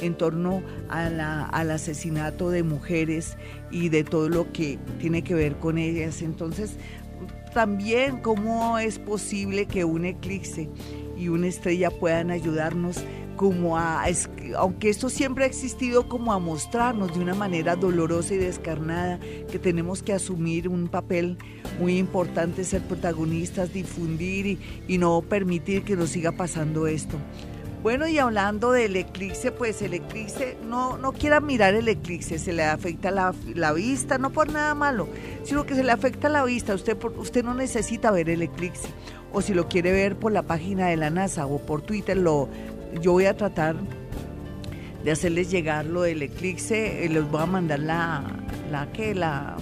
en 0.00 0.14
torno 0.14 0.62
al 0.88 1.70
asesinato 1.70 2.50
de 2.50 2.62
mujeres 2.62 3.36
y 3.70 3.88
de 3.88 4.04
todo 4.04 4.28
lo 4.28 4.52
que 4.52 4.78
tiene 5.00 5.22
que 5.22 5.34
ver 5.34 5.56
con 5.56 5.76
ellas. 5.76 6.22
Entonces, 6.22 6.76
también 7.52 8.20
cómo 8.20 8.78
es 8.78 8.98
posible 9.00 9.66
que 9.66 9.84
un 9.84 10.04
eclipse 10.04 10.68
y 11.18 11.28
una 11.28 11.48
estrella 11.48 11.90
puedan 11.90 12.30
ayudarnos 12.30 13.02
como 13.38 13.78
a, 13.78 14.04
aunque 14.56 14.90
esto 14.90 15.08
siempre 15.08 15.44
ha 15.44 15.46
existido, 15.46 16.08
como 16.08 16.32
a 16.32 16.40
mostrarnos 16.40 17.14
de 17.14 17.20
una 17.20 17.34
manera 17.34 17.76
dolorosa 17.76 18.34
y 18.34 18.38
descarnada 18.38 19.20
que 19.50 19.60
tenemos 19.60 20.02
que 20.02 20.12
asumir 20.12 20.68
un 20.68 20.88
papel 20.88 21.38
muy 21.78 21.98
importante, 21.98 22.64
ser 22.64 22.82
protagonistas, 22.82 23.72
difundir 23.72 24.58
y, 24.88 24.98
no 24.98 25.22
permitir 25.22 25.84
que 25.84 25.94
nos 25.94 26.10
siga 26.10 26.32
pasando 26.32 26.88
esto. 26.88 27.16
Bueno, 27.80 28.08
y 28.08 28.18
hablando 28.18 28.72
del 28.72 28.96
eclipse, 28.96 29.52
pues 29.52 29.80
el 29.82 29.94
eclipse, 29.94 30.58
no, 30.68 30.98
no 30.98 31.12
quiera 31.12 31.38
mirar 31.38 31.74
el 31.74 31.86
eclipse, 31.86 32.40
se 32.40 32.52
le 32.52 32.64
afecta 32.64 33.12
la, 33.12 33.32
la, 33.54 33.72
vista, 33.72 34.18
no 34.18 34.30
por 34.30 34.50
nada 34.50 34.74
malo, 34.74 35.08
sino 35.44 35.64
que 35.64 35.76
se 35.76 35.84
le 35.84 35.92
afecta 35.92 36.28
la 36.28 36.42
vista. 36.42 36.74
Usted, 36.74 36.98
usted 37.16 37.44
no 37.44 37.54
necesita 37.54 38.10
ver 38.10 38.30
el 38.30 38.42
eclipse, 38.42 38.88
o 39.32 39.42
si 39.42 39.54
lo 39.54 39.68
quiere 39.68 39.92
ver 39.92 40.16
por 40.16 40.32
la 40.32 40.42
página 40.42 40.88
de 40.88 40.96
la 40.96 41.10
NASA 41.10 41.46
o 41.46 41.58
por 41.58 41.82
Twitter, 41.82 42.16
lo, 42.16 42.48
yo 43.00 43.12
voy 43.12 43.26
a 43.26 43.36
tratar 43.36 43.76
de 45.04 45.10
hacerles 45.10 45.50
llegar 45.50 45.86
lo 45.86 46.02
del 46.02 46.22
eclipse, 46.22 47.04
eh, 47.04 47.08
les 47.08 47.28
voy 47.30 47.42
a 47.42 47.46
mandar 47.46 47.78
la, 47.78 48.24
la 48.70 48.90
que 48.92 49.14
la 49.14 49.56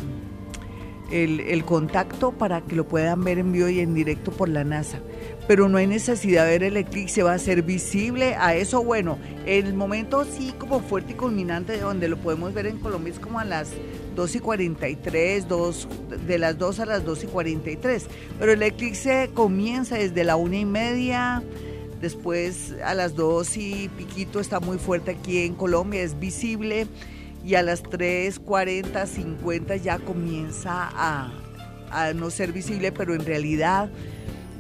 el, 1.11 1.64
contacto 1.64 2.33
para 2.33 2.61
que 2.62 2.74
lo 2.74 2.87
puedan 2.87 3.22
ver 3.22 3.39
en 3.39 3.53
vivo 3.53 3.68
y 3.68 3.81
en 3.81 3.95
directo 3.95 4.33
por 4.33 4.49
la 4.49 4.64
NASA. 4.64 4.99
Pero 5.47 5.68
no 5.68 5.79
hay 5.79 5.87
necesidad 5.87 6.45
de 6.45 6.51
ver 6.51 6.62
el 6.64 6.77
eclipse, 6.77 7.22
va 7.22 7.35
a 7.35 7.39
ser 7.39 7.62
visible 7.62 8.35
a 8.35 8.55
eso. 8.55 8.83
Bueno, 8.83 9.18
el 9.47 9.74
momento 9.74 10.24
sí 10.24 10.53
como 10.59 10.81
fuerte 10.81 11.12
y 11.12 11.14
culminante 11.14 11.72
de 11.72 11.81
donde 11.81 12.09
lo 12.09 12.16
podemos 12.16 12.53
ver 12.53 12.66
en 12.66 12.79
Colombia 12.79 13.12
es 13.12 13.20
como 13.20 13.39
a 13.39 13.45
las 13.45 13.70
2 14.16 14.37
y 14.37 14.39
43, 14.41 15.49
2, 15.49 15.89
de 16.27 16.39
las 16.39 16.59
2 16.59 16.81
a 16.81 16.87
las 16.87 17.05
2 17.05 17.24
y 17.24 17.27
43. 17.29 18.07
Pero 18.39 18.53
el 18.53 18.62
eclipse 18.62 19.31
comienza 19.35 19.97
desde 19.97 20.24
la 20.24 20.37
una 20.37 20.57
y 20.57 20.64
media 20.64 21.43
Después 22.07 22.72
a 22.84 22.94
las 22.94 23.16
2 23.16 23.57
y 23.57 23.88
piquito 23.88 24.38
está 24.38 24.61
muy 24.61 24.78
fuerte 24.78 25.11
aquí 25.11 25.38
en 25.38 25.57
Colombia, 25.57 26.02
es 26.02 26.16
visible. 26.20 26.86
Y 27.44 27.57
a 27.57 27.64
las 27.64 27.82
3, 27.82 28.38
40, 28.38 29.04
50 29.04 29.74
ya 29.74 29.98
comienza 29.98 30.88
a, 30.94 32.12
no 32.14 32.30
ser 32.30 32.52
visible, 32.52 32.92
pero 32.92 33.12
en 33.12 33.26
realidad 33.26 33.90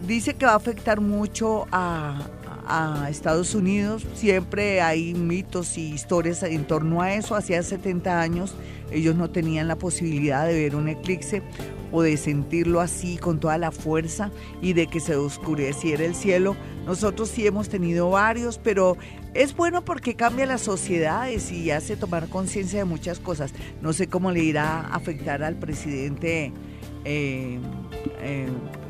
dice 0.08 0.34
que 0.34 0.44
va 0.44 0.54
a 0.54 0.56
afectar 0.56 1.00
mucho 1.00 1.68
a, 1.70 2.26
a 2.66 3.08
Estados 3.10 3.54
Unidos. 3.54 4.04
Siempre 4.16 4.80
hay 4.80 5.14
mitos 5.14 5.78
y 5.78 5.92
historias 5.92 6.42
en 6.42 6.64
torno 6.64 7.00
a 7.00 7.14
eso. 7.14 7.36
Hacía 7.36 7.62
70 7.62 8.20
años 8.20 8.56
ellos 8.90 9.14
no 9.14 9.30
tenían 9.30 9.68
la 9.68 9.76
posibilidad 9.76 10.46
de 10.46 10.54
ver 10.54 10.74
un 10.74 10.88
eclipse 10.88 11.42
o 11.92 12.02
de 12.02 12.16
sentirlo 12.16 12.80
así 12.80 13.16
con 13.16 13.40
toda 13.40 13.58
la 13.58 13.70
fuerza 13.70 14.30
y 14.62 14.72
de 14.72 14.86
que 14.86 15.00
se 15.00 15.16
oscureciera 15.16 16.04
el 16.04 16.14
cielo. 16.14 16.56
Nosotros 16.84 17.28
sí 17.28 17.46
hemos 17.46 17.68
tenido 17.68 18.10
varios, 18.10 18.58
pero 18.58 18.96
es 19.34 19.54
bueno 19.54 19.84
porque 19.84 20.14
cambia 20.14 20.46
las 20.46 20.62
sociedades 20.62 21.52
y 21.52 21.70
hace 21.70 21.96
tomar 21.96 22.28
conciencia 22.28 22.78
de 22.78 22.84
muchas 22.84 23.18
cosas. 23.18 23.52
No 23.82 23.92
sé 23.92 24.06
cómo 24.08 24.30
le 24.30 24.42
irá 24.42 24.80
a 24.80 24.94
afectar 24.94 25.42
al 25.42 25.56
presidente 25.56 26.52
eh, 27.04 27.58
eh, 28.20 28.48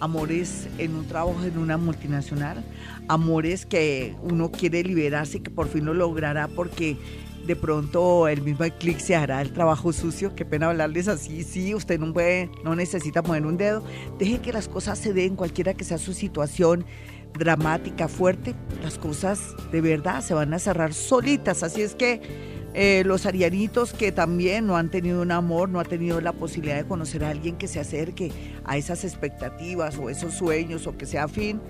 amores 0.00 0.68
en 0.78 0.94
un 0.94 1.06
trabajo 1.06 1.42
en 1.42 1.58
una 1.58 1.76
multinacional, 1.76 2.64
amores 3.08 3.66
que 3.66 4.14
uno 4.22 4.50
quiere 4.50 4.82
liberarse 4.82 5.38
y 5.38 5.40
que 5.40 5.50
por 5.50 5.68
fin 5.68 5.84
lo 5.84 5.94
logrará 5.94 6.48
porque 6.48 6.96
de 7.46 7.56
pronto 7.56 8.26
el 8.26 8.42
mismo 8.42 8.66
clic 8.78 8.98
se 8.98 9.14
hará 9.14 9.40
el 9.40 9.52
trabajo 9.52 9.92
sucio. 9.92 10.34
Qué 10.34 10.44
pena 10.44 10.68
hablarles 10.68 11.06
así. 11.06 11.44
Sí, 11.44 11.74
usted 11.74 11.98
no 11.98 12.12
puede, 12.12 12.50
no 12.64 12.74
necesita 12.74 13.22
poner 13.22 13.46
un 13.46 13.56
dedo. 13.56 13.84
Deje 14.18 14.40
que 14.40 14.52
las 14.52 14.68
cosas 14.68 14.98
se 14.98 15.12
den, 15.12 15.36
cualquiera 15.36 15.74
que 15.74 15.84
sea 15.84 15.98
su 15.98 16.12
situación 16.12 16.84
dramática, 17.34 18.08
fuerte, 18.08 18.54
las 18.82 18.98
cosas 18.98 19.54
de 19.72 19.80
verdad 19.80 20.20
se 20.22 20.34
van 20.34 20.54
a 20.54 20.58
cerrar 20.58 20.94
solitas. 20.94 21.62
Así 21.62 21.82
es 21.82 21.94
que 21.94 22.20
eh, 22.74 23.04
los 23.06 23.24
arianitos 23.24 23.92
que 23.92 24.12
también 24.12 24.66
no 24.66 24.76
han 24.76 24.90
tenido 24.90 25.22
un 25.22 25.32
amor, 25.32 25.68
no 25.68 25.80
han 25.80 25.86
tenido 25.86 26.20
la 26.20 26.32
posibilidad 26.32 26.76
de 26.76 26.84
conocer 26.84 27.24
a 27.24 27.30
alguien 27.30 27.56
que 27.56 27.68
se 27.68 27.80
acerque 27.80 28.32
a 28.64 28.76
esas 28.76 29.04
expectativas 29.04 29.96
o 29.98 30.10
esos 30.10 30.34
sueños 30.34 30.86
o 30.86 30.96
que 30.96 31.06
sea 31.06 31.24
afín. 31.24 31.60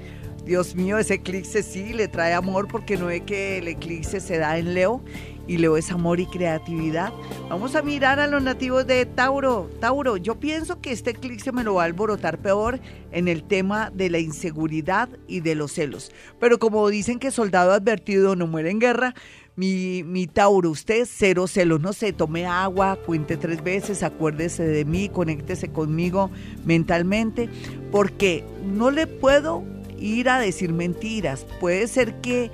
Dios 0.45 0.75
mío, 0.75 0.99
ese 0.99 1.15
eclipse 1.15 1.63
sí 1.63 1.93
le 1.93 2.09
trae 2.09 2.33
amor 2.33 2.69
porque 2.69 2.97
no 2.97 3.11
es 3.11 3.23
que 3.23 3.59
el 3.59 3.69
eclipse 3.69 4.21
se 4.21 4.39
da 4.39 4.59
en 4.59 4.75
Leo 4.75 5.03
y 5.47 5.59
Leo 5.59 5.77
es 5.77 5.91
amor 5.91 6.21
y 6.21 6.27
creatividad. 6.27 7.13
Vamos 7.49 7.75
a 7.75 7.83
mirar 7.83 8.21
a 8.21 8.27
los 8.27 8.43
nativos 8.43 8.87
de 8.87 9.07
Tauro. 9.07 9.71
Tauro, 9.81 10.17
yo 10.17 10.41
pienso 10.41 10.81
que 10.81 10.93
este 10.93 11.11
eclipse 11.11 11.53
me 11.53 11.65
lo 11.65 11.75
va 11.75 11.83
a 11.83 11.87
alborotar 11.87 12.39
peor 12.39 12.81
en 13.13 13.29
el 13.29 13.45
tema 13.45 13.91
de 13.91 14.11
la 14.11 14.19
inseguridad 14.19 15.09
y 15.29 15.41
de 15.41 15.55
los 15.55 15.73
celos. 15.73 16.13
Pero 16.41 16.59
como 16.59 16.89
dicen 16.89 17.19
que 17.19 17.31
soldado 17.31 17.73
advertido 17.73 18.37
no 18.37 18.47
muere 18.47 18.71
en 18.71 18.81
guerra, 18.81 19.15
mi, 19.55 20.03
mi, 20.03 20.27
Tauro, 20.27 20.71
usted 20.71 21.09
cero 21.11 21.47
celos, 21.47 21.81
no 21.81 21.95
sé, 21.95 22.13
tome 22.13 22.45
agua, 22.45 22.99
cuente 23.07 23.39
tres 23.39 23.65
veces, 23.65 24.03
acuérdese 24.03 24.65
de 24.65 24.85
mí, 24.85 25.09
conéctese 25.09 25.69
conmigo 25.69 26.31
mentalmente, 26.67 27.49
porque 27.91 28.45
no 28.63 28.91
le 28.91 29.07
puedo 29.07 29.65
ir 29.99 30.29
a 30.29 30.39
decir 30.39 30.75
mentiras. 30.75 31.47
Puede 31.59 31.89
ser 31.89 32.21
que 32.21 32.51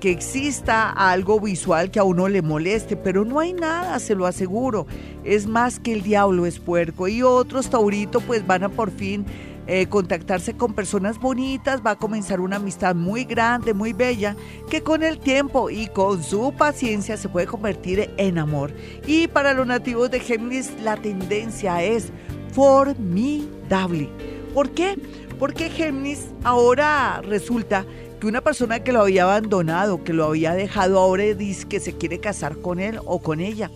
que 0.00 0.10
exista 0.10 0.90
algo 0.90 1.40
visual 1.40 1.90
que 1.90 1.98
a 1.98 2.04
uno 2.04 2.28
le 2.28 2.42
moleste, 2.42 2.96
pero 2.96 3.24
no 3.24 3.40
hay 3.40 3.52
nada, 3.52 3.98
se 3.98 4.14
lo 4.14 4.26
aseguro. 4.26 4.86
Es 5.24 5.46
más 5.46 5.80
que 5.80 5.92
el 5.92 6.02
diablo 6.02 6.46
es 6.46 6.58
puerco. 6.58 7.08
Y 7.08 7.22
otros 7.22 7.70
tauritos 7.70 8.22
pues 8.22 8.46
van 8.46 8.64
a 8.64 8.68
por 8.68 8.90
fin 8.90 9.26
eh, 9.68 9.86
contactarse 9.88 10.56
con 10.56 10.74
personas 10.74 11.18
bonitas, 11.18 11.80
va 11.84 11.92
a 11.92 11.96
comenzar 11.96 12.40
una 12.40 12.56
amistad 12.56 12.94
muy 12.94 13.24
grande, 13.24 13.74
muy 13.74 13.92
bella, 13.92 14.36
que 14.70 14.82
con 14.82 15.02
el 15.02 15.18
tiempo 15.18 15.70
y 15.70 15.88
con 15.88 16.22
su 16.22 16.52
paciencia 16.56 17.16
se 17.16 17.28
puede 17.28 17.48
convertir 17.48 18.10
en 18.16 18.38
amor. 18.38 18.72
Y 19.08 19.26
para 19.26 19.54
los 19.54 19.66
nativos 19.66 20.10
de 20.12 20.20
Géminis 20.20 20.70
la 20.82 20.96
tendencia 20.96 21.82
es 21.82 22.12
formidable. 22.52 24.08
¿Por 24.54 24.70
qué? 24.70 24.96
Porque 25.36 25.68
Géminis 25.68 26.28
ahora 26.44 27.20
resulta 27.22 27.84
que 28.20 28.26
una 28.26 28.40
persona 28.40 28.80
que 28.80 28.92
lo 28.92 29.02
había 29.02 29.24
abandonado, 29.24 30.02
que 30.02 30.12
lo 30.12 30.24
había 30.24 30.54
dejado, 30.54 30.98
ahora 30.98 31.24
dice 31.34 31.66
que 31.68 31.80
se 31.80 31.92
quiere 31.92 32.18
casar 32.18 32.56
con 32.58 32.80
él 32.80 32.98
o 33.04 33.20
con 33.20 33.40
ella. 33.40 33.70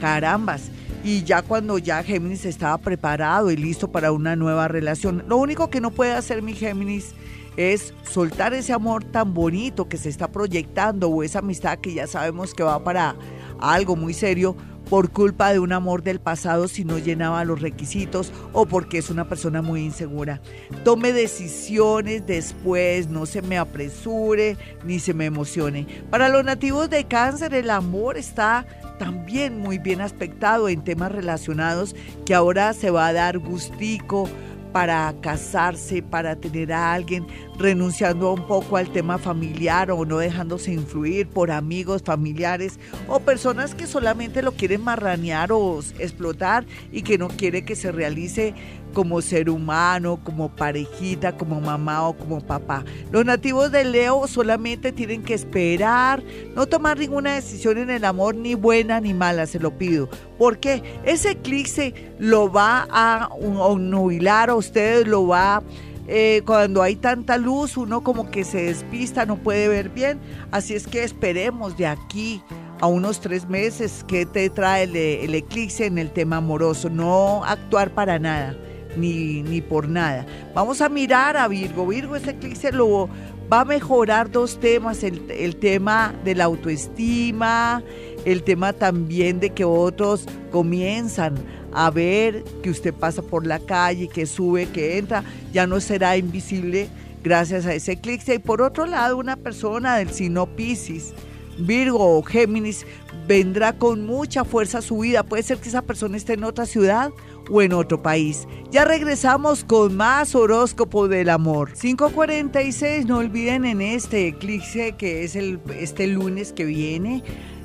Carambas. 0.00 0.70
Y 1.04 1.24
ya 1.24 1.42
cuando 1.42 1.78
ya 1.78 2.02
Géminis 2.02 2.44
estaba 2.44 2.78
preparado 2.78 3.50
y 3.50 3.56
listo 3.56 3.90
para 3.90 4.12
una 4.12 4.36
nueva 4.36 4.68
relación, 4.68 5.24
lo 5.28 5.36
único 5.36 5.68
que 5.68 5.80
no 5.80 5.90
puede 5.90 6.12
hacer 6.12 6.42
mi 6.42 6.54
Géminis 6.54 7.14
es 7.56 7.92
soltar 8.10 8.54
ese 8.54 8.72
amor 8.72 9.04
tan 9.04 9.34
bonito 9.34 9.88
que 9.88 9.98
se 9.98 10.08
está 10.08 10.28
proyectando 10.28 11.08
o 11.08 11.22
esa 11.22 11.40
amistad 11.40 11.78
que 11.78 11.92
ya 11.92 12.06
sabemos 12.06 12.54
que 12.54 12.62
va 12.62 12.82
para 12.82 13.16
algo 13.60 13.96
muy 13.96 14.14
serio 14.14 14.56
por 14.92 15.10
culpa 15.10 15.50
de 15.54 15.58
un 15.58 15.72
amor 15.72 16.02
del 16.02 16.20
pasado 16.20 16.68
si 16.68 16.84
no 16.84 16.98
llenaba 16.98 17.46
los 17.46 17.62
requisitos 17.62 18.30
o 18.52 18.66
porque 18.66 18.98
es 18.98 19.08
una 19.08 19.26
persona 19.26 19.62
muy 19.62 19.80
insegura. 19.82 20.42
Tome 20.84 21.14
decisiones 21.14 22.26
después, 22.26 23.08
no 23.08 23.24
se 23.24 23.40
me 23.40 23.56
apresure 23.56 24.58
ni 24.84 24.98
se 24.98 25.14
me 25.14 25.24
emocione. 25.24 25.86
Para 26.10 26.28
los 26.28 26.44
nativos 26.44 26.90
de 26.90 27.04
cáncer 27.04 27.54
el 27.54 27.70
amor 27.70 28.18
está 28.18 28.66
también 28.98 29.58
muy 29.58 29.78
bien 29.78 30.02
aspectado 30.02 30.68
en 30.68 30.84
temas 30.84 31.10
relacionados 31.10 31.96
que 32.26 32.34
ahora 32.34 32.74
se 32.74 32.90
va 32.90 33.06
a 33.06 33.14
dar 33.14 33.38
gustico 33.38 34.28
para 34.72 35.14
casarse, 35.20 36.02
para 36.02 36.36
tener 36.36 36.72
a 36.72 36.92
alguien, 36.92 37.26
renunciando 37.58 38.32
un 38.32 38.46
poco 38.46 38.76
al 38.76 38.90
tema 38.90 39.18
familiar 39.18 39.90
o 39.90 40.04
no 40.04 40.18
dejándose 40.18 40.72
influir 40.72 41.28
por 41.28 41.50
amigos, 41.50 42.02
familiares 42.02 42.78
o 43.08 43.20
personas 43.20 43.74
que 43.74 43.86
solamente 43.86 44.42
lo 44.42 44.52
quieren 44.52 44.82
marranear 44.82 45.52
o 45.52 45.80
explotar 45.98 46.64
y 46.90 47.02
que 47.02 47.18
no 47.18 47.28
quiere 47.28 47.64
que 47.64 47.76
se 47.76 47.92
realice 47.92 48.54
como 48.92 49.20
ser 49.22 49.50
humano, 49.50 50.20
como 50.22 50.54
parejita, 50.54 51.36
como 51.36 51.60
mamá 51.60 52.08
o 52.08 52.16
como 52.16 52.40
papá. 52.40 52.84
Los 53.10 53.24
nativos 53.24 53.72
de 53.72 53.84
Leo 53.84 54.26
solamente 54.28 54.92
tienen 54.92 55.22
que 55.22 55.34
esperar, 55.34 56.22
no 56.54 56.66
tomar 56.66 56.98
ninguna 56.98 57.34
decisión 57.34 57.78
en 57.78 57.90
el 57.90 58.04
amor, 58.04 58.34
ni 58.34 58.54
buena 58.54 59.00
ni 59.00 59.14
mala, 59.14 59.46
se 59.46 59.58
lo 59.58 59.76
pido. 59.76 60.08
Porque 60.38 60.82
ese 61.04 61.32
eclipse 61.32 62.14
lo 62.18 62.50
va 62.52 62.86
a 62.90 63.30
nubilar 63.78 64.50
a 64.50 64.54
ustedes, 64.54 65.06
lo 65.06 65.26
va 65.26 65.62
eh, 66.08 66.42
cuando 66.44 66.82
hay 66.82 66.96
tanta 66.96 67.36
luz, 67.38 67.76
uno 67.76 68.02
como 68.02 68.30
que 68.30 68.44
se 68.44 68.64
despista, 68.64 69.24
no 69.24 69.36
puede 69.36 69.68
ver 69.68 69.88
bien. 69.88 70.20
Así 70.50 70.74
es 70.74 70.86
que 70.86 71.04
esperemos 71.04 71.76
de 71.76 71.86
aquí 71.86 72.42
a 72.80 72.86
unos 72.86 73.20
tres 73.20 73.48
meses 73.48 74.04
que 74.08 74.26
te 74.26 74.50
trae 74.50 74.84
el, 74.84 74.96
el 74.96 75.34
eclipse 75.34 75.86
en 75.86 75.98
el 75.98 76.10
tema 76.10 76.38
amoroso. 76.38 76.90
No 76.90 77.44
actuar 77.44 77.94
para 77.94 78.18
nada 78.18 78.56
ni, 78.96 79.42
ni 79.42 79.60
por 79.60 79.88
nada. 79.88 80.26
Vamos 80.54 80.80
a 80.80 80.88
mirar 80.88 81.36
a 81.36 81.48
Virgo. 81.48 81.86
Virgo, 81.86 82.16
este 82.16 82.30
eclipse 82.30 82.72
lo 82.72 83.08
va 83.52 83.60
a 83.60 83.64
mejorar 83.64 84.30
dos 84.30 84.58
temas, 84.58 85.02
el, 85.02 85.30
el 85.30 85.56
tema 85.56 86.14
de 86.24 86.34
la 86.34 86.44
autoestima, 86.44 87.82
el 88.24 88.42
tema 88.42 88.72
también 88.72 89.40
de 89.40 89.50
que 89.50 89.64
otros 89.64 90.26
comienzan 90.50 91.34
a 91.72 91.90
ver 91.90 92.44
que 92.62 92.70
usted 92.70 92.94
pasa 92.94 93.22
por 93.22 93.46
la 93.46 93.58
calle, 93.58 94.08
que 94.08 94.26
sube, 94.26 94.66
que 94.66 94.98
entra, 94.98 95.24
ya 95.52 95.66
no 95.66 95.80
será 95.80 96.16
invisible 96.16 96.88
gracias 97.22 97.66
a 97.66 97.74
ese 97.74 97.92
eclipse. 97.92 98.34
Y 98.34 98.38
por 98.38 98.62
otro 98.62 98.86
lado, 98.86 99.16
una 99.16 99.36
persona 99.36 99.96
del 99.96 100.10
signo 100.10 100.46
Pisces, 100.46 101.14
Virgo 101.58 102.18
o 102.18 102.22
Géminis, 102.22 102.86
vendrá 103.26 103.72
con 103.72 104.06
mucha 104.06 104.44
fuerza 104.44 104.78
a 104.78 104.82
su 104.82 104.98
vida. 104.98 105.22
Puede 105.22 105.42
ser 105.42 105.58
que 105.58 105.68
esa 105.68 105.82
persona 105.82 106.16
esté 106.16 106.34
en 106.34 106.44
otra 106.44 106.66
ciudad 106.66 107.10
o 107.50 107.62
en 107.62 107.72
otro 107.72 108.02
país. 108.02 108.46
Ya 108.70 108.84
regresamos 108.84 109.64
con 109.64 109.96
más 109.96 110.34
horóscopo 110.34 111.08
del 111.08 111.28
amor. 111.28 111.72
546, 111.72 113.06
no 113.06 113.18
olviden 113.18 113.64
en 113.64 113.80
este 113.80 114.28
eclipse 114.28 114.92
que 114.92 115.24
es 115.24 115.36
el, 115.36 115.60
este 115.78 116.06
lunes 116.06 116.52
que 116.52 116.64
viene. 116.64 117.22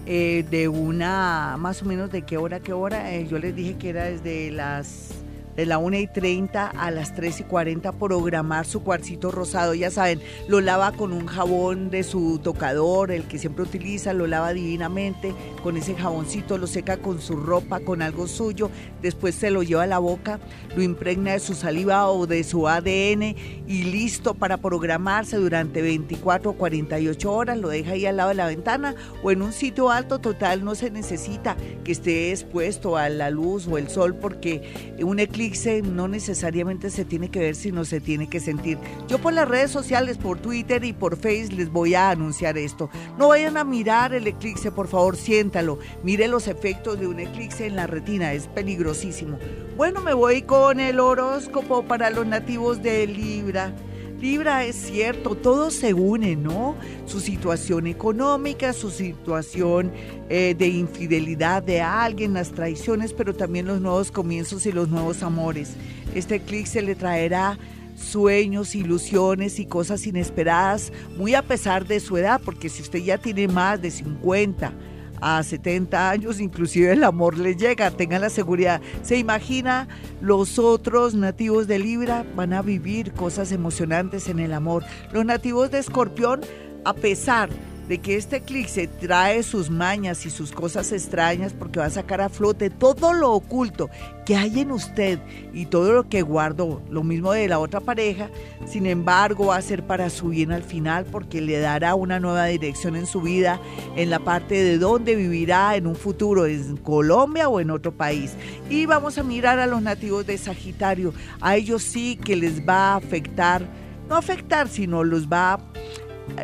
Eh, 0.09 0.45
de 0.49 0.69
una, 0.69 1.57
más 1.59 1.81
o 1.81 1.85
menos 1.85 2.09
de 2.09 2.21
qué 2.21 2.37
hora, 2.37 2.61
qué 2.61 2.71
hora, 2.71 3.13
eh, 3.13 3.27
yo 3.29 3.39
les 3.39 3.53
dije 3.53 3.75
que 3.77 3.89
era 3.89 4.05
desde 4.05 4.51
las 4.51 5.09
de 5.57 5.65
la 5.65 5.79
1 5.79 5.97
y 5.97 6.07
30 6.07 6.67
a 6.67 6.91
las 6.91 7.15
3 7.15 7.41
y 7.41 7.43
40 7.43 7.91
programar 7.93 8.65
su 8.67 8.83
cuarcito 8.83 9.31
rosado. 9.31 9.73
Ya 9.73 9.89
saben, 9.89 10.21
lo 10.47 10.61
lava 10.61 10.91
con 10.91 11.11
un 11.11 11.25
jabón 11.25 11.89
de 11.89 12.03
su 12.03 12.39
tocador, 12.43 13.11
el 13.11 13.23
que 13.23 13.39
siempre 13.39 13.63
utiliza, 13.63 14.13
lo 14.13 14.27
lava 14.27 14.53
divinamente 14.53 15.33
con 15.63 15.75
ese 15.75 15.95
jaboncito, 15.95 16.59
lo 16.59 16.67
seca 16.67 16.97
con 16.97 17.19
su 17.19 17.35
ropa, 17.35 17.79
con 17.79 18.03
algo 18.03 18.27
suyo, 18.27 18.69
después 19.01 19.33
se 19.33 19.49
lo 19.49 19.63
lleva 19.63 19.83
a 19.83 19.87
la 19.87 19.97
boca, 19.97 20.39
lo 20.75 20.83
impregna 20.83 21.31
de 21.31 21.39
su 21.39 21.55
saliva 21.55 22.07
o 22.07 22.27
de 22.27 22.43
su 22.43 22.67
ADN 22.67 23.35
y 23.67 23.83
listo 23.83 24.35
para 24.35 24.57
programarse 24.57 25.37
durante 25.37 25.81
24 25.81 26.51
o 26.51 26.53
48 26.53 27.33
horas, 27.33 27.57
lo 27.57 27.69
deja 27.69 27.93
ahí 27.93 28.05
al 28.05 28.17
lado 28.17 28.29
de 28.29 28.35
la 28.35 28.45
ventana 28.45 28.93
o 29.23 29.31
en 29.31 29.41
un 29.41 29.51
sitio 29.51 29.89
alto 29.89 30.19
total, 30.19 30.63
no 30.63 30.75
se 30.75 30.91
necesita 30.91 31.57
que 31.83 31.93
esté 31.93 32.29
expuesto 32.29 32.95
a 32.95 33.09
la 33.09 33.31
luz 33.31 33.67
o 33.67 33.79
el 33.79 33.89
sol 33.89 34.13
porque 34.13 34.95
un 35.01 35.19
eclipse 35.19 35.46
no 35.83 36.07
necesariamente 36.07 36.89
se 36.89 37.05
tiene 37.05 37.29
que 37.29 37.39
ver, 37.39 37.55
sino 37.55 37.85
se 37.85 38.01
tiene 38.01 38.27
que 38.29 38.39
sentir. 38.39 38.77
Yo 39.07 39.19
por 39.19 39.33
las 39.33 39.47
redes 39.47 39.71
sociales, 39.71 40.17
por 40.17 40.39
Twitter 40.39 40.83
y 40.83 40.93
por 40.93 41.17
Facebook 41.17 41.57
les 41.57 41.71
voy 41.71 41.95
a 41.95 42.09
anunciar 42.09 42.57
esto. 42.57 42.89
No 43.17 43.29
vayan 43.29 43.57
a 43.57 43.63
mirar 43.63 44.13
el 44.13 44.27
eclipse, 44.27 44.71
por 44.71 44.87
favor, 44.87 45.15
siéntalo. 45.15 45.79
Mire 46.03 46.27
los 46.27 46.47
efectos 46.47 46.99
de 46.99 47.07
un 47.07 47.19
eclipse 47.19 47.65
en 47.65 47.75
la 47.75 47.87
retina, 47.87 48.33
es 48.33 48.47
peligrosísimo. 48.47 49.37
Bueno, 49.77 50.01
me 50.01 50.13
voy 50.13 50.41
con 50.41 50.79
el 50.79 50.99
horóscopo 50.99 51.83
para 51.83 52.09
los 52.09 52.25
nativos 52.25 52.81
de 52.81 53.07
Libra. 53.07 53.73
Libra 54.19 54.65
es 54.65 54.75
cierto, 54.75 55.35
todo 55.35 55.69
se 55.69 55.93
une, 55.93 56.35
¿no? 56.35 56.75
Su 57.05 57.19
situación 57.19 57.85
económica, 57.85 58.73
su 58.73 58.89
situación 58.89 59.91
eh, 60.29 60.55
de 60.57 60.67
infidelidad 60.67 61.61
de 61.61 61.81
alguien, 61.81 62.33
las 62.33 62.51
traiciones, 62.51 63.13
pero 63.13 63.35
también 63.35 63.67
los 63.67 63.79
nuevos 63.79 64.11
comienzos 64.11 64.65
y 64.65 64.71
los 64.71 64.89
nuevos 64.89 65.21
amores. 65.21 65.73
Este 66.15 66.39
clic 66.39 66.65
se 66.65 66.81
le 66.81 66.95
traerá 66.95 67.59
sueños, 67.95 68.73
ilusiones 68.73 69.59
y 69.59 69.67
cosas 69.67 70.07
inesperadas, 70.07 70.91
muy 71.15 71.35
a 71.35 71.43
pesar 71.43 71.85
de 71.85 71.99
su 71.99 72.17
edad, 72.17 72.41
porque 72.43 72.69
si 72.69 72.81
usted 72.81 72.99
ya 72.99 73.19
tiene 73.19 73.47
más 73.47 73.79
de 73.79 73.91
50, 73.91 74.73
a 75.21 75.41
70 75.43 76.09
años, 76.09 76.39
inclusive 76.39 76.93
el 76.93 77.03
amor 77.03 77.37
le 77.37 77.55
llega, 77.55 77.91
tengan 77.91 78.21
la 78.21 78.29
seguridad. 78.29 78.81
Se 79.01 79.17
imagina 79.17 79.87
los 80.21 80.59
otros 80.59 81.13
nativos 81.13 81.67
de 81.67 81.79
Libra 81.79 82.25
van 82.35 82.53
a 82.53 82.61
vivir 82.61 83.13
cosas 83.13 83.51
emocionantes 83.51 84.29
en 84.29 84.39
el 84.39 84.53
amor. 84.53 84.83
Los 85.11 85.25
nativos 85.25 85.71
de 85.71 85.79
Escorpión, 85.79 86.41
a 86.85 86.93
pesar 86.93 87.49
de 87.87 87.99
que 87.99 88.17
este 88.17 88.37
eclipse 88.37 88.87
trae 88.87 89.43
sus 89.43 89.69
mañas 89.69 90.25
y 90.25 90.29
sus 90.29 90.51
cosas 90.51 90.91
extrañas 90.91 91.53
porque 91.53 91.79
va 91.79 91.85
a 91.85 91.89
sacar 91.89 92.21
a 92.21 92.29
flote 92.29 92.69
todo 92.69 93.13
lo 93.13 93.31
oculto 93.31 93.89
que 94.25 94.35
hay 94.35 94.59
en 94.59 94.71
usted 94.71 95.19
y 95.53 95.67
todo 95.67 95.93
lo 95.93 96.09
que 96.09 96.21
guardó, 96.21 96.81
lo 96.89 97.03
mismo 97.03 97.31
de 97.31 97.47
la 97.47 97.59
otra 97.59 97.79
pareja, 97.79 98.29
sin 98.65 98.85
embargo 98.85 99.47
va 99.47 99.55
a 99.55 99.61
ser 99.61 99.83
para 99.83 100.09
su 100.09 100.29
bien 100.29 100.51
al 100.51 100.63
final 100.63 101.05
porque 101.05 101.39
le 101.39 101.59
dará 101.59 101.95
una 101.95 102.19
nueva 102.19 102.45
dirección 102.47 102.97
en 102.97 103.05
su 103.05 103.21
vida, 103.21 103.61
en 103.95 104.09
la 104.09 104.19
parte 104.19 104.55
de 104.55 104.77
dónde 104.77 105.15
vivirá 105.15 105.77
en 105.77 105.87
un 105.87 105.95
futuro, 105.95 106.45
en 106.45 106.75
Colombia 106.77 107.47
o 107.47 107.61
en 107.61 107.71
otro 107.71 107.93
país. 107.93 108.33
Y 108.69 108.85
vamos 108.85 109.17
a 109.17 109.23
mirar 109.23 109.59
a 109.59 109.67
los 109.67 109.81
nativos 109.81 110.27
de 110.27 110.37
Sagitario, 110.37 111.13
a 111.39 111.55
ellos 111.55 111.83
sí 111.83 112.17
que 112.17 112.35
les 112.35 112.67
va 112.67 112.93
a 112.93 112.95
afectar, 112.97 113.65
no 114.09 114.15
afectar, 114.15 114.67
sino 114.67 115.05
los 115.05 115.27
va 115.27 115.53
a 115.53 115.59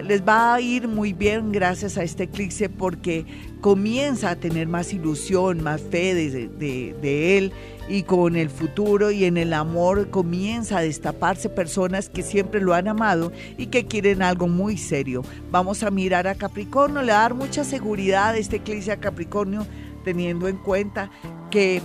les 0.03 0.23
va 0.27 0.55
a 0.55 0.61
ir 0.61 0.87
muy 0.87 1.13
bien 1.13 1.51
gracias 1.51 1.97
a 1.97 2.03
este 2.03 2.23
eclipse 2.23 2.69
porque 2.69 3.25
comienza 3.61 4.31
a 4.31 4.35
tener 4.35 4.67
más 4.67 4.93
ilusión, 4.93 5.61
más 5.63 5.81
fe 5.81 6.13
de, 6.15 7.37
él 7.37 7.51
y 7.87 8.03
con 8.03 8.35
el 8.35 8.49
futuro 8.49 9.11
y 9.11 9.25
en 9.25 9.37
el 9.37 9.53
amor 9.53 10.09
comienza 10.09 10.79
a 10.79 10.81
destaparse 10.81 11.49
personas 11.49 12.09
que 12.09 12.23
siempre 12.23 12.61
lo 12.61 12.73
han 12.73 12.87
amado 12.87 13.31
y 13.57 13.67
que 13.67 13.85
quieren 13.85 14.21
algo 14.21 14.47
muy 14.47 14.77
serio. 14.77 15.23
Vamos 15.51 15.83
a 15.83 15.91
mirar 15.91 16.27
a 16.27 16.35
Capricornio, 16.35 17.01
le 17.01 17.11
va 17.11 17.19
a 17.19 17.21
dar 17.21 17.33
mucha 17.35 17.63
seguridad 17.63 18.35
este 18.35 18.57
eclipse 18.57 18.91
a 18.91 18.99
Capricornio 18.99 19.65
teniendo 20.03 20.47
en 20.47 20.57
cuenta 20.57 21.09
que 21.49 21.77
eh, 21.77 21.81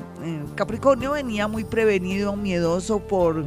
Capricornio 0.56 1.12
venía 1.12 1.46
muy 1.46 1.64
prevenido, 1.64 2.34
miedoso 2.34 2.98
por 3.00 3.44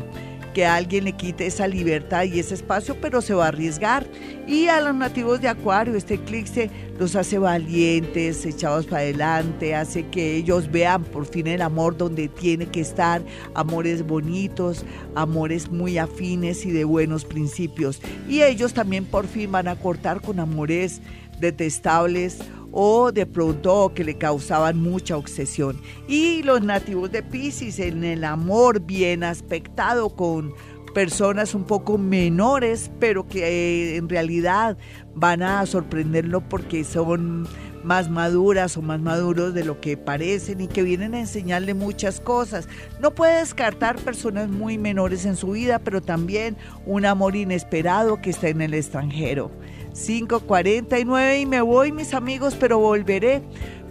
que 0.53 0.65
alguien 0.65 1.05
le 1.05 1.13
quite 1.13 1.47
esa 1.47 1.67
libertad 1.67 2.23
y 2.23 2.39
ese 2.39 2.53
espacio, 2.53 2.97
pero 2.99 3.21
se 3.21 3.33
va 3.33 3.45
a 3.45 3.47
arriesgar. 3.49 4.05
Y 4.47 4.67
a 4.67 4.81
los 4.81 4.95
nativos 4.95 5.41
de 5.41 5.47
Acuario, 5.47 5.95
este 5.95 6.15
eclipse 6.15 6.69
los 6.99 7.15
hace 7.15 7.37
valientes, 7.37 8.45
echados 8.45 8.85
para 8.85 9.01
adelante, 9.01 9.75
hace 9.75 10.07
que 10.07 10.35
ellos 10.35 10.71
vean 10.71 11.03
por 11.03 11.25
fin 11.25 11.47
el 11.47 11.61
amor 11.61 11.97
donde 11.97 12.27
tiene 12.27 12.67
que 12.67 12.81
estar, 12.81 13.21
amores 13.53 14.05
bonitos, 14.05 14.85
amores 15.15 15.71
muy 15.71 15.97
afines 15.97 16.65
y 16.65 16.71
de 16.71 16.83
buenos 16.83 17.25
principios. 17.25 18.01
Y 18.27 18.41
ellos 18.41 18.73
también 18.73 19.05
por 19.05 19.27
fin 19.27 19.51
van 19.51 19.67
a 19.67 19.75
cortar 19.75 20.21
con 20.21 20.39
amores 20.39 21.01
detestables 21.39 22.39
o 22.71 23.11
de 23.11 23.25
pronto 23.25 23.91
que 23.93 24.03
le 24.03 24.17
causaban 24.17 24.77
mucha 24.77 25.17
obsesión. 25.17 25.79
Y 26.07 26.43
los 26.43 26.61
nativos 26.61 27.11
de 27.11 27.23
Pisces 27.23 27.79
en 27.79 28.03
el 28.03 28.23
amor 28.23 28.81
bien 28.81 29.23
aspectado 29.23 30.15
con 30.15 30.53
personas 30.93 31.55
un 31.55 31.63
poco 31.63 31.97
menores, 31.97 32.91
pero 32.99 33.27
que 33.27 33.47
eh, 33.47 33.95
en 33.95 34.09
realidad 34.09 34.77
van 35.15 35.41
a 35.41 35.65
sorprenderlo 35.65 36.41
porque 36.41 36.83
son 36.83 37.47
más 37.83 38.09
maduras 38.09 38.77
o 38.77 38.81
más 38.81 38.99
maduros 38.99 39.53
de 39.53 39.65
lo 39.65 39.81
que 39.81 39.97
parecen 39.97 40.61
y 40.61 40.67
que 40.67 40.83
vienen 40.83 41.15
a 41.15 41.19
enseñarle 41.19 41.73
muchas 41.73 42.19
cosas. 42.19 42.67
No 42.99 43.15
puede 43.15 43.39
descartar 43.39 43.97
personas 43.97 44.49
muy 44.49 44.77
menores 44.77 45.25
en 45.25 45.35
su 45.35 45.51
vida, 45.51 45.79
pero 45.79 46.01
también 46.01 46.57
un 46.85 47.05
amor 47.05 47.35
inesperado 47.35 48.21
que 48.21 48.29
está 48.29 48.49
en 48.49 48.61
el 48.61 48.73
extranjero. 48.73 49.51
5.49 49.93 51.41
y 51.41 51.45
me 51.45 51.61
voy 51.61 51.91
mis 51.91 52.13
amigos, 52.13 52.55
pero 52.59 52.79
volveré 52.79 53.43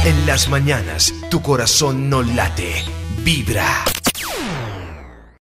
En 0.06 0.28
las 0.28 0.50
mañanas, 0.50 1.14
tu 1.32 1.42
corazón 1.42 2.10
no 2.10 2.22
late, 2.22 2.74
vibra. 3.24 3.86